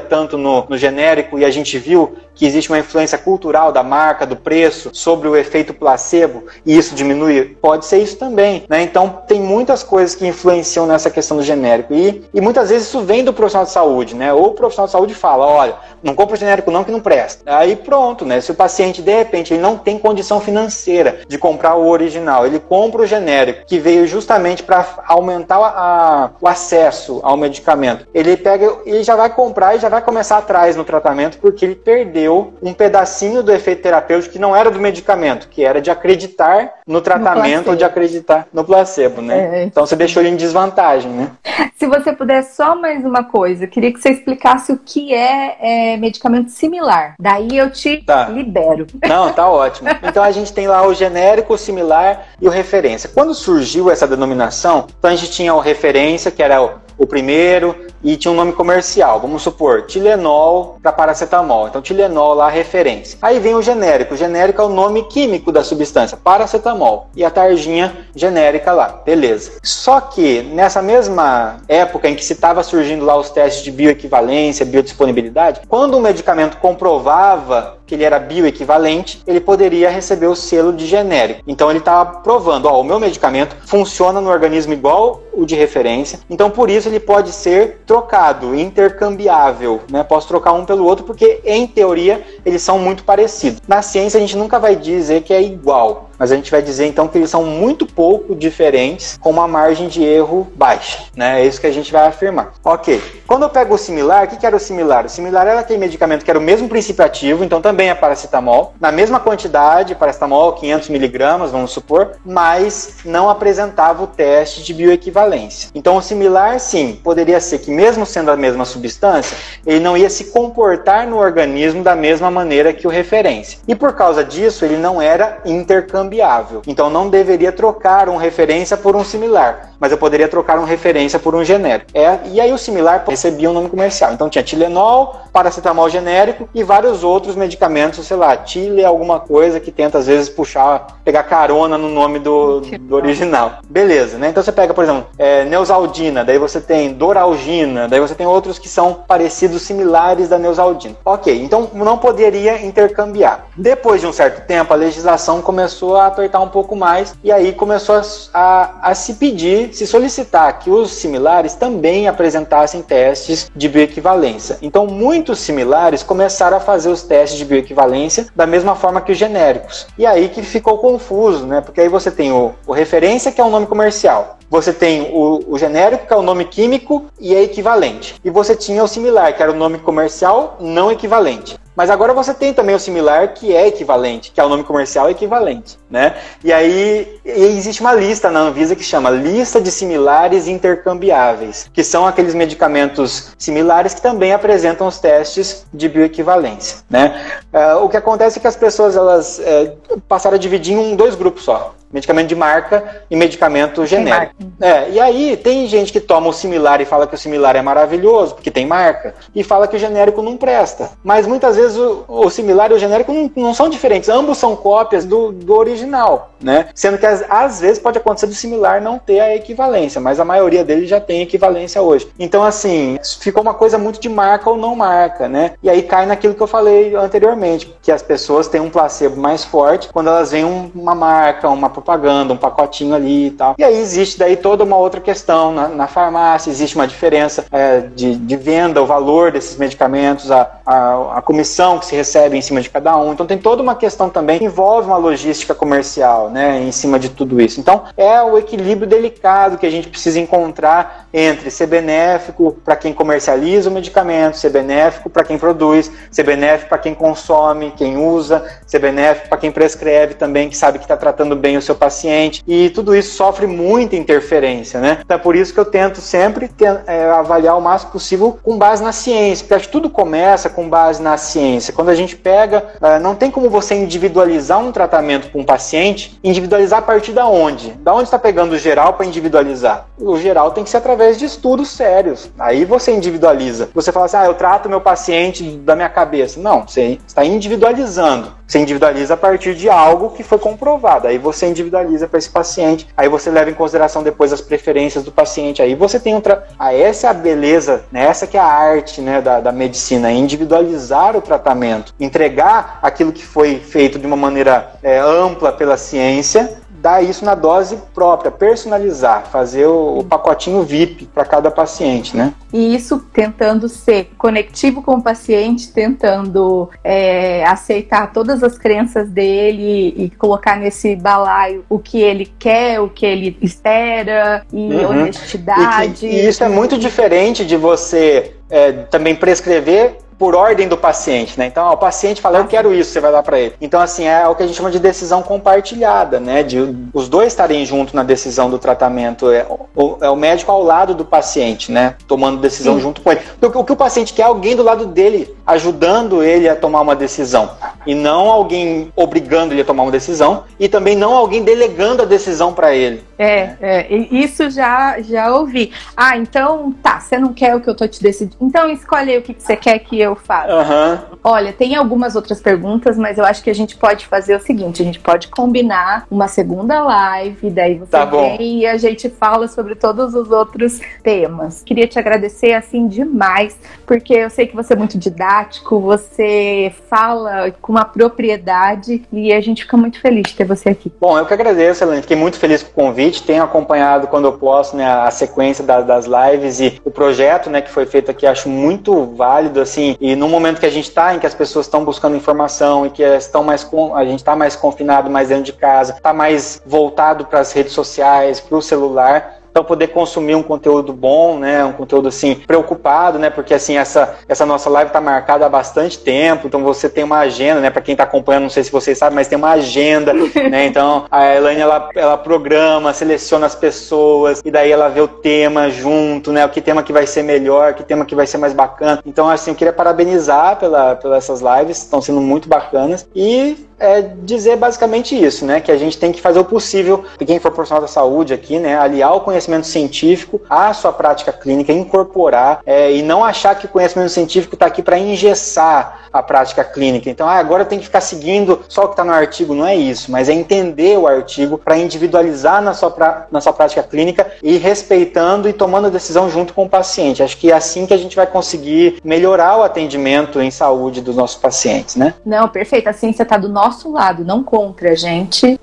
tanto 0.00 0.36
no, 0.36 0.66
no 0.68 0.76
genérico 0.76 1.38
e 1.38 1.44
a 1.44 1.50
gente 1.50 1.78
viu 1.78 2.16
que 2.34 2.46
existe 2.46 2.70
uma 2.70 2.78
influência 2.78 3.18
cultural 3.18 3.72
da 3.72 3.82
marca, 3.82 4.24
do 4.24 4.36
preço, 4.36 4.57
sobre 4.92 5.28
o 5.28 5.36
efeito 5.36 5.72
placebo 5.74 6.44
e 6.64 6.76
isso 6.76 6.94
diminui? 6.94 7.56
Pode 7.60 7.86
ser 7.86 7.98
isso 7.98 8.16
também, 8.16 8.64
né? 8.68 8.82
Então 8.82 9.22
tem 9.26 9.40
muitas 9.40 9.82
coisas 9.82 10.14
que 10.14 10.26
influenciam 10.26 10.86
nessa 10.86 11.10
questão 11.10 11.36
do 11.36 11.42
genérico 11.42 11.94
e, 11.94 12.24
e 12.32 12.40
muitas 12.40 12.70
vezes 12.70 12.88
isso 12.88 13.00
vem 13.00 13.24
do 13.24 13.32
profissional 13.32 13.66
de 13.66 13.72
saúde, 13.72 14.14
né? 14.14 14.32
Ou 14.32 14.48
o 14.48 14.52
profissional 14.52 14.86
de 14.86 14.92
saúde 14.92 15.14
fala, 15.14 15.46
olha, 15.46 15.74
não 16.02 16.14
compra 16.14 16.34
o 16.34 16.38
genérico 16.38 16.70
não 16.70 16.84
que 16.84 16.90
não 16.90 17.00
presta. 17.00 17.42
Aí 17.46 17.76
pronto, 17.76 18.24
né? 18.24 18.40
Se 18.40 18.50
o 18.50 18.54
paciente 18.54 19.02
de 19.02 19.14
repente 19.14 19.52
ele 19.52 19.62
não 19.62 19.76
tem 19.76 19.98
condição 19.98 20.40
financeira 20.40 21.20
de 21.26 21.38
comprar 21.38 21.74
o 21.76 21.88
original, 21.88 22.46
ele 22.46 22.58
compra 22.58 23.02
o 23.02 23.06
genérico 23.06 23.66
que 23.66 23.78
veio 23.78 24.06
justamente 24.06 24.62
para 24.62 24.86
aumentar 25.06 25.58
a, 25.58 26.30
o 26.40 26.48
acesso 26.48 27.20
ao 27.22 27.36
medicamento. 27.36 28.06
Ele 28.14 28.36
pega 28.36 28.78
e 28.86 29.02
já 29.02 29.16
vai 29.16 29.30
comprar 29.30 29.76
e 29.76 29.78
já 29.78 29.88
vai 29.88 30.02
começar 30.02 30.38
atrás 30.38 30.76
no 30.76 30.84
tratamento 30.84 31.38
porque 31.38 31.64
ele 31.64 31.74
perdeu 31.74 32.54
um 32.62 32.72
pedacinho 32.72 33.42
do 33.42 33.52
efeito 33.52 33.82
terapêutico 33.82 34.37
que 34.38 34.40
não 34.40 34.54
era 34.54 34.70
do 34.70 34.78
medicamento, 34.78 35.48
que 35.48 35.64
era 35.64 35.82
de 35.82 35.90
acreditar 35.90 36.74
no 36.86 37.00
tratamento 37.00 37.70
ou 37.70 37.76
de 37.76 37.82
acreditar 37.82 38.46
no 38.52 38.64
placebo, 38.64 39.20
né? 39.20 39.62
É. 39.62 39.64
Então 39.64 39.84
você 39.84 39.96
deixou 39.96 40.22
ele 40.22 40.30
em 40.30 40.36
desvantagem, 40.36 41.10
né? 41.10 41.32
Se 41.76 41.86
você 41.86 42.12
puder 42.12 42.44
só 42.44 42.76
mais 42.76 43.04
uma 43.04 43.24
coisa, 43.24 43.66
queria 43.66 43.92
que 43.92 44.00
você 44.00 44.10
explicasse 44.10 44.72
o 44.72 44.78
que 44.78 45.12
é, 45.12 45.56
é 45.92 45.96
medicamento 45.96 46.50
similar. 46.50 47.14
Daí 47.18 47.56
eu 47.56 47.70
te 47.70 47.98
tá. 48.04 48.28
libero. 48.28 48.86
Não, 49.06 49.32
tá 49.32 49.46
ótimo. 49.50 49.88
Então 50.02 50.22
a 50.22 50.30
gente 50.30 50.52
tem 50.52 50.68
lá 50.68 50.86
o 50.86 50.94
genérico, 50.94 51.54
o 51.54 51.58
similar 51.58 52.28
e 52.40 52.46
o 52.46 52.50
referência. 52.50 53.10
Quando 53.12 53.34
surgiu 53.34 53.90
essa 53.90 54.06
denominação, 54.06 54.86
então 54.98 55.10
a 55.10 55.16
gente 55.16 55.32
tinha 55.32 55.52
o 55.52 55.58
referência, 55.58 56.30
que 56.30 56.42
era 56.42 56.62
o 56.62 56.87
o 56.98 57.06
primeiro, 57.06 57.74
e 58.02 58.16
tinha 58.16 58.32
um 58.32 58.36
nome 58.36 58.52
comercial, 58.52 59.20
vamos 59.20 59.42
supor, 59.42 59.86
Tilenol 59.86 60.78
para 60.82 60.92
paracetamol. 60.92 61.68
Então, 61.68 61.82
Tilenol 61.82 62.34
lá, 62.34 62.48
referência. 62.48 63.18
Aí 63.20 63.38
vem 63.38 63.54
o 63.54 63.62
genérico. 63.62 64.14
O 64.14 64.16
genérico 64.16 64.60
é 64.60 64.64
o 64.64 64.68
nome 64.68 65.04
químico 65.04 65.50
da 65.50 65.64
substância, 65.64 66.16
paracetamol. 66.16 67.08
E 67.14 67.24
a 67.24 67.30
tarjinha 67.30 67.96
genérica 68.14 68.72
lá, 68.72 69.00
beleza. 69.04 69.52
Só 69.62 70.00
que 70.00 70.42
nessa 70.42 70.82
mesma 70.82 71.56
época 71.68 72.08
em 72.08 72.14
que 72.14 72.24
se 72.24 72.32
estava 72.32 72.62
surgindo 72.62 73.04
lá 73.04 73.16
os 73.16 73.30
testes 73.30 73.64
de 73.64 73.70
bioequivalência, 73.70 74.66
biodisponibilidade, 74.66 75.62
quando 75.68 75.96
o 75.96 76.00
medicamento 76.00 76.58
comprovava 76.58 77.77
que 77.88 77.94
ele 77.94 78.04
era 78.04 78.18
bioequivalente, 78.18 79.22
ele 79.26 79.40
poderia 79.40 79.88
receber 79.88 80.26
o 80.26 80.36
selo 80.36 80.74
de 80.74 80.86
genérico. 80.86 81.40
Então 81.46 81.70
ele 81.70 81.78
estava 81.78 82.20
provando, 82.20 82.66
ó, 82.66 82.78
o 82.78 82.84
meu 82.84 83.00
medicamento 83.00 83.56
funciona 83.66 84.20
no 84.20 84.28
organismo 84.28 84.74
igual 84.74 85.22
o 85.32 85.46
de 85.46 85.54
referência, 85.54 86.20
então 86.28 86.50
por 86.50 86.68
isso 86.68 86.88
ele 86.88 87.00
pode 87.00 87.32
ser 87.32 87.82
trocado, 87.86 88.54
intercambiável, 88.54 89.80
né? 89.90 90.04
Posso 90.04 90.28
trocar 90.28 90.52
um 90.52 90.64
pelo 90.64 90.84
outro 90.84 91.04
porque 91.04 91.40
em 91.44 91.66
teoria 91.66 92.22
eles 92.44 92.60
são 92.60 92.78
muito 92.78 93.04
parecidos. 93.04 93.60
Na 93.66 93.80
ciência 93.80 94.18
a 94.18 94.20
gente 94.20 94.36
nunca 94.36 94.58
vai 94.58 94.76
dizer 94.76 95.22
que 95.22 95.32
é 95.32 95.40
igual, 95.40 96.07
mas 96.18 96.32
a 96.32 96.36
gente 96.36 96.50
vai 96.50 96.60
dizer 96.60 96.86
então 96.86 97.06
que 97.06 97.16
eles 97.16 97.30
são 97.30 97.44
muito 97.44 97.86
pouco 97.86 98.34
diferentes, 98.34 99.16
com 99.20 99.30
uma 99.30 99.46
margem 99.46 99.88
de 99.88 100.02
erro 100.02 100.48
baixa, 100.56 101.04
né? 101.14 101.40
É 101.40 101.46
isso 101.46 101.60
que 101.60 101.66
a 101.66 101.72
gente 101.72 101.92
vai 101.92 102.06
afirmar. 102.06 102.52
Ok. 102.64 103.00
Quando 103.26 103.42
eu 103.42 103.50
pego 103.50 103.74
o 103.74 103.78
similar, 103.78 104.24
o 104.24 104.28
que, 104.28 104.44
era 104.44 104.56
o 104.56 104.60
similar? 104.60 105.06
O 105.06 105.08
similar 105.08 105.46
era 105.46 105.60
aquele 105.60 105.78
medicamento 105.78 106.24
que 106.24 106.30
era 106.30 106.38
o 106.38 106.42
mesmo 106.42 106.68
princípio 106.68 107.04
ativo, 107.04 107.44
então 107.44 107.60
também 107.60 107.90
é 107.90 107.94
paracetamol, 107.94 108.74
na 108.80 108.90
mesma 108.90 109.20
quantidade, 109.20 109.94
paracetamol 109.94 110.52
500 110.54 110.88
miligramas, 110.88 111.50
vamos 111.52 111.70
supor, 111.70 112.12
mas 112.24 112.96
não 113.04 113.28
apresentava 113.28 114.02
o 114.02 114.06
teste 114.06 114.62
de 114.62 114.74
bioequivalência. 114.74 115.70
Então 115.74 115.96
o 115.96 116.02
similar, 116.02 116.58
sim, 116.58 116.98
poderia 117.02 117.40
ser 117.40 117.58
que 117.58 117.70
mesmo 117.70 118.04
sendo 118.04 118.30
a 118.30 118.36
mesma 118.36 118.64
substância, 118.64 119.36
ele 119.66 119.80
não 119.80 119.96
ia 119.96 120.10
se 120.10 120.24
comportar 120.24 121.06
no 121.06 121.18
organismo 121.18 121.82
da 121.82 121.94
mesma 121.94 122.30
maneira 122.30 122.72
que 122.72 122.86
o 122.86 122.90
referência. 122.90 123.58
E 123.68 123.74
por 123.74 123.94
causa 123.94 124.24
disso, 124.24 124.64
ele 124.64 124.76
não 124.76 125.00
era 125.00 125.38
intercambiável 125.44 126.07
intercambiável. 126.08 126.62
Então 126.66 126.90
não 126.90 127.08
deveria 127.08 127.52
trocar 127.52 128.08
um 128.08 128.16
referência 128.16 128.76
por 128.76 128.96
um 128.96 129.04
similar, 129.04 129.72
mas 129.78 129.92
eu 129.92 129.98
poderia 129.98 130.26
trocar 130.26 130.58
um 130.58 130.64
referência 130.64 131.18
por 131.18 131.34
um 131.34 131.44
genérico. 131.44 131.90
É, 131.94 132.18
e 132.26 132.40
aí 132.40 132.52
o 132.52 132.58
similar 132.58 133.04
recebia 133.06 133.50
um 133.50 133.52
nome 133.52 133.68
comercial. 133.68 134.12
Então 134.12 134.28
tinha 134.28 134.42
Tilenol, 134.42 135.16
paracetamol 135.32 135.88
genérico 135.88 136.48
e 136.54 136.64
vários 136.64 137.04
outros 137.04 137.36
medicamentos, 137.36 138.06
sei 138.06 138.16
lá, 138.16 138.36
Tile 138.36 138.84
alguma 138.84 139.20
coisa 139.20 139.60
que 139.60 139.70
tenta 139.70 139.98
às 139.98 140.06
vezes 140.06 140.28
puxar, 140.28 140.98
pegar 141.04 141.22
carona 141.24 141.76
no 141.76 141.88
nome 141.88 142.18
do, 142.18 142.60
do 142.60 142.96
original. 142.96 143.58
Beleza, 143.68 144.18
né? 144.18 144.30
Então 144.30 144.42
você 144.42 144.52
pega, 144.52 144.72
por 144.72 144.84
exemplo, 144.84 145.06
é, 145.18 145.44
Neusaldina, 145.44 146.24
daí 146.24 146.38
você 146.38 146.60
tem 146.60 146.92
Doralgina, 146.92 147.88
daí 147.88 148.00
você 148.00 148.14
tem 148.14 148.26
outros 148.26 148.58
que 148.58 148.68
são 148.68 148.94
parecidos, 149.06 149.62
similares 149.62 150.28
da 150.28 150.38
Neusaldina. 150.38 150.96
Ok, 151.04 151.42
então 151.42 151.70
não 151.74 151.98
poderia 151.98 152.64
intercambiar. 152.64 153.46
Depois 153.56 154.00
de 154.00 154.06
um 154.06 154.12
certo 154.12 154.46
tempo, 154.46 154.72
a 154.72 154.76
legislação 154.76 155.42
começou 155.42 155.97
a 155.98 156.06
apertar 156.06 156.40
um 156.40 156.48
pouco 156.48 156.74
mais 156.76 157.14
e 157.22 157.30
aí 157.32 157.52
começou 157.52 157.96
a, 157.96 158.02
a, 158.32 158.90
a 158.90 158.94
se 158.94 159.14
pedir, 159.14 159.74
se 159.74 159.86
solicitar 159.86 160.58
que 160.58 160.70
os 160.70 160.92
similares 160.92 161.54
também 161.54 162.08
apresentassem 162.08 162.82
testes 162.82 163.50
de 163.54 163.68
bioequivalência. 163.68 164.58
Então, 164.62 164.86
muitos 164.86 165.38
similares 165.40 166.02
começaram 166.02 166.56
a 166.56 166.60
fazer 166.60 166.90
os 166.90 167.02
testes 167.02 167.38
de 167.38 167.44
bioequivalência 167.44 168.26
da 168.34 168.46
mesma 168.46 168.74
forma 168.74 169.00
que 169.00 169.12
os 169.12 169.18
genéricos. 169.18 169.86
E 169.96 170.06
aí 170.06 170.28
que 170.28 170.42
ficou 170.42 170.78
confuso, 170.78 171.46
né? 171.46 171.60
Porque 171.60 171.80
aí 171.80 171.88
você 171.88 172.10
tem 172.10 172.32
o, 172.32 172.52
o 172.66 172.72
referência, 172.72 173.32
que 173.32 173.40
é 173.40 173.44
um 173.44 173.50
nome 173.50 173.66
comercial. 173.66 174.37
Você 174.50 174.72
tem 174.72 175.10
o, 175.12 175.44
o, 175.46 175.58
genérico, 175.58 176.06
que 176.06 176.12
é 176.12 176.16
o 176.16 176.22
nome 176.22 176.44
químico 176.44 177.06
e 177.20 177.34
é 177.34 177.42
equivalente. 177.42 178.14
E 178.24 178.30
você 178.30 178.56
tinha 178.56 178.82
o 178.82 178.88
similar, 178.88 179.34
que 179.36 179.42
era 179.42 179.52
o 179.52 179.56
nome 179.56 179.78
comercial 179.78 180.56
não 180.58 180.90
equivalente. 180.90 181.58
Mas 181.78 181.90
agora 181.90 182.12
você 182.12 182.34
tem 182.34 182.52
também 182.52 182.74
o 182.74 182.80
similar 182.80 183.34
que 183.34 183.54
é 183.54 183.68
equivalente, 183.68 184.32
que 184.32 184.40
é 184.40 184.44
o 184.44 184.48
nome 184.48 184.64
comercial 184.64 185.08
equivalente, 185.08 185.78
né? 185.88 186.16
E 186.42 186.52
aí 186.52 187.20
e 187.24 187.30
existe 187.30 187.80
uma 187.80 187.92
lista 187.92 188.32
na 188.32 188.40
Anvisa 188.40 188.74
que 188.74 188.82
chama 188.82 189.10
lista 189.10 189.60
de 189.60 189.70
similares 189.70 190.48
intercambiáveis, 190.48 191.70
que 191.72 191.84
são 191.84 192.04
aqueles 192.04 192.34
medicamentos 192.34 193.32
similares 193.38 193.94
que 193.94 194.02
também 194.02 194.32
apresentam 194.32 194.88
os 194.88 194.98
testes 194.98 195.66
de 195.72 195.88
bioequivalência, 195.88 196.78
né? 196.90 197.24
Uh, 197.54 197.84
o 197.84 197.88
que 197.88 197.96
acontece 197.96 198.38
é 198.38 198.40
que 198.40 198.48
as 198.48 198.56
pessoas 198.56 198.96
elas 198.96 199.38
uh, 199.38 200.00
passaram 200.08 200.34
a 200.34 200.38
dividir 200.38 200.74
em 200.74 200.78
um, 200.78 200.96
dois 200.96 201.14
grupos 201.14 201.44
só 201.44 201.76
medicamento 201.92 202.28
de 202.28 202.34
marca 202.34 203.02
e 203.10 203.16
medicamento 203.16 203.84
genérico. 203.86 204.34
É, 204.60 204.90
e 204.90 205.00
aí 205.00 205.36
tem 205.36 205.66
gente 205.66 205.92
que 205.92 206.00
toma 206.00 206.28
o 206.28 206.32
similar 206.32 206.80
e 206.80 206.84
fala 206.84 207.06
que 207.06 207.14
o 207.14 207.18
similar 207.18 207.56
é 207.56 207.62
maravilhoso 207.62 208.34
porque 208.34 208.50
tem 208.50 208.66
marca 208.66 209.14
e 209.34 209.42
fala 209.42 209.66
que 209.66 209.76
o 209.76 209.78
genérico 209.78 210.22
não 210.22 210.36
presta. 210.36 210.90
Mas 211.02 211.26
muitas 211.26 211.56
vezes 211.56 211.76
o, 211.76 212.04
o 212.08 212.30
similar 212.30 212.70
e 212.70 212.74
o 212.74 212.78
genérico 212.78 213.12
não, 213.12 213.30
não, 213.34 213.54
são 213.54 213.68
diferentes, 213.68 214.08
ambos 214.08 214.38
são 214.38 214.54
cópias 214.54 215.04
do, 215.04 215.32
do 215.32 215.54
original, 215.54 216.32
né? 216.40 216.68
Sendo 216.74 216.98
que 216.98 217.06
às, 217.06 217.24
às, 217.28 217.60
vezes 217.60 217.78
pode 217.78 217.98
acontecer 217.98 218.26
do 218.26 218.34
similar 218.34 218.80
não 218.80 218.98
ter 218.98 219.20
a 219.20 219.34
equivalência, 219.34 220.00
mas 220.00 220.20
a 220.20 220.24
maioria 220.24 220.64
deles 220.64 220.88
já 220.88 221.00
tem 221.00 221.22
equivalência 221.22 221.80
hoje. 221.80 222.08
Então 222.18 222.44
assim, 222.44 222.98
ficou 223.20 223.42
uma 223.42 223.54
coisa 223.54 223.78
muito 223.78 224.00
de 224.00 224.08
marca 224.08 224.50
ou 224.50 224.56
não 224.56 224.74
marca, 224.74 225.28
né? 225.28 225.52
E 225.62 225.70
aí 225.70 225.82
cai 225.82 226.06
naquilo 226.06 226.34
que 226.34 226.42
eu 226.42 226.46
falei 226.46 226.94
anteriormente, 226.94 227.74
que 227.80 227.90
as 227.90 228.02
pessoas 228.02 228.48
têm 228.48 228.60
um 228.60 228.70
placebo 228.70 229.16
mais 229.16 229.44
forte 229.44 229.88
quando 229.92 230.08
elas 230.08 230.30
veem 230.30 230.44
uma 230.74 230.94
marca, 230.94 231.48
uma 231.48 231.70
propaganda, 231.80 232.32
um 232.32 232.36
pacotinho 232.36 232.94
ali 232.94 233.28
e 233.28 233.30
tal. 233.30 233.54
E 233.58 233.64
aí 233.64 233.78
existe 233.78 234.18
daí 234.18 234.36
toda 234.36 234.64
uma 234.64 234.76
outra 234.76 235.00
questão 235.00 235.52
na, 235.52 235.68
na 235.68 235.86
farmácia, 235.86 236.50
existe 236.50 236.76
uma 236.76 236.86
diferença 236.86 237.44
é, 237.52 237.80
de, 237.80 238.16
de, 238.16 238.36
venda, 238.36 238.82
o 238.82 238.86
valor 238.86 239.32
desses 239.32 239.56
medicamentos, 239.56 240.30
a, 240.30 240.50
a, 240.66 241.18
a, 241.18 241.22
comissão 241.22 241.78
que 241.78 241.86
se 241.86 241.94
recebe 241.94 242.36
em 242.36 242.42
cima 242.42 242.60
de 242.60 242.68
cada 242.68 242.96
um. 242.96 243.12
Então 243.12 243.26
tem 243.26 243.38
toda 243.38 243.62
uma 243.62 243.74
questão 243.74 244.10
também 244.10 244.38
que 244.38 244.44
envolve 244.44 244.88
uma 244.88 244.96
logística 244.96 245.54
comercial, 245.54 246.30
né, 246.30 246.60
em 246.60 246.72
cima 246.72 246.98
de 246.98 247.08
tudo 247.08 247.40
isso. 247.40 247.60
Então 247.60 247.84
é 247.96 248.20
o 248.22 248.36
equilíbrio 248.36 248.86
delicado 248.86 249.58
que 249.58 249.66
a 249.66 249.70
gente 249.70 249.88
precisa 249.88 250.18
encontrar 250.18 251.06
entre 251.12 251.50
ser 251.50 251.66
benéfico 251.66 252.56
para 252.64 252.76
quem 252.76 252.92
comercializa 252.92 253.70
o 253.70 253.72
medicamento, 253.72 254.36
ser 254.36 254.50
benéfico 254.50 255.08
para 255.08 255.24
quem 255.24 255.38
produz, 255.38 255.90
ser 256.10 256.22
benéfico 256.24 256.68
para 256.68 256.78
quem 256.78 256.94
consome, 256.94 257.72
quem 257.76 257.96
usa, 257.96 258.44
ser 258.66 258.78
benéfico 258.78 259.28
para 259.28 259.38
quem 259.38 259.50
prescreve 259.50 260.14
também, 260.14 260.48
que 260.48 260.56
sabe 260.56 260.78
que 260.78 260.84
está 260.84 260.96
tratando 260.96 261.36
bem 261.36 261.56
o 261.56 261.62
seu 261.68 261.74
paciente, 261.74 262.42
e 262.46 262.70
tudo 262.70 262.94
isso 262.94 263.16
sofre 263.16 263.46
muita 263.46 263.96
interferência, 263.96 264.80
né? 264.80 264.98
Então 265.04 265.16
é 265.16 265.20
por 265.20 265.36
isso 265.36 265.52
que 265.52 265.60
eu 265.60 265.64
tento 265.64 266.00
sempre 266.00 266.48
ter, 266.48 266.80
é, 266.86 267.04
avaliar 267.10 267.56
o 267.56 267.60
máximo 267.60 267.92
possível 267.92 268.38
com 268.42 268.56
base 268.56 268.82
na 268.82 268.92
ciência, 268.92 269.44
porque 269.44 269.54
acho 269.54 269.66
que 269.66 269.72
tudo 269.72 269.90
começa 269.90 270.48
com 270.48 270.68
base 270.68 271.02
na 271.02 271.16
ciência. 271.16 271.72
Quando 271.72 271.90
a 271.90 271.94
gente 271.94 272.16
pega, 272.16 272.66
é, 272.80 272.98
não 272.98 273.14
tem 273.14 273.30
como 273.30 273.50
você 273.50 273.74
individualizar 273.74 274.58
um 274.58 274.72
tratamento 274.72 275.30
para 275.30 275.40
um 275.40 275.44
paciente, 275.44 276.18
individualizar 276.22 276.80
a 276.80 276.82
partir 276.82 277.12
da 277.12 277.26
onde? 277.26 277.70
Da 277.72 277.94
onde 277.94 278.04
está 278.04 278.18
pegando 278.18 278.52
o 278.52 278.58
geral 278.58 278.94
para 278.94 279.06
individualizar? 279.06 279.86
O 279.98 280.16
geral 280.18 280.50
tem 280.50 280.64
que 280.64 280.70
ser 280.70 280.78
através 280.78 281.18
de 281.18 281.24
estudos 281.24 281.68
sérios. 281.68 282.30
Aí 282.38 282.64
você 282.64 282.92
individualiza. 282.92 283.68
Você 283.74 283.92
fala 283.92 284.06
assim, 284.06 284.16
ah, 284.16 284.26
eu 284.26 284.34
trato 284.34 284.68
meu 284.68 284.80
paciente 284.80 285.42
da 285.42 285.76
minha 285.76 285.88
cabeça. 285.88 286.40
Não, 286.40 286.66
você 286.66 286.98
está 287.06 287.24
individualizando. 287.24 288.37
Você 288.48 288.58
individualiza 288.58 289.12
a 289.12 289.16
partir 289.16 289.54
de 289.54 289.68
algo 289.68 290.08
que 290.08 290.22
foi 290.22 290.38
comprovado. 290.38 291.06
Aí 291.06 291.18
você 291.18 291.46
individualiza 291.46 292.08
para 292.08 292.18
esse 292.18 292.30
paciente. 292.30 292.88
Aí 292.96 293.06
você 293.06 293.30
leva 293.30 293.50
em 293.50 293.54
consideração 293.54 294.02
depois 294.02 294.32
as 294.32 294.40
preferências 294.40 295.04
do 295.04 295.12
paciente. 295.12 295.60
Aí 295.60 295.74
você 295.74 296.00
tem 296.00 296.14
outra. 296.14 296.46
Ah, 296.58 296.72
essa 296.72 297.08
é 297.08 297.10
a 297.10 297.12
beleza, 297.12 297.82
né? 297.92 298.06
essa 298.06 298.26
que 298.26 298.38
é 298.38 298.40
a 298.40 298.46
arte 298.46 299.02
né, 299.02 299.20
da, 299.20 299.38
da 299.40 299.52
medicina, 299.52 300.10
individualizar 300.10 301.14
o 301.14 301.20
tratamento, 301.20 301.92
entregar 302.00 302.78
aquilo 302.80 303.12
que 303.12 303.24
foi 303.24 303.56
feito 303.58 303.98
de 303.98 304.06
uma 304.06 304.16
maneira 304.16 304.72
é, 304.82 304.98
ampla 304.98 305.52
pela 305.52 305.76
ciência 305.76 306.58
dar 306.80 307.02
isso 307.02 307.24
na 307.24 307.34
dose 307.34 307.78
própria, 307.94 308.30
personalizar, 308.30 309.26
fazer 309.26 309.66
o, 309.66 309.98
o 309.98 310.04
pacotinho 310.04 310.62
VIP 310.62 311.06
para 311.06 311.24
cada 311.24 311.50
paciente, 311.50 312.16
né? 312.16 312.32
E 312.52 312.74
isso 312.74 313.04
tentando 313.12 313.68
ser 313.68 314.10
conectivo 314.16 314.82
com 314.82 314.94
o 314.94 315.02
paciente, 315.02 315.72
tentando 315.72 316.70
é, 316.82 317.44
aceitar 317.44 318.12
todas 318.12 318.42
as 318.42 318.56
crenças 318.56 319.08
dele 319.08 319.94
e 319.96 320.10
colocar 320.10 320.56
nesse 320.56 320.94
balaio 320.96 321.64
o 321.68 321.78
que 321.78 322.00
ele 322.00 322.32
quer, 322.38 322.80
o 322.80 322.88
que 322.88 323.04
ele 323.04 323.36
espera 323.42 324.44
e 324.52 324.74
uhum. 324.74 324.90
honestidade. 324.90 326.06
E, 326.06 326.10
que, 326.10 326.16
e 326.16 326.28
isso 326.28 326.42
é 326.44 326.48
muito 326.48 326.78
diferente 326.78 327.44
de 327.44 327.56
você 327.56 328.34
é, 328.50 328.72
também 328.72 329.14
prescrever 329.14 329.98
por 330.18 330.34
ordem 330.34 330.68
do 330.68 330.76
paciente, 330.76 331.38
né? 331.38 331.46
Então, 331.46 331.64
ó, 331.64 331.74
o 331.74 331.76
paciente 331.76 332.20
fala, 332.20 332.38
eu 332.38 332.46
quero 332.46 332.74
isso, 332.74 332.90
você 332.90 333.00
vai 333.00 333.12
dar 333.12 333.22
para 333.22 333.38
ele. 333.38 333.54
Então, 333.60 333.80
assim, 333.80 334.06
é 334.06 334.26
o 334.26 334.34
que 334.34 334.42
a 334.42 334.46
gente 334.46 334.56
chama 334.56 334.70
de 334.70 334.80
decisão 334.80 335.22
compartilhada, 335.22 336.18
né? 336.18 336.42
De 336.42 336.58
os 336.92 337.08
dois 337.08 337.28
estarem 337.28 337.64
juntos 337.64 337.94
na 337.94 338.02
decisão 338.02 338.50
do 338.50 338.58
tratamento. 338.58 339.30
É 339.30 339.46
o, 339.76 339.96
é 340.00 340.10
o 340.10 340.16
médico 340.16 340.50
ao 340.50 340.62
lado 340.62 340.94
do 340.94 341.04
paciente, 341.04 341.70
né? 341.70 341.94
Tomando 342.06 342.40
decisão 342.40 342.74
Sim. 342.74 342.80
junto 342.80 343.00
com 343.00 343.12
ele. 343.12 343.20
O, 343.40 343.46
o 343.46 343.64
que 343.64 343.72
o 343.72 343.76
paciente 343.76 344.12
quer 344.12 344.22
é 344.22 344.26
alguém 344.26 344.56
do 344.56 344.62
lado 344.62 344.86
dele, 344.86 345.34
ajudando 345.46 346.22
ele 346.22 346.48
a 346.48 346.56
tomar 346.56 346.80
uma 346.80 346.96
decisão. 346.96 347.52
E 347.86 347.94
não 347.94 348.30
alguém 348.30 348.92
obrigando 348.96 349.54
ele 349.54 349.62
a 349.62 349.64
tomar 349.64 349.84
uma 349.84 349.92
decisão. 349.92 350.44
E 350.58 350.68
também 350.68 350.96
não 350.96 351.14
alguém 351.14 351.44
delegando 351.44 352.02
a 352.02 352.06
decisão 352.06 352.52
para 352.52 352.74
ele. 352.74 353.04
É, 353.18 353.46
né? 353.46 353.56
é, 353.60 353.96
isso 354.10 354.50
já, 354.50 355.00
já 355.00 355.34
ouvi. 355.34 355.72
Ah, 355.96 356.16
então, 356.16 356.72
tá, 356.82 357.00
você 357.00 357.18
não 357.18 357.32
quer 357.32 357.54
o 357.54 357.60
que 357.60 357.70
eu 357.70 357.74
tô 357.74 357.86
te 357.86 358.02
decidindo. 358.02 358.36
Então, 358.40 358.68
escolhe 358.70 359.16
o 359.16 359.22
que, 359.22 359.34
que 359.34 359.42
você 359.42 359.56
quer 359.56 359.78
que 359.78 360.00
eu 360.00 360.07
eu 360.08 360.16
faço? 360.16 360.52
Uhum. 360.52 361.18
Olha, 361.22 361.52
tem 361.52 361.76
algumas 361.76 362.16
outras 362.16 362.40
perguntas, 362.40 362.96
mas 362.96 363.18
eu 363.18 363.24
acho 363.24 363.42
que 363.42 363.50
a 363.50 363.54
gente 363.54 363.76
pode 363.76 364.06
fazer 364.06 364.36
o 364.36 364.40
seguinte: 364.40 364.82
a 364.82 364.84
gente 364.84 365.00
pode 365.00 365.28
combinar 365.28 366.06
uma 366.10 366.28
segunda 366.28 366.82
live, 366.82 367.50
daí 367.50 367.78
você 367.78 367.90
tá 367.90 368.04
vem 368.04 368.60
e 368.60 368.66
a 368.66 368.76
gente 368.76 369.08
fala 369.08 369.48
sobre 369.48 369.74
todos 369.74 370.14
os 370.14 370.30
outros 370.30 370.80
temas. 371.02 371.62
Queria 371.62 371.86
te 371.86 371.98
agradecer 371.98 372.52
assim 372.54 372.88
demais, 372.88 373.58
porque 373.86 374.14
eu 374.14 374.30
sei 374.30 374.46
que 374.46 374.56
você 374.56 374.72
é 374.72 374.76
muito 374.76 374.98
didático, 374.98 375.80
você 375.80 376.72
fala 376.88 377.50
com 377.60 377.72
uma 377.72 377.84
propriedade 377.84 379.02
e 379.12 379.32
a 379.32 379.40
gente 379.40 379.62
fica 379.62 379.76
muito 379.76 380.00
feliz 380.00 380.28
de 380.28 380.34
ter 380.34 380.44
você 380.44 380.70
aqui. 380.70 380.92
Bom, 381.00 381.18
eu 381.18 381.26
que 381.26 381.34
agradeço, 381.34 381.84
Elaine. 381.84 382.02
Fiquei 382.02 382.16
muito 382.16 382.38
feliz 382.38 382.62
com 382.62 382.70
o 382.70 382.84
convite. 382.86 383.22
Tenho 383.22 383.42
acompanhado 383.42 384.06
quando 384.06 384.26
eu 384.26 384.32
posso 384.32 384.76
né, 384.76 384.86
a 384.86 385.10
sequência 385.10 385.64
das, 385.64 385.86
das 385.86 386.06
lives 386.06 386.60
e 386.60 386.80
o 386.84 386.90
projeto 386.90 387.50
né, 387.50 387.60
que 387.60 387.70
foi 387.70 387.86
feito 387.86 388.10
aqui, 388.10 388.26
acho 388.26 388.48
muito 388.48 389.04
válido. 389.14 389.60
Assim, 389.60 389.96
e 390.00 390.14
no 390.14 390.28
momento 390.28 390.60
que 390.60 390.66
a 390.66 390.70
gente 390.70 390.88
está, 390.88 391.14
em 391.14 391.18
que 391.18 391.26
as 391.26 391.34
pessoas 391.34 391.66
estão 391.66 391.84
buscando 391.84 392.16
informação 392.16 392.86
e 392.86 392.90
que 392.90 393.02
estão 393.02 393.42
mais 393.42 393.68
a 393.94 394.04
gente 394.04 394.20
está 394.20 394.36
mais 394.36 394.54
confinado, 394.54 395.10
mais 395.10 395.28
dentro 395.28 395.44
de 395.44 395.52
casa, 395.52 395.94
está 395.94 396.12
mais 396.12 396.62
voltado 396.64 397.24
para 397.24 397.40
as 397.40 397.52
redes 397.52 397.72
sociais, 397.72 398.38
para 398.38 398.56
o 398.56 398.62
celular, 398.62 399.37
então 399.58 399.64
poder 399.64 399.88
consumir 399.88 400.36
um 400.36 400.42
conteúdo 400.42 400.92
bom, 400.92 401.36
né, 401.36 401.64
um 401.64 401.72
conteúdo 401.72 402.06
assim 402.06 402.36
preocupado, 402.36 403.18
né, 403.18 403.28
porque 403.28 403.52
assim 403.52 403.76
essa 403.76 404.16
essa 404.28 404.46
nossa 404.46 404.70
live 404.70 404.88
está 404.88 405.00
marcada 405.00 405.44
há 405.44 405.48
bastante 405.48 405.98
tempo, 405.98 406.46
então 406.46 406.62
você 406.62 406.88
tem 406.88 407.02
uma 407.02 407.18
agenda, 407.18 407.60
né, 407.60 407.68
para 407.68 407.82
quem 407.82 407.94
está 407.94 408.04
acompanhando, 408.04 408.44
não 408.44 408.50
sei 408.50 408.62
se 408.62 408.70
vocês 408.70 408.96
sabem, 408.96 409.16
mas 409.16 409.26
tem 409.26 409.36
uma 409.36 409.50
agenda, 409.50 410.12
né, 410.48 410.66
então 410.66 411.06
a 411.10 411.34
Elaine 411.34 411.60
ela, 411.60 411.90
ela 411.92 412.16
programa, 412.16 412.92
seleciona 412.92 413.46
as 413.46 413.56
pessoas 413.56 414.40
e 414.44 414.50
daí 414.50 414.70
ela 414.70 414.88
vê 414.88 415.00
o 415.00 415.08
tema 415.08 415.68
junto, 415.68 416.30
né, 416.30 416.46
o 416.46 416.50
que 416.50 416.60
tema 416.60 416.84
que 416.84 416.92
vai 416.92 417.06
ser 417.06 417.24
melhor, 417.24 417.74
que 417.74 417.82
tema 417.82 418.04
que 418.04 418.14
vai 418.14 418.28
ser 418.28 418.38
mais 418.38 418.52
bacana. 418.52 419.00
Então 419.04 419.28
assim 419.28 419.50
eu 419.50 419.56
queria 419.56 419.72
parabenizar 419.72 420.56
pela 420.56 420.94
pelas 420.94 421.18
essas 421.18 421.40
lives, 421.40 421.78
estão 421.78 422.00
sendo 422.00 422.20
muito 422.20 422.48
bacanas 422.48 423.08
e 423.12 423.67
é 423.78 424.02
dizer 424.02 424.56
basicamente 424.56 425.20
isso, 425.20 425.44
né? 425.44 425.60
Que 425.60 425.70
a 425.70 425.76
gente 425.76 425.98
tem 425.98 426.12
que 426.12 426.20
fazer 426.20 426.38
o 426.38 426.44
possível, 426.44 427.04
quem 427.24 427.38
for 427.38 427.50
profissional 427.50 427.82
da 427.82 427.88
saúde 427.88 428.34
aqui, 428.34 428.58
né? 428.58 428.78
Aliar 428.78 429.14
o 429.14 429.20
conhecimento 429.20 429.66
científico 429.66 430.40
à 430.48 430.72
sua 430.72 430.92
prática 430.92 431.32
clínica, 431.32 431.72
incorporar 431.72 432.60
é, 432.66 432.92
e 432.92 433.02
não 433.02 433.24
achar 433.24 433.54
que 433.54 433.66
o 433.66 433.68
conhecimento 433.68 434.10
científico 434.10 434.54
está 434.54 434.66
aqui 434.66 434.82
para 434.82 434.98
engessar 434.98 436.08
a 436.12 436.22
prática 436.22 436.64
clínica. 436.64 437.10
Então, 437.10 437.28
ah, 437.28 437.34
agora 437.34 437.64
tem 437.64 437.78
que 437.78 437.84
ficar 437.84 438.00
seguindo 438.00 438.60
só 438.68 438.84
o 438.84 438.86
que 438.86 438.92
está 438.92 439.04
no 439.04 439.12
artigo. 439.12 439.54
Não 439.54 439.66
é 439.66 439.76
isso, 439.76 440.10
mas 440.10 440.28
é 440.28 440.32
entender 440.32 440.98
o 440.98 441.06
artigo 441.06 441.58
para 441.58 441.76
individualizar 441.76 442.62
na 442.62 442.74
sua, 442.74 442.90
pra, 442.90 443.26
na 443.30 443.40
sua 443.40 443.52
prática 443.52 443.82
clínica 443.82 444.26
e 444.42 444.56
respeitando 444.56 445.48
e 445.48 445.52
tomando 445.52 445.86
a 445.86 445.90
decisão 445.90 446.30
junto 446.30 446.54
com 446.54 446.64
o 446.64 446.68
paciente. 446.68 447.22
Acho 447.22 447.36
que 447.36 447.50
é 447.50 447.54
assim 447.54 447.86
que 447.86 447.94
a 447.94 447.98
gente 447.98 448.16
vai 448.16 448.26
conseguir 448.26 449.00
melhorar 449.04 449.58
o 449.58 449.62
atendimento 449.62 450.40
em 450.40 450.50
saúde 450.50 451.00
dos 451.00 451.16
nossos 451.16 451.36
pacientes, 451.36 451.96
né? 451.96 452.14
Não, 452.24 452.48
perfeito. 452.48 452.88
A 452.88 452.92
ciência 452.92 453.22
está 453.22 453.36
do 453.36 453.48
nosso 453.48 453.67
nosso 453.68 453.92
lado, 453.92 454.24
não 454.24 454.42
contra 454.42 454.92
a 454.92 454.94
gente. 454.94 455.60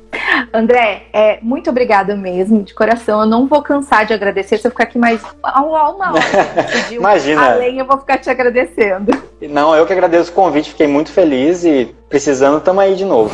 André, 0.54 1.08
é, 1.12 1.40
muito 1.42 1.70
obrigada 1.70 2.16
mesmo, 2.16 2.64
de 2.64 2.74
coração. 2.74 3.22
Eu 3.22 3.26
não 3.26 3.48
vou 3.48 3.62
cansar 3.62 4.06
de 4.06 4.14
agradecer 4.14 4.58
se 4.58 4.68
eu 4.68 4.72
ficar 4.72 4.84
aqui 4.84 4.98
mais 4.98 5.22
uma 5.44 6.14
hora. 6.14 6.20
Imagina. 6.92 7.54
Além, 7.54 7.80
eu 7.80 7.86
vou 7.86 7.98
ficar 7.98 8.20
te 8.20 8.30
agradecendo. 8.30 9.12
Não, 9.42 9.76
eu 9.76 9.86
que 9.86 9.94
agradeço 9.94 10.32
o 10.32 10.36
convite, 10.36 10.70
fiquei 10.70 10.88
muito 10.88 11.12
feliz 11.12 11.66
e 11.66 11.94
precisando, 12.08 12.60
estamos 12.60 12.84
aí 12.84 12.96
de 12.96 13.06
novo. 13.06 13.34